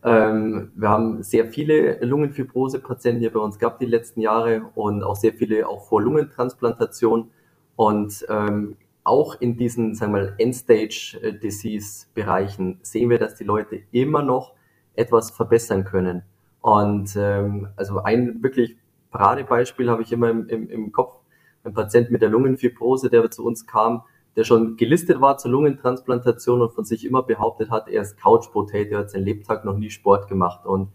Ähm, 0.04 0.70
wir 0.76 0.90
haben 0.90 1.22
sehr 1.22 1.46
viele 1.46 1.98
Lungenfibrose-Patienten 2.04 3.20
hier 3.20 3.32
bei 3.32 3.40
uns 3.40 3.58
gehabt 3.58 3.80
die 3.80 3.86
letzten 3.86 4.20
Jahre 4.20 4.70
und 4.74 5.02
auch 5.02 5.16
sehr 5.16 5.32
viele 5.32 5.66
auch 5.66 5.88
vor 5.88 6.02
Lungentransplantation. 6.02 7.30
Und 7.74 8.24
ähm, 8.28 8.76
auch 9.04 9.40
in 9.40 9.56
diesen, 9.56 9.94
sagen 9.94 10.12
wir 10.14 10.22
mal, 10.22 10.34
End-Stage-Disease-Bereichen 10.38 12.80
sehen 12.82 13.10
wir, 13.10 13.18
dass 13.18 13.36
die 13.36 13.44
Leute 13.44 13.82
immer 13.92 14.22
noch 14.22 14.54
etwas 14.94 15.30
verbessern 15.30 15.84
können. 15.84 16.22
Und 16.60 17.14
ähm, 17.16 17.68
also 17.76 18.02
ein 18.02 18.42
wirklich 18.42 18.76
Paradebeispiel 19.10 19.90
habe 19.90 20.02
ich 20.02 20.10
immer 20.12 20.30
im, 20.30 20.48
im, 20.48 20.70
im 20.70 20.92
Kopf. 20.92 21.16
Ein 21.62 21.74
Patient 21.74 22.10
mit 22.10 22.22
der 22.22 22.30
Lungenfibrose, 22.30 23.10
der 23.10 23.30
zu 23.30 23.44
uns 23.44 23.66
kam, 23.66 24.02
der 24.36 24.44
schon 24.44 24.76
gelistet 24.76 25.20
war 25.20 25.38
zur 25.38 25.52
Lungentransplantation 25.52 26.62
und 26.62 26.72
von 26.72 26.84
sich 26.84 27.06
immer 27.06 27.22
behauptet 27.22 27.70
hat, 27.70 27.88
er 27.88 28.02
ist 28.02 28.18
Couch 28.18 28.50
Potato, 28.52 28.96
hat 28.96 29.10
sein 29.10 29.22
Lebtag 29.22 29.64
noch 29.64 29.76
nie 29.76 29.90
Sport 29.90 30.28
gemacht 30.28 30.66
und 30.66 30.88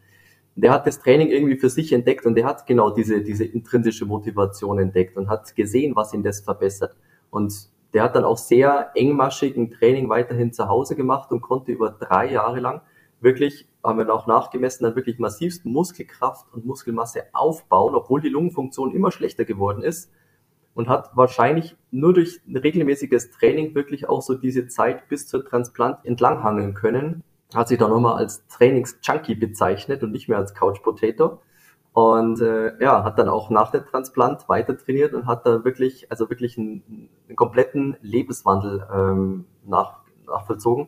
der 0.55 0.71
hat 0.71 0.85
das 0.85 0.99
Training 0.99 1.29
irgendwie 1.29 1.55
für 1.55 1.69
sich 1.69 1.93
entdeckt 1.93 2.25
und 2.25 2.35
der 2.35 2.45
hat 2.45 2.67
genau 2.67 2.89
diese, 2.89 3.21
diese 3.21 3.45
intrinsische 3.45 4.05
Motivation 4.05 4.79
entdeckt 4.79 5.15
und 5.15 5.29
hat 5.29 5.55
gesehen, 5.55 5.95
was 5.95 6.13
ihn 6.13 6.23
das 6.23 6.41
verbessert. 6.41 6.97
Und 7.29 7.69
der 7.93 8.03
hat 8.03 8.15
dann 8.15 8.23
auch 8.23 8.37
sehr 8.37 8.91
engmaschigen 8.95 9.71
Training 9.71 10.09
weiterhin 10.09 10.53
zu 10.53 10.67
Hause 10.67 10.95
gemacht 10.95 11.31
und 11.31 11.41
konnte 11.41 11.71
über 11.71 11.89
drei 11.89 12.31
Jahre 12.31 12.59
lang 12.59 12.81
wirklich, 13.21 13.67
haben 13.83 13.97
wir 13.97 14.13
auch 14.13 14.27
nachgemessen, 14.27 14.83
dann 14.83 14.95
wirklich 14.95 15.19
massivst 15.19 15.65
Muskelkraft 15.65 16.53
und 16.53 16.65
Muskelmasse 16.65 17.23
aufbauen, 17.33 17.95
obwohl 17.95 18.21
die 18.21 18.29
Lungenfunktion 18.29 18.93
immer 18.93 19.11
schlechter 19.11 19.45
geworden 19.45 19.83
ist 19.83 20.11
und 20.73 20.87
hat 20.87 21.11
wahrscheinlich 21.15 21.75
nur 21.91 22.13
durch 22.13 22.41
ein 22.47 22.57
regelmäßiges 22.57 23.31
Training 23.31 23.75
wirklich 23.75 24.07
auch 24.07 24.21
so 24.21 24.35
diese 24.35 24.67
Zeit 24.67 25.09
bis 25.09 25.27
zur 25.27 25.45
Transplant 25.45 25.97
entlanghangeln 26.03 26.73
können. 26.73 27.23
Hat 27.53 27.67
sich 27.67 27.79
dann 27.79 27.89
nochmal 27.89 28.17
als 28.17 28.45
Trainings-Junkie 28.47 29.35
bezeichnet 29.35 30.03
und 30.03 30.11
nicht 30.11 30.29
mehr 30.29 30.37
als 30.37 30.53
Couch 30.53 30.81
Potato. 30.83 31.39
Und 31.99 32.39
äh, 32.39 32.81
ja, 32.81 33.03
hat 33.03 33.19
dann 33.19 33.27
auch 33.27 33.49
nach 33.49 33.71
dem 33.71 33.85
Transplant 33.85 34.47
weiter 34.47 34.77
trainiert 34.77 35.13
und 35.13 35.25
hat 35.25 35.45
da 35.45 35.65
wirklich, 35.65 36.09
also 36.09 36.29
wirklich 36.29 36.57
einen, 36.57 37.09
einen 37.27 37.35
kompletten 37.35 37.97
Lebenswandel 38.01 38.87
ähm, 38.89 39.45
nach, 39.65 39.97
nachvollzogen 40.25 40.87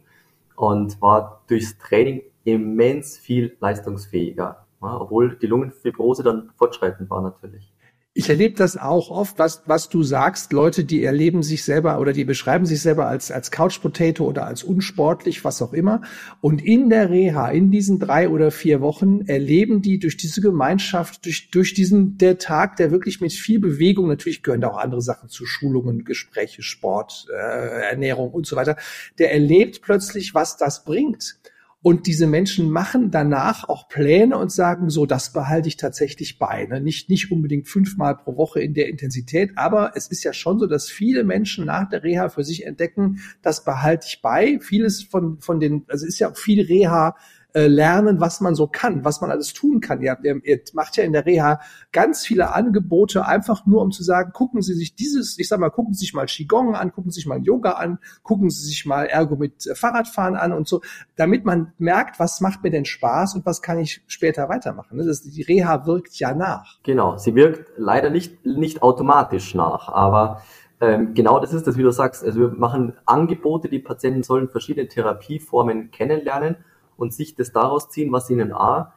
und 0.56 1.02
war 1.02 1.44
durchs 1.48 1.78
Training 1.80 2.22
immens 2.46 3.18
viel 3.18 3.58
leistungsfähiger, 3.60 4.66
ja, 4.82 5.02
obwohl 5.02 5.36
die 5.36 5.48
Lungenfibrose 5.48 6.24
dann 6.24 6.52
fortschreitend 6.56 7.10
war 7.10 7.22
natürlich. 7.22 7.71
Ich 8.14 8.28
erlebe 8.28 8.56
das 8.56 8.76
auch 8.76 9.10
oft, 9.10 9.40
was, 9.40 9.64
was 9.68 9.88
du 9.88 10.04
sagst, 10.04 10.52
Leute, 10.52 10.84
die 10.84 11.02
erleben 11.02 11.44
sich 11.44 11.64
selber 11.64 11.98
oder 11.98 12.12
die 12.12 12.26
beschreiben 12.26 12.66
sich 12.66 12.82
selber 12.82 13.08
als, 13.08 13.32
als 13.32 13.52
Couch 13.52 13.82
Potato 13.82 14.26
oder 14.26 14.46
als 14.46 14.64
unsportlich, 14.64 15.46
was 15.46 15.62
auch 15.62 15.72
immer. 15.72 16.02
Und 16.42 16.62
in 16.62 16.90
der 16.90 17.10
Reha, 17.10 17.48
in 17.48 17.72
diesen 17.72 18.00
drei 18.00 18.28
oder 18.28 18.52
vier 18.52 18.82
Wochen, 18.82 19.22
erleben 19.28 19.82
die 19.82 19.98
durch 19.98 20.18
diese 20.18 20.42
Gemeinschaft, 20.42 21.24
durch, 21.24 21.52
durch 21.52 21.74
diesen, 21.74 22.18
der 22.18 22.38
Tag, 22.38 22.76
der 22.76 22.92
wirklich 22.92 23.22
mit 23.22 23.32
viel 23.32 23.60
Bewegung, 23.60 24.10
natürlich 24.10 24.44
gehören 24.44 24.60
da 24.60 24.72
auch 24.72 24.78
andere 24.78 25.02
Sachen 25.02 25.30
zu 25.30 25.46
Schulungen, 25.46 26.04
Gespräche, 26.04 26.64
Sport, 26.64 27.28
äh, 27.32 27.92
Ernährung 27.92 28.32
und 28.32 28.46
so 28.46 28.58
weiter, 28.58 28.76
der 29.20 29.32
erlebt 29.32 29.82
plötzlich, 29.82 30.36
was 30.36 30.58
das 30.58 30.84
bringt. 30.84 31.38
Und 31.84 32.06
diese 32.06 32.28
Menschen 32.28 32.70
machen 32.70 33.10
danach 33.10 33.68
auch 33.68 33.88
Pläne 33.88 34.38
und 34.38 34.52
sagen, 34.52 34.92
so, 34.92 35.08
das 35.08 35.34
behalte 35.34 35.68
ich 35.68 35.78
tatsächlich 35.78 36.38
bei. 36.38 36.66
Ne? 36.66 36.80
Nicht, 36.80 37.10
nicht 37.10 37.32
unbedingt 37.32 37.68
fünfmal 37.68 38.16
pro 38.16 38.38
Woche 38.38 38.62
in 38.62 38.76
der 38.76 38.88
Intensität, 38.88 39.54
aber 39.56 39.94
es 39.96 40.08
ist 40.08 40.24
ja 40.24 40.32
schon 40.32 40.60
so, 40.60 40.68
dass 40.68 40.90
viele 40.90 41.24
Menschen 41.24 41.66
nach 41.66 41.90
der 41.90 42.04
Reha 42.04 42.30
für 42.30 42.44
sich 42.44 42.68
entdecken, 42.68 43.22
das 43.42 43.64
behalte 43.64 44.06
ich 44.08 44.22
bei. 44.22 44.60
Vieles 44.62 45.02
von, 45.02 45.40
von 45.40 45.60
den, 45.60 45.84
also 45.88 46.06
ist 46.06 46.20
ja 46.20 46.30
auch 46.30 46.38
viel 46.38 46.62
Reha 46.62 47.16
äh, 47.54 47.68
lernen, 47.68 48.20
was 48.20 48.42
man 48.42 48.56
so 48.56 48.68
kann, 48.68 49.04
was 49.04 49.22
man 49.22 49.32
alles 49.32 49.54
tun 49.54 49.82
kann. 49.82 50.02
Ihr, 50.02 50.18
ihr, 50.24 50.40
ihr 50.44 50.60
macht 50.74 50.98
ja 50.98 51.04
in 51.04 51.14
der 51.14 51.26
Reha 51.26 51.60
ganz 51.92 52.26
viele 52.26 52.54
Angebote, 52.54 53.26
einfach 53.26 53.66
nur 53.66 53.82
um 53.82 53.92
zu 53.92 54.04
sagen, 54.04 54.32
gucken 54.34 54.62
Sie 54.62 54.74
sich 54.74 54.96
dieses, 54.96 55.38
ich 55.38 55.48
sag 55.48 55.60
mal, 55.60 55.70
gucken 55.70 55.94
Sie 55.94 56.00
sich 56.00 56.14
mal 56.14 56.26
Qigong 56.26 56.76
an, 56.76 56.92
gucken 56.92 57.12
Sie 57.12 57.16
sich 57.16 57.26
mal 57.26 57.42
Yoga 57.42 57.72
an, 57.72 58.00
gucken 58.24 58.50
Sie 58.50 58.66
sich 58.66 58.86
mal 58.86 59.06
Ergo 59.06 59.36
mit 59.36 59.68
äh, 59.68 59.76
Fahrradfahren 59.76 60.36
an 60.36 60.54
und 60.54 60.68
so, 60.68 60.82
damit 61.16 61.46
man 61.46 61.74
merkt, 61.78 62.20
was 62.20 62.42
macht 62.42 62.64
mir 62.64 62.72
denn 62.72 62.86
Spaß 62.86 63.36
und 63.36 63.46
was 63.46 63.62
kann 63.62 63.80
ich 63.80 64.02
später 64.08 64.50
weitermachen. 64.50 64.98
Ne? 64.98 65.06
Das, 65.06 65.22
die 65.22 65.42
Reha 65.42 65.86
wirkt 65.86 66.16
ja 66.16 66.34
nach. 66.34 66.80
Genau, 66.84 67.18
sie 67.18 67.36
wirkt 67.36 67.72
leider 67.78 68.10
nicht, 68.10 68.46
nicht 68.46 68.82
automatisch 68.82 69.56
nach, 69.56 69.90
aber 69.90 70.42
Ähm, 70.84 71.14
genau 71.14 71.40
das 71.40 71.54
ist 71.54 71.68
das, 71.68 71.78
wie 71.78 71.84
du 71.84 71.92
sagst. 71.92 72.24
Also 72.26 72.40
wir 72.40 72.48
machen 72.58 72.94
Angebote, 73.06 73.70
die 73.70 73.78
Patienten 73.78 74.24
sollen 74.24 74.50
verschiedene 74.50 74.88
Therapieformen 74.88 75.92
kennenlernen 75.92 76.56
und 77.02 77.14
sich 77.14 77.36
das 77.36 77.52
daraus 77.52 77.90
ziehen, 77.90 78.12
was 78.12 78.30
ihnen 78.30 78.54
A, 78.54 78.94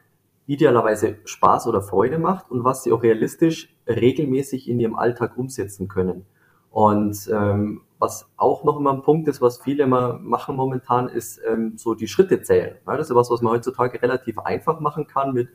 idealerweise 0.47 1.17
Spaß 1.25 1.67
oder 1.67 1.81
Freude 1.81 2.19
macht 2.19 2.51
und 2.51 2.63
was 2.63 2.83
sie 2.83 2.93
auch 2.93 3.03
realistisch 3.03 3.75
regelmäßig 3.89 4.69
in 4.69 4.79
ihrem 4.79 4.95
Alltag 4.95 5.39
umsetzen 5.39 5.89
können. 5.89 6.27
Und 6.71 7.31
ähm, 7.33 7.81
was 7.99 8.29
auch 8.37 8.63
noch 8.63 8.77
immer 8.79 8.93
ein 8.93 9.01
Punkt 9.03 9.27
ist, 9.29 9.41
was 9.41 9.63
viele 9.63 9.85
immer 9.85 10.19
machen 10.19 10.55
momentan, 10.57 11.09
ist 11.09 11.41
ähm, 11.49 11.79
so 11.79 11.95
die 11.95 12.09
Schritte 12.09 12.43
zählen. 12.43 12.77
Ja, 12.87 12.99
das 12.99 13.09
ist 13.09 13.17
was, 13.17 13.31
was 13.31 13.41
man 13.41 13.55
heutzutage 13.55 14.03
relativ 14.03 14.39
einfach 14.39 14.81
machen 14.81 15.07
kann 15.07 15.33
mit 15.33 15.49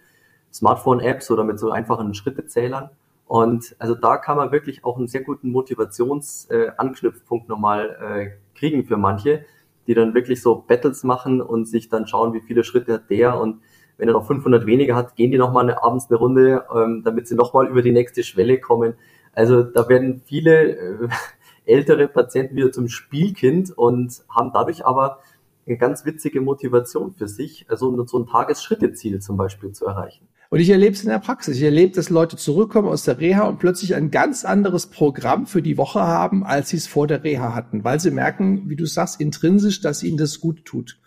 Smartphone-Apps 0.52 1.30
oder 1.30 1.44
mit 1.44 1.60
so 1.60 1.70
einfachen 1.70 2.16
Schrittezählern. 2.16 2.90
Und 3.28 3.76
also 3.78 3.94
da 3.94 4.18
kann 4.18 4.38
man 4.38 4.52
wirklich 4.52 4.84
auch 4.84 4.98
einen 4.98 5.08
sehr 5.08 5.22
guten 5.22 5.52
Motivationsanknüpfpunkt 5.52 7.46
äh, 7.46 7.50
nochmal 7.52 7.98
äh, 8.02 8.32
kriegen 8.58 8.86
für 8.86 8.98
manche, 8.98 9.46
die 9.90 9.96
dann 9.96 10.14
wirklich 10.14 10.44
so 10.44 10.64
Battles 10.68 11.04
machen 11.04 11.42
und 11.42 11.66
sich 11.66 11.90
dann 11.90 12.06
schauen, 12.06 12.32
wie 12.34 12.42
viele 12.42 12.64
Schritte 12.64 12.94
hat 12.94 13.10
der 13.10 13.40
und 13.40 13.62
wenn 13.98 14.08
er 14.08 14.14
noch 14.14 14.28
500 14.28 14.68
weniger 14.68 14.96
hat, 14.96 15.16
gehen 15.16 15.32
die 15.32 15.40
nochmal 15.40 15.64
eine, 15.64 15.82
abends 15.84 16.10
eine 16.10 16.20
Runde, 16.20 16.64
ähm, 16.74 17.02
damit 17.04 17.28
sie 17.28 17.34
nochmal 17.34 17.68
über 17.68 17.82
die 17.82 17.92
nächste 17.92 18.22
Schwelle 18.24 18.60
kommen. 18.60 18.94
Also 19.34 19.64
da 19.64 19.90
werden 19.90 20.22
viele 20.24 20.78
äh, 20.78 21.08
ältere 21.66 22.08
Patienten 22.08 22.56
wieder 22.56 22.72
zum 22.72 22.88
Spielkind 22.88 23.76
und 23.76 24.24
haben 24.30 24.52
dadurch 24.54 24.86
aber 24.86 25.22
eine 25.66 25.78
ganz 25.78 26.06
witzige 26.06 26.40
Motivation 26.40 27.12
für 27.12 27.28
sich, 27.28 27.66
also 27.68 28.06
so 28.06 28.20
ein 28.20 28.28
Tagesschritteziel 28.28 29.20
zum 29.22 29.38
Beispiel 29.38 29.72
zu 29.72 29.88
erreichen. 29.88 30.29
Und 30.52 30.60
ich 30.60 30.70
erlebe 30.70 30.94
es 30.94 31.04
in 31.04 31.10
der 31.10 31.20
Praxis. 31.20 31.58
Ich 31.58 31.64
erlebe, 31.64 31.94
dass 31.94 32.10
Leute 32.10 32.36
zurückkommen 32.36 32.88
aus 32.88 33.04
der 33.04 33.20
Reha 33.20 33.44
und 33.44 33.60
plötzlich 33.60 33.94
ein 33.94 34.10
ganz 34.10 34.46
anderes 34.46 34.88
Programm 34.88 35.46
für 35.46 35.62
die 35.62 35.78
Woche 35.78 36.02
haben, 36.02 36.44
als 36.44 36.70
sie 36.70 36.78
es 36.78 36.88
vor 36.88 37.06
der 37.06 37.24
Reha 37.24 37.54
hatten, 37.54 37.84
weil 37.84 38.00
sie 38.00 38.10
merken, 38.10 38.68
wie 38.68 38.76
du 38.76 38.88
sagst, 38.88 39.22
intrinsisch, 39.22 39.82
dass 39.82 40.02
ihnen 40.02 40.18
das 40.18 40.40
gut 40.40 40.66
tut. 40.66 41.00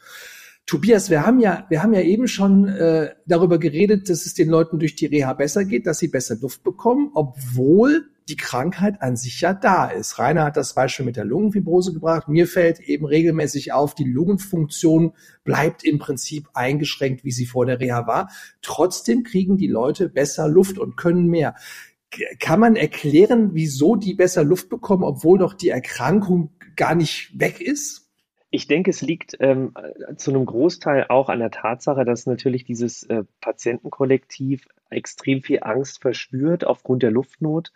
Tobias, 0.64 1.10
wir 1.10 1.26
haben 1.26 1.40
ja, 1.40 1.66
wir 1.70 1.82
haben 1.82 1.92
ja 1.92 2.02
eben 2.02 2.28
schon 2.28 2.68
äh, 2.68 3.10
darüber 3.26 3.58
geredet, 3.58 4.08
dass 4.08 4.26
es 4.26 4.34
den 4.34 4.48
Leuten 4.48 4.78
durch 4.78 4.94
die 4.94 5.06
Reha 5.06 5.32
besser 5.32 5.64
geht, 5.64 5.86
dass 5.86 5.98
sie 5.98 6.06
besser 6.06 6.36
Luft 6.40 6.62
bekommen, 6.62 7.10
obwohl 7.14 8.04
die 8.32 8.36
Krankheit 8.36 9.02
an 9.02 9.14
sich 9.14 9.42
ja 9.42 9.52
da 9.52 9.86
ist. 9.86 10.18
Rainer 10.18 10.44
hat 10.44 10.56
das 10.56 10.74
Beispiel 10.74 11.04
mit 11.04 11.16
der 11.16 11.26
Lungenfibrose 11.26 11.92
gebracht. 11.92 12.28
Mir 12.28 12.46
fällt 12.46 12.80
eben 12.80 13.04
regelmäßig 13.04 13.74
auf, 13.74 13.94
die 13.94 14.10
Lungenfunktion 14.10 15.12
bleibt 15.44 15.84
im 15.84 15.98
Prinzip 15.98 16.48
eingeschränkt, 16.54 17.24
wie 17.24 17.30
sie 17.30 17.44
vor 17.44 17.66
der 17.66 17.78
Reha 17.78 18.06
war. 18.06 18.30
Trotzdem 18.62 19.22
kriegen 19.22 19.58
die 19.58 19.66
Leute 19.66 20.08
besser 20.08 20.48
Luft 20.48 20.78
und 20.78 20.96
können 20.96 21.26
mehr. 21.26 21.54
Kann 22.40 22.58
man 22.58 22.74
erklären, 22.74 23.50
wieso 23.52 23.96
die 23.96 24.14
besser 24.14 24.44
Luft 24.44 24.70
bekommen, 24.70 25.04
obwohl 25.04 25.38
doch 25.38 25.52
die 25.52 25.68
Erkrankung 25.68 26.52
gar 26.74 26.94
nicht 26.94 27.38
weg 27.38 27.60
ist? 27.60 28.08
Ich 28.50 28.66
denke, 28.66 28.90
es 28.90 29.02
liegt 29.02 29.36
ähm, 29.40 29.74
zu 30.16 30.30
einem 30.30 30.46
Großteil 30.46 31.06
auch 31.10 31.28
an 31.28 31.38
der 31.38 31.50
Tatsache, 31.50 32.06
dass 32.06 32.24
natürlich 32.24 32.64
dieses 32.64 33.02
äh, 33.04 33.24
Patientenkollektiv 33.42 34.68
extrem 34.88 35.42
viel 35.42 35.58
Angst 35.62 36.00
verspürt 36.00 36.64
aufgrund 36.64 37.02
der 37.02 37.10
Luftnot. 37.10 37.72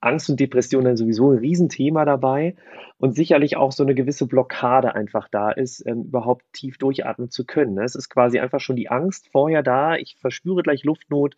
Angst 0.00 0.30
und 0.30 0.38
Depression 0.38 0.84
dann 0.84 0.96
sowieso 0.96 1.32
ein 1.32 1.38
Riesenthema 1.38 2.04
dabei 2.04 2.54
und 2.98 3.14
sicherlich 3.14 3.56
auch 3.56 3.72
so 3.72 3.82
eine 3.82 3.94
gewisse 3.94 4.26
Blockade 4.26 4.94
einfach 4.94 5.28
da 5.28 5.50
ist, 5.50 5.84
ähm, 5.86 6.04
überhaupt 6.04 6.44
tief 6.52 6.78
durchatmen 6.78 7.30
zu 7.30 7.44
können. 7.44 7.74
Ne? 7.74 7.84
Es 7.84 7.94
ist 7.94 8.08
quasi 8.08 8.38
einfach 8.38 8.60
schon 8.60 8.76
die 8.76 8.90
Angst 8.90 9.28
vorher 9.32 9.62
da, 9.62 9.96
ich 9.96 10.16
verspüre 10.20 10.62
gleich 10.62 10.84
Luftnot 10.84 11.36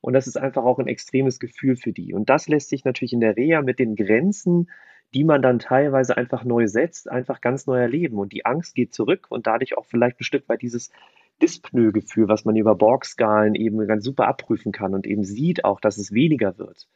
und 0.00 0.12
das 0.12 0.26
ist 0.26 0.36
einfach 0.36 0.64
auch 0.64 0.78
ein 0.78 0.88
extremes 0.88 1.40
Gefühl 1.40 1.76
für 1.76 1.92
die. 1.92 2.12
Und 2.12 2.28
das 2.28 2.48
lässt 2.48 2.68
sich 2.68 2.84
natürlich 2.84 3.12
in 3.12 3.20
der 3.20 3.36
Reha 3.36 3.62
mit 3.62 3.78
den 3.78 3.96
Grenzen 3.96 4.68
die 5.14 5.24
man 5.24 5.42
dann 5.42 5.58
teilweise 5.58 6.16
einfach 6.16 6.44
neu 6.44 6.66
setzt, 6.66 7.10
einfach 7.10 7.40
ganz 7.40 7.66
neu 7.66 7.78
erleben. 7.78 8.18
Und 8.18 8.32
die 8.32 8.46
Angst 8.46 8.74
geht 8.74 8.94
zurück 8.94 9.26
und 9.28 9.46
dadurch 9.46 9.76
auch 9.76 9.84
vielleicht 9.84 10.20
ein 10.20 10.24
Stück 10.24 10.48
weit 10.48 10.62
dieses 10.62 10.90
Dyspnoe-Gefühl, 11.42 12.28
was 12.28 12.44
man 12.44 12.56
über 12.56 12.74
Borg-Skalen 12.74 13.54
eben 13.54 13.86
ganz 13.86 14.04
super 14.04 14.26
abprüfen 14.26 14.72
kann 14.72 14.94
und 14.94 15.06
eben 15.06 15.24
sieht 15.24 15.64
auch, 15.64 15.80
dass 15.80 15.98
es 15.98 16.12
weniger 16.12 16.58
wird. 16.58 16.88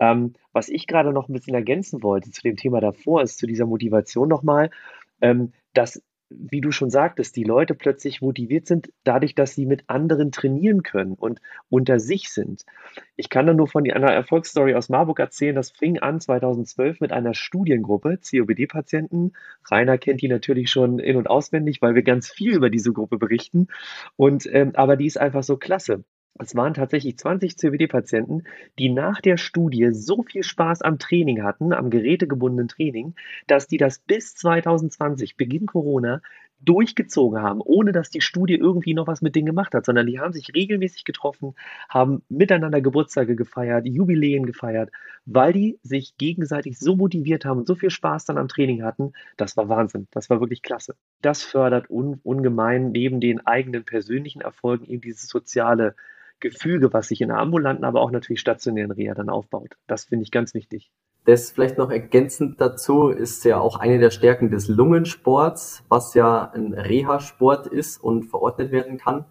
Ähm, 0.00 0.34
was 0.52 0.68
ich 0.68 0.86
gerade 0.86 1.12
noch 1.12 1.28
ein 1.28 1.32
bisschen 1.32 1.54
ergänzen 1.54 2.02
wollte 2.02 2.30
zu 2.30 2.42
dem 2.42 2.56
Thema 2.56 2.80
davor, 2.80 3.22
ist 3.22 3.38
zu 3.38 3.46
dieser 3.46 3.66
Motivation 3.66 4.28
nochmal, 4.28 4.70
ähm, 5.20 5.52
dass 5.74 6.02
wie 6.30 6.60
du 6.60 6.70
schon 6.72 6.90
sagtest, 6.90 7.36
die 7.36 7.44
Leute 7.44 7.74
plötzlich 7.74 8.20
motiviert 8.20 8.66
sind, 8.66 8.92
dadurch, 9.04 9.34
dass 9.34 9.54
sie 9.54 9.66
mit 9.66 9.84
anderen 9.86 10.30
trainieren 10.30 10.82
können 10.82 11.14
und 11.14 11.40
unter 11.70 11.98
sich 12.00 12.28
sind. 12.28 12.64
Ich 13.16 13.30
kann 13.30 13.46
da 13.46 13.54
nur 13.54 13.66
von 13.66 13.90
einer 13.90 14.12
Erfolgsstory 14.12 14.74
aus 14.74 14.88
Marburg 14.88 15.18
erzählen. 15.20 15.54
Das 15.54 15.70
fing 15.70 15.98
an 15.98 16.20
2012 16.20 17.00
mit 17.00 17.12
einer 17.12 17.34
Studiengruppe, 17.34 18.18
COPD-Patienten. 18.18 19.32
Rainer 19.70 19.98
kennt 19.98 20.20
die 20.20 20.28
natürlich 20.28 20.70
schon 20.70 20.98
in- 20.98 21.16
und 21.16 21.30
auswendig, 21.30 21.80
weil 21.80 21.94
wir 21.94 22.02
ganz 22.02 22.30
viel 22.30 22.54
über 22.54 22.68
diese 22.68 22.92
Gruppe 22.92 23.18
berichten. 23.18 23.68
Und, 24.16 24.46
ähm, 24.52 24.72
aber 24.74 24.96
die 24.96 25.06
ist 25.06 25.18
einfach 25.18 25.42
so 25.42 25.56
klasse. 25.56 26.04
Es 26.38 26.54
waren 26.54 26.74
tatsächlich 26.74 27.18
20 27.18 27.56
COPD-Patienten, 27.56 28.44
die 28.78 28.90
nach 28.90 29.20
der 29.20 29.36
Studie 29.36 29.88
so 29.92 30.22
viel 30.22 30.42
Spaß 30.42 30.82
am 30.82 30.98
Training 30.98 31.42
hatten, 31.42 31.72
am 31.72 31.90
gerätegebundenen 31.90 32.68
Training, 32.68 33.14
dass 33.46 33.66
die 33.66 33.76
das 33.76 33.98
bis 33.98 34.34
2020, 34.34 35.36
Beginn 35.36 35.66
Corona, 35.66 36.20
durchgezogen 36.60 37.40
haben, 37.40 37.60
ohne 37.60 37.92
dass 37.92 38.10
die 38.10 38.20
Studie 38.20 38.54
irgendwie 38.54 38.94
noch 38.94 39.06
was 39.06 39.22
mit 39.22 39.36
denen 39.36 39.46
gemacht 39.46 39.74
hat, 39.74 39.84
sondern 39.84 40.06
die 40.06 40.18
haben 40.18 40.32
sich 40.32 40.54
regelmäßig 40.54 41.04
getroffen, 41.04 41.54
haben 41.88 42.22
miteinander 42.28 42.80
Geburtstage 42.80 43.36
gefeiert, 43.36 43.86
Jubiläen 43.86 44.44
gefeiert, 44.44 44.90
weil 45.24 45.52
die 45.52 45.78
sich 45.82 46.16
gegenseitig 46.16 46.78
so 46.78 46.96
motiviert 46.96 47.44
haben 47.44 47.58
und 47.58 47.68
so 47.68 47.74
viel 47.74 47.90
Spaß 47.90 48.24
dann 48.24 48.38
am 48.38 48.48
Training 48.48 48.82
hatten. 48.82 49.12
Das 49.36 49.56
war 49.56 49.68
Wahnsinn. 49.68 50.08
Das 50.10 50.30
war 50.30 50.40
wirklich 50.40 50.62
klasse. 50.62 50.96
Das 51.22 51.42
fördert 51.42 51.90
un 51.90 52.20
ungemein 52.24 52.90
neben 52.90 53.20
den 53.20 53.46
eigenen 53.46 53.84
persönlichen 53.84 54.40
Erfolgen 54.40 54.84
eben 54.86 55.00
dieses 55.00 55.28
soziale 55.28 55.94
Gefüge, 56.40 56.92
was 56.92 57.08
sich 57.08 57.20
in 57.20 57.28
der 57.28 57.38
ambulanten, 57.38 57.84
aber 57.84 58.00
auch 58.00 58.10
natürlich 58.10 58.40
stationären 58.40 58.90
Reha 58.90 59.14
dann 59.14 59.28
aufbaut. 59.28 59.76
Das 59.86 60.04
finde 60.04 60.24
ich 60.24 60.30
ganz 60.30 60.54
wichtig. 60.54 60.90
Das 61.24 61.50
vielleicht 61.50 61.76
noch 61.76 61.90
ergänzend 61.90 62.60
dazu 62.60 63.08
ist 63.08 63.44
ja 63.44 63.60
auch 63.60 63.76
eine 63.76 63.98
der 63.98 64.10
Stärken 64.10 64.50
des 64.50 64.68
Lungensports, 64.68 65.84
was 65.88 66.14
ja 66.14 66.50
ein 66.52 66.72
Reha-Sport 66.72 67.66
ist 67.66 68.02
und 68.02 68.24
verordnet 68.24 68.72
werden 68.72 68.96
kann. 68.96 69.26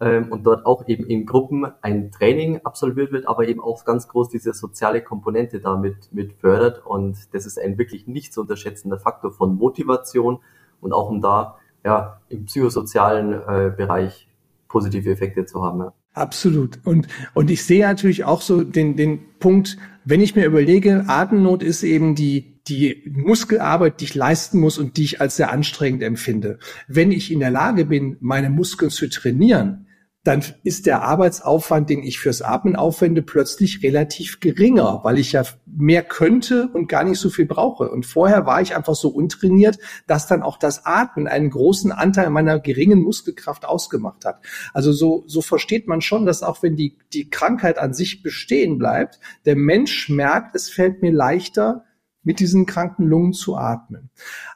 Ähm, 0.00 0.30
und 0.30 0.44
dort 0.44 0.64
auch 0.64 0.86
eben 0.86 1.04
in 1.06 1.26
Gruppen 1.26 1.66
ein 1.82 2.10
Training 2.10 2.60
absolviert 2.64 3.12
wird, 3.12 3.26
aber 3.26 3.48
eben 3.48 3.60
auch 3.60 3.84
ganz 3.84 4.08
groß 4.08 4.28
diese 4.28 4.54
soziale 4.54 5.02
Komponente 5.02 5.60
damit 5.60 6.12
mit 6.12 6.34
fördert. 6.34 6.86
Und 6.86 7.34
das 7.34 7.46
ist 7.46 7.58
ein 7.58 7.76
wirklich 7.78 8.06
nicht 8.06 8.32
zu 8.32 8.42
unterschätzender 8.42 8.98
Faktor 8.98 9.32
von 9.32 9.56
Motivation 9.56 10.38
und 10.80 10.92
auch 10.92 11.10
um 11.10 11.20
da 11.20 11.58
ja 11.84 12.20
im 12.28 12.44
psychosozialen 12.44 13.32
äh, 13.32 13.74
Bereich 13.76 14.28
positive 14.68 15.10
Effekte 15.10 15.44
zu 15.44 15.62
haben. 15.62 15.80
Ja. 15.80 15.92
Absolut. 16.12 16.80
Und, 16.84 17.06
und 17.34 17.50
ich 17.50 17.64
sehe 17.64 17.86
natürlich 17.86 18.24
auch 18.24 18.42
so 18.42 18.64
den, 18.64 18.96
den 18.96 19.20
Punkt, 19.38 19.76
wenn 20.04 20.20
ich 20.20 20.34
mir 20.34 20.44
überlege, 20.44 21.04
Atemnot 21.06 21.62
ist 21.62 21.82
eben 21.82 22.14
die, 22.14 22.60
die 22.68 23.10
Muskelarbeit, 23.14 24.00
die 24.00 24.06
ich 24.06 24.14
leisten 24.14 24.58
muss 24.58 24.78
und 24.78 24.96
die 24.96 25.04
ich 25.04 25.20
als 25.20 25.36
sehr 25.36 25.52
anstrengend 25.52 26.02
empfinde. 26.02 26.58
Wenn 26.88 27.12
ich 27.12 27.30
in 27.30 27.40
der 27.40 27.50
Lage 27.50 27.84
bin, 27.84 28.16
meine 28.20 28.50
Muskeln 28.50 28.90
zu 28.90 29.08
trainieren, 29.08 29.86
dann 30.22 30.44
ist 30.64 30.84
der 30.84 31.02
Arbeitsaufwand, 31.02 31.88
den 31.88 32.02
ich 32.02 32.18
fürs 32.18 32.42
Atmen 32.42 32.76
aufwende, 32.76 33.22
plötzlich 33.22 33.82
relativ 33.82 34.40
geringer, 34.40 35.00
weil 35.02 35.18
ich 35.18 35.32
ja 35.32 35.44
mehr 35.64 36.02
könnte 36.02 36.68
und 36.74 36.88
gar 36.88 37.04
nicht 37.04 37.18
so 37.18 37.30
viel 37.30 37.46
brauche. 37.46 37.90
Und 37.90 38.04
vorher 38.04 38.44
war 38.44 38.60
ich 38.60 38.76
einfach 38.76 38.94
so 38.94 39.08
untrainiert, 39.08 39.78
dass 40.06 40.26
dann 40.26 40.42
auch 40.42 40.58
das 40.58 40.84
Atmen 40.84 41.26
einen 41.26 41.48
großen 41.48 41.90
Anteil 41.90 42.28
meiner 42.28 42.60
geringen 42.60 43.00
Muskelkraft 43.00 43.64
ausgemacht 43.64 44.26
hat. 44.26 44.42
Also 44.74 44.92
so, 44.92 45.24
so 45.26 45.40
versteht 45.40 45.88
man 45.88 46.02
schon, 46.02 46.26
dass 46.26 46.42
auch 46.42 46.62
wenn 46.62 46.76
die, 46.76 46.98
die 47.14 47.30
Krankheit 47.30 47.78
an 47.78 47.94
sich 47.94 48.22
bestehen 48.22 48.76
bleibt, 48.76 49.20
der 49.46 49.56
Mensch 49.56 50.10
merkt, 50.10 50.54
es 50.54 50.68
fällt 50.68 51.00
mir 51.00 51.12
leichter, 51.12 51.84
mit 52.22 52.40
diesen 52.40 52.66
kranken 52.66 53.06
Lungen 53.06 53.32
zu 53.32 53.56
atmen. 53.56 54.10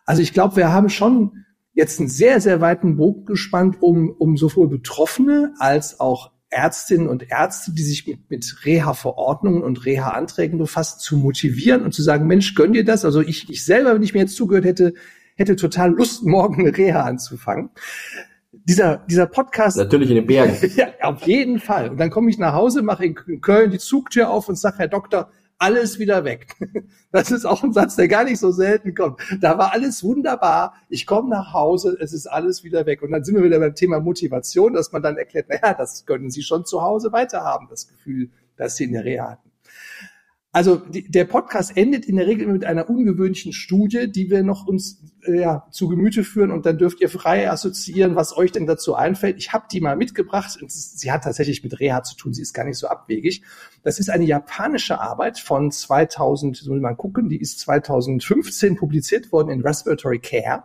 Also 0.05 0.21
ich 0.21 0.35
glaube, 0.35 0.57
wir 0.57 0.71
haben 0.71 0.91
schon 0.91 1.44
jetzt 1.75 2.01
einen 2.01 2.09
sehr, 2.09 2.41
sehr 2.41 2.61
weiten 2.61 2.97
Bogen 2.97 3.27
gespannt, 3.27 3.77
um, 3.81 4.11
um 4.11 4.37
sowohl 4.37 4.69
Betroffene 4.69 5.55
als 5.59 6.01
auch 6.01 6.33
Ärztinnen 6.49 7.09
und 7.09 7.31
Ärzte, 7.31 7.73
die 7.73 7.83
sich 7.83 8.07
mit, 8.07 8.31
mit 8.31 8.65
Reha-Verordnungen 8.65 9.63
und 9.63 9.85
Reha-Anträgen 9.85 10.59
befassen, 10.59 11.01
zu 11.01 11.17
motivieren 11.17 11.83
und 11.83 11.93
zu 11.93 12.03
sagen, 12.03 12.27
Mensch, 12.27 12.55
gönn 12.55 12.73
dir 12.73 12.85
das? 12.85 13.05
Also 13.05 13.21
ich, 13.21 13.51
ich 13.51 13.65
selber, 13.65 13.95
wenn 13.95 14.05
ich 14.05 14.15
mir 14.15 14.21
jetzt 14.21 14.37
zugehört 14.37 14.65
hätte, 14.65 14.95
hätte 15.35 15.57
total 15.57 15.93
Lust, 15.93 16.25
morgen 16.25 16.61
eine 16.61 16.77
Reha 16.77 17.03
anzufangen. 17.03 17.71
Dieser, 18.53 18.99
dieser 19.11 19.27
Podcast. 19.27 19.77
Natürlich 19.77 20.11
in 20.11 20.17
den 20.17 20.27
Bergen. 20.27 20.57
ja, 20.77 20.87
auf 21.03 21.27
jeden 21.27 21.59
Fall. 21.59 21.91
Und 21.91 21.99
dann 21.99 22.11
komme 22.11 22.31
ich 22.31 22.39
nach 22.39 22.55
Hause, 22.55 22.83
mache 22.83 23.05
in 23.05 23.41
Köln 23.41 23.73
die 23.73 23.79
Zugtür 23.79 24.31
auf 24.31 24.49
und 24.49 24.57
sage, 24.57 24.79
Herr 24.79 24.89
Doktor, 24.89 25.31
alles 25.65 25.99
wieder 25.99 26.25
weg. 26.25 26.47
Das 27.15 27.31
ist 27.31 27.45
auch 27.45 27.63
ein 27.63 27.73
Satz, 27.73 27.95
der 27.95 28.09
gar 28.09 28.25
nicht 28.25 28.41
so 28.41 28.51
selten 28.51 28.93
kommt. 28.93 29.21
Da 29.41 29.57
war 29.57 29.73
alles 29.73 30.03
wunderbar. 30.03 30.75
Ich 30.89 31.07
komme 31.07 31.29
nach 31.29 31.53
Hause, 31.53 31.97
es 32.01 32.13
ist 32.13 32.27
alles 32.27 32.65
wieder 32.65 32.87
weg. 32.87 33.03
Und 33.03 33.13
dann 33.13 33.23
sind 33.23 33.37
wir 33.37 33.45
wieder 33.45 33.61
beim 33.61 33.77
Thema 33.77 34.01
Motivation, 34.01 34.73
dass 34.73 34.91
man 34.91 35.01
dann 35.01 35.17
erklärt, 35.17 35.49
naja, 35.49 35.75
das 35.75 36.07
können 36.07 36.33
Sie 36.33 36.43
schon 36.43 36.65
zu 36.65 36.83
Hause 36.83 37.13
weiterhaben, 37.13 37.69
das 37.71 37.87
Gefühl, 37.87 38.31
das 38.57 38.75
Sie 38.75 38.83
in 38.83 38.95
der 38.95 39.05
Reha. 39.05 39.39
Also 40.55 40.77
die, 40.77 41.11
der 41.11 41.25
Podcast 41.25 41.77
endet 41.77 42.05
in 42.05 42.15
der 42.15 42.29
Regel 42.29 42.47
mit 42.47 42.65
einer 42.65 42.89
ungewöhnlichen 42.89 43.53
Studie, 43.53 44.09
die 44.09 44.31
wir 44.31 44.45
noch 44.45 44.69
uns 44.69 45.03
äh, 45.27 45.41
ja, 45.41 45.67
zu 45.73 45.89
Gemüte 45.89 46.23
führen 46.23 46.53
und 46.53 46.65
dann 46.65 46.79
dürft 46.79 47.01
ihr 47.01 47.09
frei 47.09 47.51
assoziieren, 47.51 48.15
was 48.15 48.37
euch 48.37 48.53
denn 48.53 48.65
dazu 48.65 48.95
einfällt. 48.95 49.37
Ich 49.37 49.53
habe 49.53 49.65
die 49.73 49.81
mal 49.81 49.97
mitgebracht. 49.97 50.57
Sie 50.69 51.11
hat 51.11 51.25
tatsächlich 51.25 51.65
mit 51.65 51.81
Reha 51.81 52.05
zu 52.05 52.15
tun. 52.15 52.33
Sie 52.33 52.43
ist 52.43 52.55
gar 52.55 52.65
nicht 52.65 52.79
so 52.79 52.87
abwegig. 52.87 53.43
Das 53.83 53.99
ist 53.99 54.11
eine 54.11 54.27
japanische 54.27 55.01
Arbeit 55.01 55.41
von 55.41 55.73
2000, 55.73 56.57
soll 56.57 56.79
man 56.79 56.97
gucken, 56.97 57.29
die 57.29 57.41
ist 57.41 57.59
2015 57.59 58.77
publiziert 58.77 59.33
worden 59.33 59.51
in 59.51 59.61
Respiratory 59.61 60.21
Care. 60.21 60.63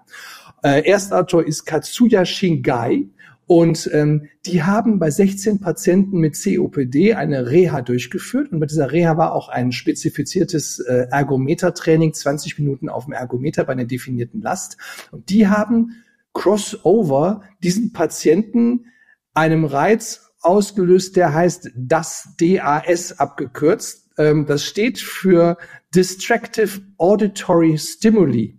Äh, 0.62 0.88
Erstautor 0.88 1.44
ist 1.44 1.66
Katsuya 1.66 2.26
Shingai. 2.26 3.10
Und 3.50 3.90
ähm, 3.94 4.28
die 4.46 4.62
haben 4.62 5.00
bei 5.00 5.10
16 5.10 5.60
Patienten 5.60 6.20
mit 6.20 6.38
COPD 6.40 7.16
eine 7.16 7.50
Reha 7.50 7.82
durchgeführt. 7.82 8.52
Und 8.52 8.60
bei 8.60 8.68
dieser 8.68 8.92
Reha 8.92 9.18
war 9.18 9.34
auch 9.34 9.50
ein 9.50 9.72
spezifiziertes 9.72 10.78
äh, 10.82 11.08
Ergometer-Training, 11.10 12.14
20 12.14 12.60
Minuten 12.60 12.90
auf 12.90 13.06
dem 13.06 13.14
Ergometer 13.14 13.64
bei 13.64 13.72
einer 13.72 13.86
definierten 13.86 14.40
Last. 14.40 14.78
Und 15.10 15.32
die 15.32 15.48
haben 15.48 16.04
Crossover 16.34 17.42
diesen 17.64 17.92
Patienten 17.92 18.86
einem 19.34 19.66
Reiz 19.66 20.32
ausgelöst, 20.42 21.16
der 21.16 21.34
heißt 21.34 21.72
das 21.76 22.36
DAS 22.38 23.18
abgekürzt. 23.18 24.12
Ähm, 24.20 24.46
das 24.46 24.64
steht 24.64 25.00
für 25.00 25.58
Distractive 25.96 26.82
Auditory 27.00 27.80
Stimuli. 27.80 28.59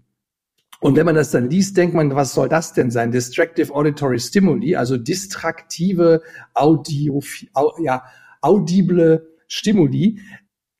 Und 0.80 0.96
wenn 0.96 1.04
man 1.04 1.14
das 1.14 1.30
dann 1.30 1.50
liest, 1.50 1.76
denkt 1.76 1.94
man, 1.94 2.14
was 2.14 2.32
soll 2.32 2.48
das 2.48 2.72
denn 2.72 2.90
sein? 2.90 3.12
Distractive 3.12 3.72
Auditory 3.74 4.18
Stimuli, 4.18 4.76
also 4.76 4.96
distraktive 4.96 6.22
Audio, 6.54 7.22
au, 7.52 7.72
ja, 7.82 8.04
audible 8.40 9.28
Stimuli. 9.46 10.20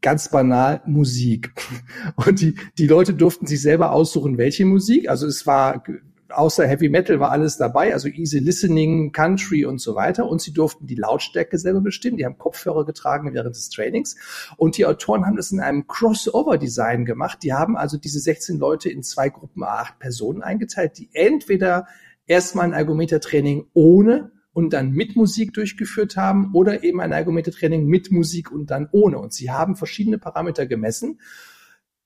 Ganz 0.01 0.31
banal 0.31 0.81
Musik. 0.87 1.53
Und 2.17 2.41
die, 2.41 2.55
die 2.79 2.87
Leute 2.87 3.13
durften 3.13 3.47
sich 3.47 3.61
selber 3.61 3.93
aussuchen, 3.93 4.39
welche 4.39 4.65
Musik. 4.65 5.11
Also 5.11 5.27
es 5.27 5.47
war 5.47 5.85
außer 6.33 6.67
Heavy 6.67 6.89
Metal 6.89 7.21
war 7.21 7.31
alles 7.31 7.57
dabei, 7.57 7.93
also 7.93 8.09
Easy 8.09 8.39
Listening, 8.39 9.13
Country 9.13 9.65
und 9.65 9.81
so 9.81 9.95
weiter. 9.95 10.27
Und 10.29 10.41
sie 10.41 10.53
durften 10.53 10.87
die 10.87 10.95
Lautstärke 10.95 11.59
selber 11.59 11.81
bestimmen. 11.81 12.17
Die 12.17 12.25
haben 12.25 12.39
Kopfhörer 12.39 12.85
getragen 12.85 13.33
während 13.35 13.57
des 13.57 13.71
Trainings. 13.71 14.17
Und 14.57 14.77
die 14.77 14.87
Autoren 14.87 15.27
haben 15.27 15.37
das 15.37 15.53
in 15.53 15.61
einem 15.61 15.87
Crossover-Design 15.87 17.05
gemacht. 17.05 17.39
Die 17.43 17.53
haben 17.53 17.77
also 17.77 17.97
diese 17.97 18.21
16 18.21 18.59
Leute 18.59 18.91
in 18.91 19.03
zwei 19.03 19.29
Gruppen 19.29 19.63
acht 19.63 19.99
Personen 19.99 20.43
eingeteilt, 20.43 20.99
die 20.99 21.11
entweder 21.13 21.87
erstmal 22.27 22.67
ein 22.67 22.73
Ergometer-Training 22.73 23.67
ohne 23.75 24.33
und 24.53 24.73
dann 24.73 24.93
mit 24.93 25.17
Musik 25.17 25.55
durchgeführt 25.55 26.17
haben 26.17 26.51
oder 26.55 26.83
eben 26.83 27.01
ein 27.01 27.13
Ergometer-Training 27.13 27.87
mit 27.87 28.11
Musik 28.11 28.51
und 28.51 28.71
dann 28.71 28.89
ohne. 28.93 29.19
Und 29.19 29.33
sie 29.33 29.51
haben 29.51 29.77
verschiedene 29.77 30.19
Parameter 30.19 30.67
gemessen 30.67 31.21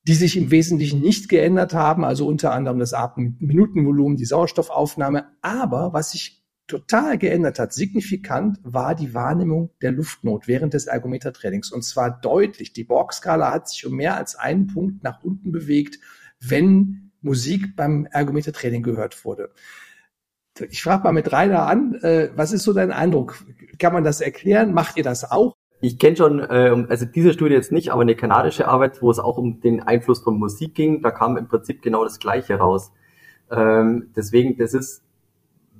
die 0.07 0.15
sich 0.15 0.37
im 0.37 0.51
Wesentlichen 0.51 1.01
nicht 1.01 1.29
geändert 1.29 1.73
haben, 1.73 2.05
also 2.05 2.27
unter 2.27 2.53
anderem 2.53 2.79
das 2.79 2.93
Atemminutenvolumen, 2.93 4.17
die 4.17 4.27
Sauerstoffaufnahme. 4.27 5.27
Aber 5.41 5.93
was 5.95 6.13
sich 6.13 6.45
total 6.67 7.19
geändert 7.19 7.59
hat, 7.59 7.73
signifikant, 7.73 8.59
war 8.63 8.95
die 8.95 9.15
Wahrnehmung 9.15 9.71
der 9.81 9.93
Luftnot 9.93 10.47
während 10.47 10.75
des 10.75 10.87
Ergometertrainings. 10.87 11.73
Und 11.73 11.83
zwar 11.83 12.21
deutlich. 12.21 12.73
Die 12.73 12.85
Borg-Skala 12.85 13.51
hat 13.51 13.69
sich 13.69 13.87
um 13.87 13.95
mehr 13.95 14.17
als 14.17 14.37
einen 14.37 14.67
Punkt 14.67 15.03
nach 15.03 15.23
unten 15.23 15.53
bewegt, 15.53 15.99
wenn 16.41 17.13
Musik 17.23 17.75
beim 17.75 18.07
Ergometertraining 18.07 18.83
gehört 18.83 19.25
wurde. 19.25 19.51
Ich 20.71 20.83
frage 20.83 21.03
mal 21.03 21.13
mit 21.13 21.33
Rainer 21.33 21.67
an, 21.67 21.95
äh, 22.03 22.31
was 22.37 22.53
ist 22.53 22.63
so 22.63 22.73
dein 22.73 22.93
Eindruck? 22.93 23.45
Kann 23.79 23.93
man 23.93 24.05
das 24.05 24.21
erklären? 24.21 24.73
Macht 24.73 24.97
ihr 24.97 25.03
das 25.03 25.31
auch? 25.31 25.57
Ich 25.85 25.99
kenne 25.99 26.17
schon, 26.17 26.41
äh, 26.41 26.87
also 26.89 27.05
diese 27.05 27.35
Studie 27.35 27.53
jetzt 27.53 27.71
nicht, 27.71 27.91
aber 27.93 28.01
eine 28.01 28.17
kanadische 28.17 28.69
Arbeit, 28.69 29.03
wo 29.03 29.11
es 29.11 29.19
auch 29.19 29.37
um 29.37 29.61
den 29.61 29.83
Einfluss 29.83 30.21
von 30.21 30.39
Musik 30.39 30.75
ging, 30.75 31.03
da 31.03 31.11
kam 31.11 31.37
im 31.37 31.47
Prinzip 31.47 31.83
genau 31.83 32.05
das 32.05 32.19
Gleiche 32.19 32.55
raus. 32.55 32.91
Ähm, 33.51 34.11
deswegen, 34.17 34.57
das 34.57 34.73
ist, 34.73 35.03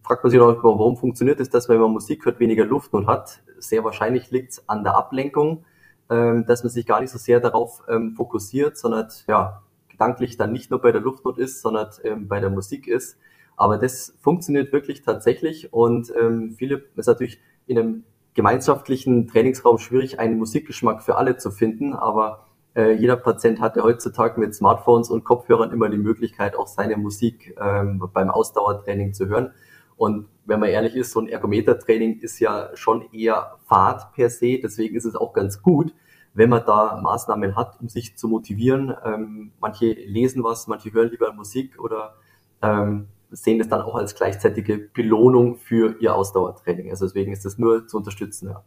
fragt 0.03 0.23
man 0.23 0.31
sich 0.31 0.39
auch, 0.41 0.63
warum 0.63 0.99
funktioniert 0.99 1.41
es, 1.41 1.49
dass 1.49 1.71
wenn 1.71 1.81
man 1.81 1.91
Musik 1.91 2.27
hört, 2.27 2.39
weniger 2.39 2.67
Luftnot 2.67 3.07
hat? 3.07 3.41
Sehr 3.57 3.83
wahrscheinlich 3.83 4.31
liegt 4.31 4.53
es 4.53 4.69
an 4.69 4.85
der 4.85 4.95
Ablenkung, 4.95 5.65
ähm, 6.11 6.45
dass 6.45 6.65
man 6.65 6.71
sich 6.71 6.85
gar 6.85 7.01
nicht 7.01 7.11
so 7.11 7.17
sehr 7.17 7.41
darauf 7.41 7.83
ähm, 7.89 8.13
fokussiert, 8.15 8.77
sondern 8.77 9.09
ja, 9.27 9.63
gedanklich 9.89 10.37
dann 10.37 10.53
nicht 10.53 10.71
nur 10.71 10.83
bei 10.83 10.93
der 10.93 11.01
Luftnot 11.01 11.39
ist, 11.39 11.63
sondern 11.63 11.89
ähm, 12.05 12.29
bei 12.29 12.41
der 12.41 12.51
Musik 12.51 12.89
ist. 12.89 13.17
Aber 13.57 13.79
das 13.79 14.15
funktioniert 14.21 14.71
wirklich 14.71 15.01
tatsächlich 15.01 15.73
und 15.73 16.13
ähm, 16.21 16.57
viele 16.59 16.85
ist 16.95 17.07
natürlich 17.07 17.41
in 17.67 17.79
einem 17.79 18.05
gemeinschaftlichen 18.35 19.29
Trainingsraum 19.29 19.79
schwierig, 19.79 20.19
einen 20.19 20.39
Musikgeschmack 20.39 21.03
für 21.03 21.17
alle 21.17 21.37
zu 21.37 21.51
finden, 21.51 21.95
aber 21.95 22.47
äh, 22.75 22.93
jeder 22.93 23.17
Patient 23.17 23.61
hat 23.61 23.77
ja 23.77 23.83
heutzutage 23.85 24.41
mit 24.41 24.55
Smartphones 24.55 25.09
und 25.09 25.25
Kopfhörern 25.25 25.71
immer 25.71 25.89
die 25.89 25.99
Möglichkeit, 25.99 26.57
auch 26.57 26.67
seine 26.67 26.97
Musik 26.97 27.57
ähm, 27.61 28.03
beim 28.13 28.31
Ausdauertraining 28.31 29.15
zu 29.15 29.29
hören. 29.29 29.53
Und 29.97 30.27
wenn 30.45 30.59
man 30.59 30.69
ehrlich 30.69 30.97
ist, 30.97 31.13
so 31.13 31.21
ein 31.21 31.29
Ergometertraining 31.29 32.19
ist 32.21 32.41
ja 32.41 32.71
schon 32.75 33.13
eher 33.13 33.59
Fahrt 33.67 34.13
per 34.13 34.29
se, 34.29 34.59
deswegen 34.61 34.97
ist 34.97 35.05
es 35.05 35.15
auch 35.15 35.33
ganz 35.33 35.63
gut, 35.63 35.95
wenn 36.35 36.51
man 36.51 36.65
da 36.67 37.01
Maßnahmen 37.01 37.55
hat, 37.55 37.81
um 37.81 37.89
sich 37.89 38.17
zu 38.17 38.27
motivieren. 38.27 38.93
Ähm, 39.05 39.53
manche 39.61 39.93
lesen 39.93 40.43
was, 40.43 40.67
manche 40.67 40.93
hören 40.93 41.11
lieber 41.11 41.33
Musik 41.33 41.79
oder 41.81 42.17
ähm, 42.61 43.07
sehen 43.35 43.59
das 43.59 43.69
dann 43.69 43.83
auch 43.83 43.95
als 43.95 44.15
gleichzeitige 44.15 44.79
Belohnung 44.79 45.57
für 45.57 45.97
ihr 46.01 46.15
Ausdauertraining. 46.15 46.91
Also 46.91 47.07
deswegen 47.07 47.33
ist 47.33 47.45
das 47.45 47.59
nur 47.59 47.87
zu 47.87 47.97
unterstützen. 47.97 48.49
Ja. 48.49 48.65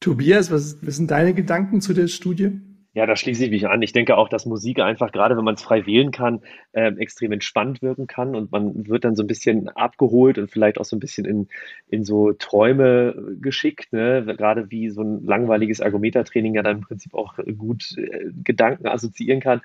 Tobias, 0.00 0.50
was, 0.50 0.78
was 0.84 0.96
sind 0.96 1.10
deine 1.10 1.34
Gedanken 1.34 1.80
zu 1.80 1.92
der 1.92 2.08
Studie? 2.08 2.60
Ja, 2.92 3.06
da 3.06 3.14
schließe 3.14 3.44
ich 3.44 3.50
mich 3.50 3.68
an. 3.68 3.82
Ich 3.82 3.92
denke 3.92 4.16
auch, 4.16 4.28
dass 4.28 4.46
Musik 4.46 4.80
einfach, 4.80 5.12
gerade 5.12 5.36
wenn 5.36 5.44
man 5.44 5.54
es 5.54 5.62
frei 5.62 5.86
wählen 5.86 6.10
kann, 6.10 6.40
äh, 6.72 6.92
extrem 6.96 7.30
entspannt 7.30 7.82
wirken 7.82 8.08
kann 8.08 8.34
und 8.34 8.50
man 8.50 8.88
wird 8.88 9.04
dann 9.04 9.14
so 9.14 9.22
ein 9.22 9.28
bisschen 9.28 9.68
abgeholt 9.68 10.38
und 10.38 10.50
vielleicht 10.50 10.78
auch 10.80 10.84
so 10.84 10.96
ein 10.96 11.00
bisschen 11.00 11.24
in, 11.24 11.48
in 11.86 12.02
so 12.02 12.32
Träume 12.32 13.36
geschickt, 13.40 13.92
ne? 13.92 14.24
gerade 14.36 14.72
wie 14.72 14.90
so 14.90 15.02
ein 15.02 15.24
langweiliges 15.24 15.78
Ergometertraining 15.78 16.54
ja 16.54 16.62
dann 16.62 16.78
im 16.78 16.82
Prinzip 16.82 17.14
auch 17.14 17.34
gut 17.56 17.96
äh, 17.96 18.30
Gedanken 18.42 18.88
assoziieren 18.88 19.40
kann. 19.40 19.60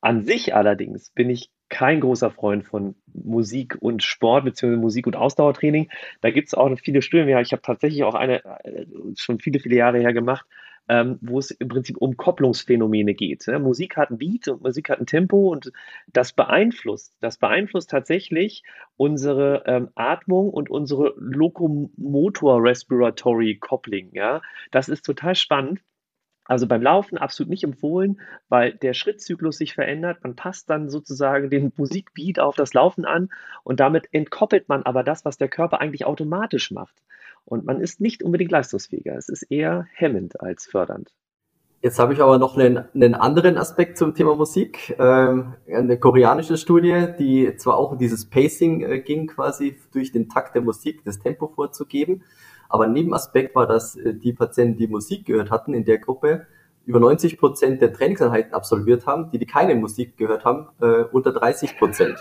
An 0.00 0.22
sich 0.22 0.54
allerdings 0.54 1.10
bin 1.10 1.30
ich 1.30 1.50
kein 1.70 2.00
großer 2.00 2.30
Freund 2.30 2.64
von 2.64 2.94
Musik 3.14 3.76
und 3.80 4.02
Sport 4.02 4.44
beziehungsweise 4.44 4.80
Musik 4.80 5.06
und 5.06 5.16
Ausdauertraining. 5.16 5.88
Da 6.20 6.30
gibt 6.30 6.48
es 6.48 6.54
auch 6.54 6.70
viele 6.78 7.00
Studien. 7.00 7.28
Ich 7.38 7.52
habe 7.52 7.62
tatsächlich 7.62 8.04
auch 8.04 8.14
eine 8.14 8.44
äh, 8.64 8.86
schon 9.16 9.38
viele, 9.38 9.60
viele 9.60 9.76
Jahre 9.76 9.98
her 9.98 10.12
gemacht, 10.12 10.46
ähm, 10.88 11.18
wo 11.20 11.38
es 11.38 11.52
im 11.52 11.68
Prinzip 11.68 11.96
um 11.98 12.16
Kopplungsphänomene 12.16 13.14
geht. 13.14 13.46
Ne? 13.46 13.58
Musik 13.60 13.96
hat 13.96 14.10
ein 14.10 14.18
Beat 14.18 14.48
und 14.48 14.62
Musik 14.62 14.90
hat 14.90 14.98
ein 14.98 15.06
Tempo 15.06 15.48
und 15.48 15.72
das 16.12 16.32
beeinflusst, 16.32 17.14
das 17.20 17.38
beeinflusst 17.38 17.90
tatsächlich 17.90 18.64
unsere 18.96 19.62
ähm, 19.66 19.88
Atmung 19.94 20.50
und 20.50 20.68
unsere 20.68 21.14
Lokomotor 21.16 22.62
Respiratory 22.62 23.56
Coupling. 23.56 24.10
Ja, 24.12 24.42
das 24.72 24.88
ist 24.88 25.02
total 25.02 25.36
spannend. 25.36 25.80
Also 26.44 26.66
beim 26.66 26.82
Laufen 26.82 27.18
absolut 27.18 27.50
nicht 27.50 27.64
empfohlen, 27.64 28.20
weil 28.48 28.74
der 28.74 28.94
Schrittzyklus 28.94 29.58
sich 29.58 29.74
verändert. 29.74 30.18
Man 30.22 30.34
passt 30.34 30.68
dann 30.68 30.88
sozusagen 30.88 31.48
den 31.48 31.72
Musikbeat 31.76 32.40
auf 32.40 32.56
das 32.56 32.74
Laufen 32.74 33.04
an 33.04 33.30
und 33.62 33.78
damit 33.80 34.08
entkoppelt 34.12 34.68
man 34.68 34.82
aber 34.82 35.04
das, 35.04 35.24
was 35.24 35.38
der 35.38 35.48
Körper 35.48 35.80
eigentlich 35.80 36.06
automatisch 36.06 36.70
macht. 36.70 37.02
Und 37.44 37.64
man 37.64 37.80
ist 37.80 38.00
nicht 38.00 38.22
unbedingt 38.22 38.50
leistungsfähiger. 38.50 39.16
Es 39.16 39.28
ist 39.28 39.42
eher 39.44 39.86
hemmend 39.92 40.40
als 40.40 40.66
fördernd. 40.66 41.12
Jetzt 41.82 41.98
habe 41.98 42.12
ich 42.12 42.20
aber 42.20 42.38
noch 42.38 42.58
einen, 42.58 42.84
einen 42.94 43.14
anderen 43.14 43.56
Aspekt 43.56 43.96
zum 43.96 44.14
Thema 44.14 44.36
Musik. 44.36 44.94
Ähm, 44.98 45.54
eine 45.66 45.98
koreanische 45.98 46.58
Studie, 46.58 47.06
die 47.18 47.56
zwar 47.56 47.78
auch 47.78 47.92
in 47.92 47.98
dieses 47.98 48.28
Pacing 48.28 48.82
äh, 48.82 49.00
ging, 49.00 49.28
quasi 49.28 49.78
durch 49.92 50.12
den 50.12 50.28
Takt 50.28 50.54
der 50.54 50.60
Musik 50.60 51.02
das 51.04 51.20
Tempo 51.20 51.48
vorzugeben. 51.48 52.22
Aber 52.70 52.84
ein 52.84 52.92
Nebenaspekt 52.92 53.54
war, 53.54 53.66
dass 53.66 53.96
äh, 53.96 54.14
die 54.14 54.32
Patienten, 54.32 54.78
die 54.78 54.88
Musik 54.88 55.26
gehört 55.26 55.50
hatten 55.50 55.74
in 55.74 55.84
der 55.84 55.98
Gruppe, 55.98 56.46
über 56.86 56.98
90 56.98 57.38
Prozent 57.38 57.82
der 57.82 57.92
Trainingseinheiten 57.92 58.54
absolviert 58.54 59.06
haben, 59.06 59.30
die, 59.30 59.38
die 59.38 59.46
keine 59.46 59.74
Musik 59.74 60.16
gehört 60.16 60.44
haben, 60.44 60.68
äh, 60.80 61.04
unter 61.12 61.32
30 61.32 61.78
Prozent. 61.78 62.18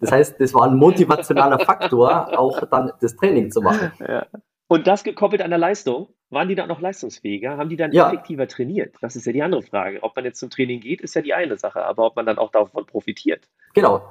Das 0.00 0.12
heißt, 0.12 0.40
das 0.40 0.52
war 0.54 0.64
ein 0.64 0.76
motivationaler 0.76 1.60
Faktor, 1.60 2.38
auch 2.38 2.60
dann 2.66 2.92
das 3.00 3.16
Training 3.16 3.50
zu 3.50 3.60
machen. 3.60 3.92
Ja. 4.00 4.26
Und 4.68 4.86
das 4.86 5.04
gekoppelt 5.04 5.42
an 5.42 5.50
der 5.50 5.58
Leistung, 5.58 6.08
waren 6.30 6.48
die 6.48 6.54
dann 6.54 6.68
noch 6.68 6.80
leistungsfähiger? 6.80 7.56
Haben 7.56 7.70
die 7.70 7.76
dann 7.76 7.92
ja. 7.92 8.08
effektiver 8.08 8.46
trainiert? 8.46 8.94
Das 9.00 9.16
ist 9.16 9.26
ja 9.26 9.32
die 9.32 9.42
andere 9.42 9.62
Frage. 9.62 10.02
Ob 10.02 10.14
man 10.14 10.24
jetzt 10.24 10.38
zum 10.38 10.50
Training 10.50 10.80
geht, 10.80 11.00
ist 11.00 11.14
ja 11.14 11.22
die 11.22 11.32
eine 11.32 11.56
Sache, 11.56 11.84
aber 11.84 12.04
ob 12.04 12.16
man 12.16 12.26
dann 12.26 12.38
auch 12.38 12.50
davon 12.50 12.84
profitiert. 12.84 13.48
Genau. 13.74 14.02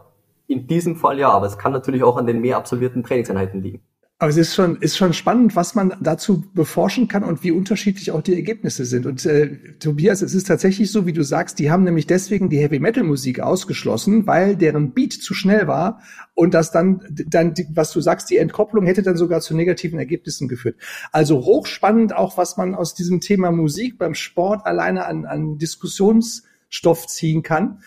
In 0.47 0.66
diesem 0.66 0.95
Fall 0.95 1.20
ja, 1.20 1.30
aber 1.30 1.45
es 1.45 1.58
kann 1.58 1.74
natürlich 1.74 2.03
auch 2.03 2.18
an 2.18 2.26
den 2.26 2.39
mehr 2.39 2.58
absolvierten 2.58 3.03
Trainingseinheiten 3.03 3.62
liegen. 3.62 3.84
Aber 4.20 4.32
es 4.32 4.38
ist 4.38 4.55
schon, 4.55 4.78
ist 4.78 4.97
schon 4.97 5.13
spannend, 5.13 5.55
was 5.55 5.76
man 5.76 5.95
dazu 6.01 6.43
beforschen 6.55 7.07
kann 7.07 7.24
und 7.24 7.43
wie 7.43 7.51
unterschiedlich 7.51 8.09
auch 8.09 8.24
die 8.24 8.34
Ergebnisse 8.34 8.84
sind. 8.84 9.05
Und 9.05 9.24
äh, 9.28 9.76
Tobias, 9.78 10.24
es 10.24 10.34
ist 10.34 10.47
tatsächlich 10.47 10.91
so, 10.91 11.05
wie 11.05 11.13
du 11.13 11.22
sagst, 11.22 11.59
die 11.59 11.70
haben 11.70 11.84
nämlich 11.84 12.07
deswegen 12.07 12.49
die 12.49 12.57
Heavy 12.57 12.80
Metal 12.80 13.03
Musik 13.03 13.41
ausgeschlossen, 13.41 14.26
weil 14.26 14.55
deren 14.55 14.93
Beat 14.93 15.13
zu 15.13 15.36
schnell 15.36 15.68
war 15.68 16.01
und 16.34 16.55
das 16.55 16.72
dann, 16.72 17.01
dann, 17.28 17.53
was 17.76 17.91
du 17.91 18.01
sagst, 18.01 18.32
die 18.32 18.38
Entkopplung 18.38 18.88
hätte 18.88 19.03
dann 19.03 19.18
sogar 19.18 19.39
zu 19.41 19.55
negativen 19.55 19.99
Ergebnissen 19.99 20.47
geführt. 20.47 20.78
Also 21.11 21.45
hochspannend 21.45 22.15
auch, 22.15 22.39
was 22.39 22.57
man 22.57 22.74
aus 22.74 22.95
diesem 22.95 23.22
Thema 23.22 23.51
Musik 23.51 23.99
beim 23.99 24.15
Sport 24.15 24.65
alleine 24.65 25.05
an, 25.05 25.26
an 25.26 25.59
Diskussionsstoff 25.59 27.05
ziehen 27.05 27.43
kann. 27.43 27.84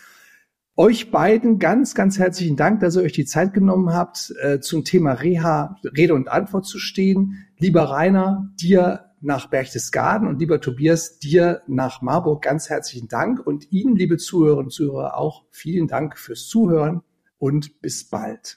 Euch 0.80 1.10
beiden 1.10 1.58
ganz, 1.58 1.94
ganz 1.94 2.18
herzlichen 2.18 2.56
Dank, 2.56 2.80
dass 2.80 2.96
ihr 2.96 3.02
euch 3.02 3.12
die 3.12 3.26
Zeit 3.26 3.52
genommen 3.52 3.92
habt, 3.92 4.32
äh, 4.40 4.60
zum 4.60 4.82
Thema 4.82 5.12
Reha 5.12 5.76
Rede 5.84 6.14
und 6.14 6.30
Antwort 6.30 6.64
zu 6.64 6.78
stehen. 6.78 7.46
Lieber 7.58 7.82
Rainer, 7.82 8.50
dir 8.58 9.10
nach 9.20 9.48
Berchtesgaden 9.48 10.26
und 10.26 10.40
lieber 10.40 10.58
Tobias, 10.62 11.18
dir 11.18 11.60
nach 11.66 12.00
Marburg 12.00 12.40
ganz 12.40 12.70
herzlichen 12.70 13.08
Dank 13.08 13.46
und 13.46 13.70
Ihnen, 13.70 13.94
liebe 13.94 14.16
Zuhörerinnen 14.16 14.68
und 14.68 14.70
Zuhörer, 14.70 15.18
auch 15.18 15.44
vielen 15.50 15.86
Dank 15.86 16.16
fürs 16.16 16.46
Zuhören 16.46 17.02
und 17.36 17.82
bis 17.82 18.08
bald. 18.08 18.56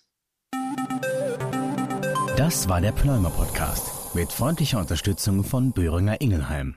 Das 2.38 2.70
war 2.70 2.80
der 2.80 2.94
Pneumer 2.94 3.32
Podcast 3.32 4.16
mit 4.16 4.32
freundlicher 4.32 4.80
Unterstützung 4.80 5.44
von 5.44 5.74
Böhringer 5.74 6.22
Ingelheim. 6.22 6.76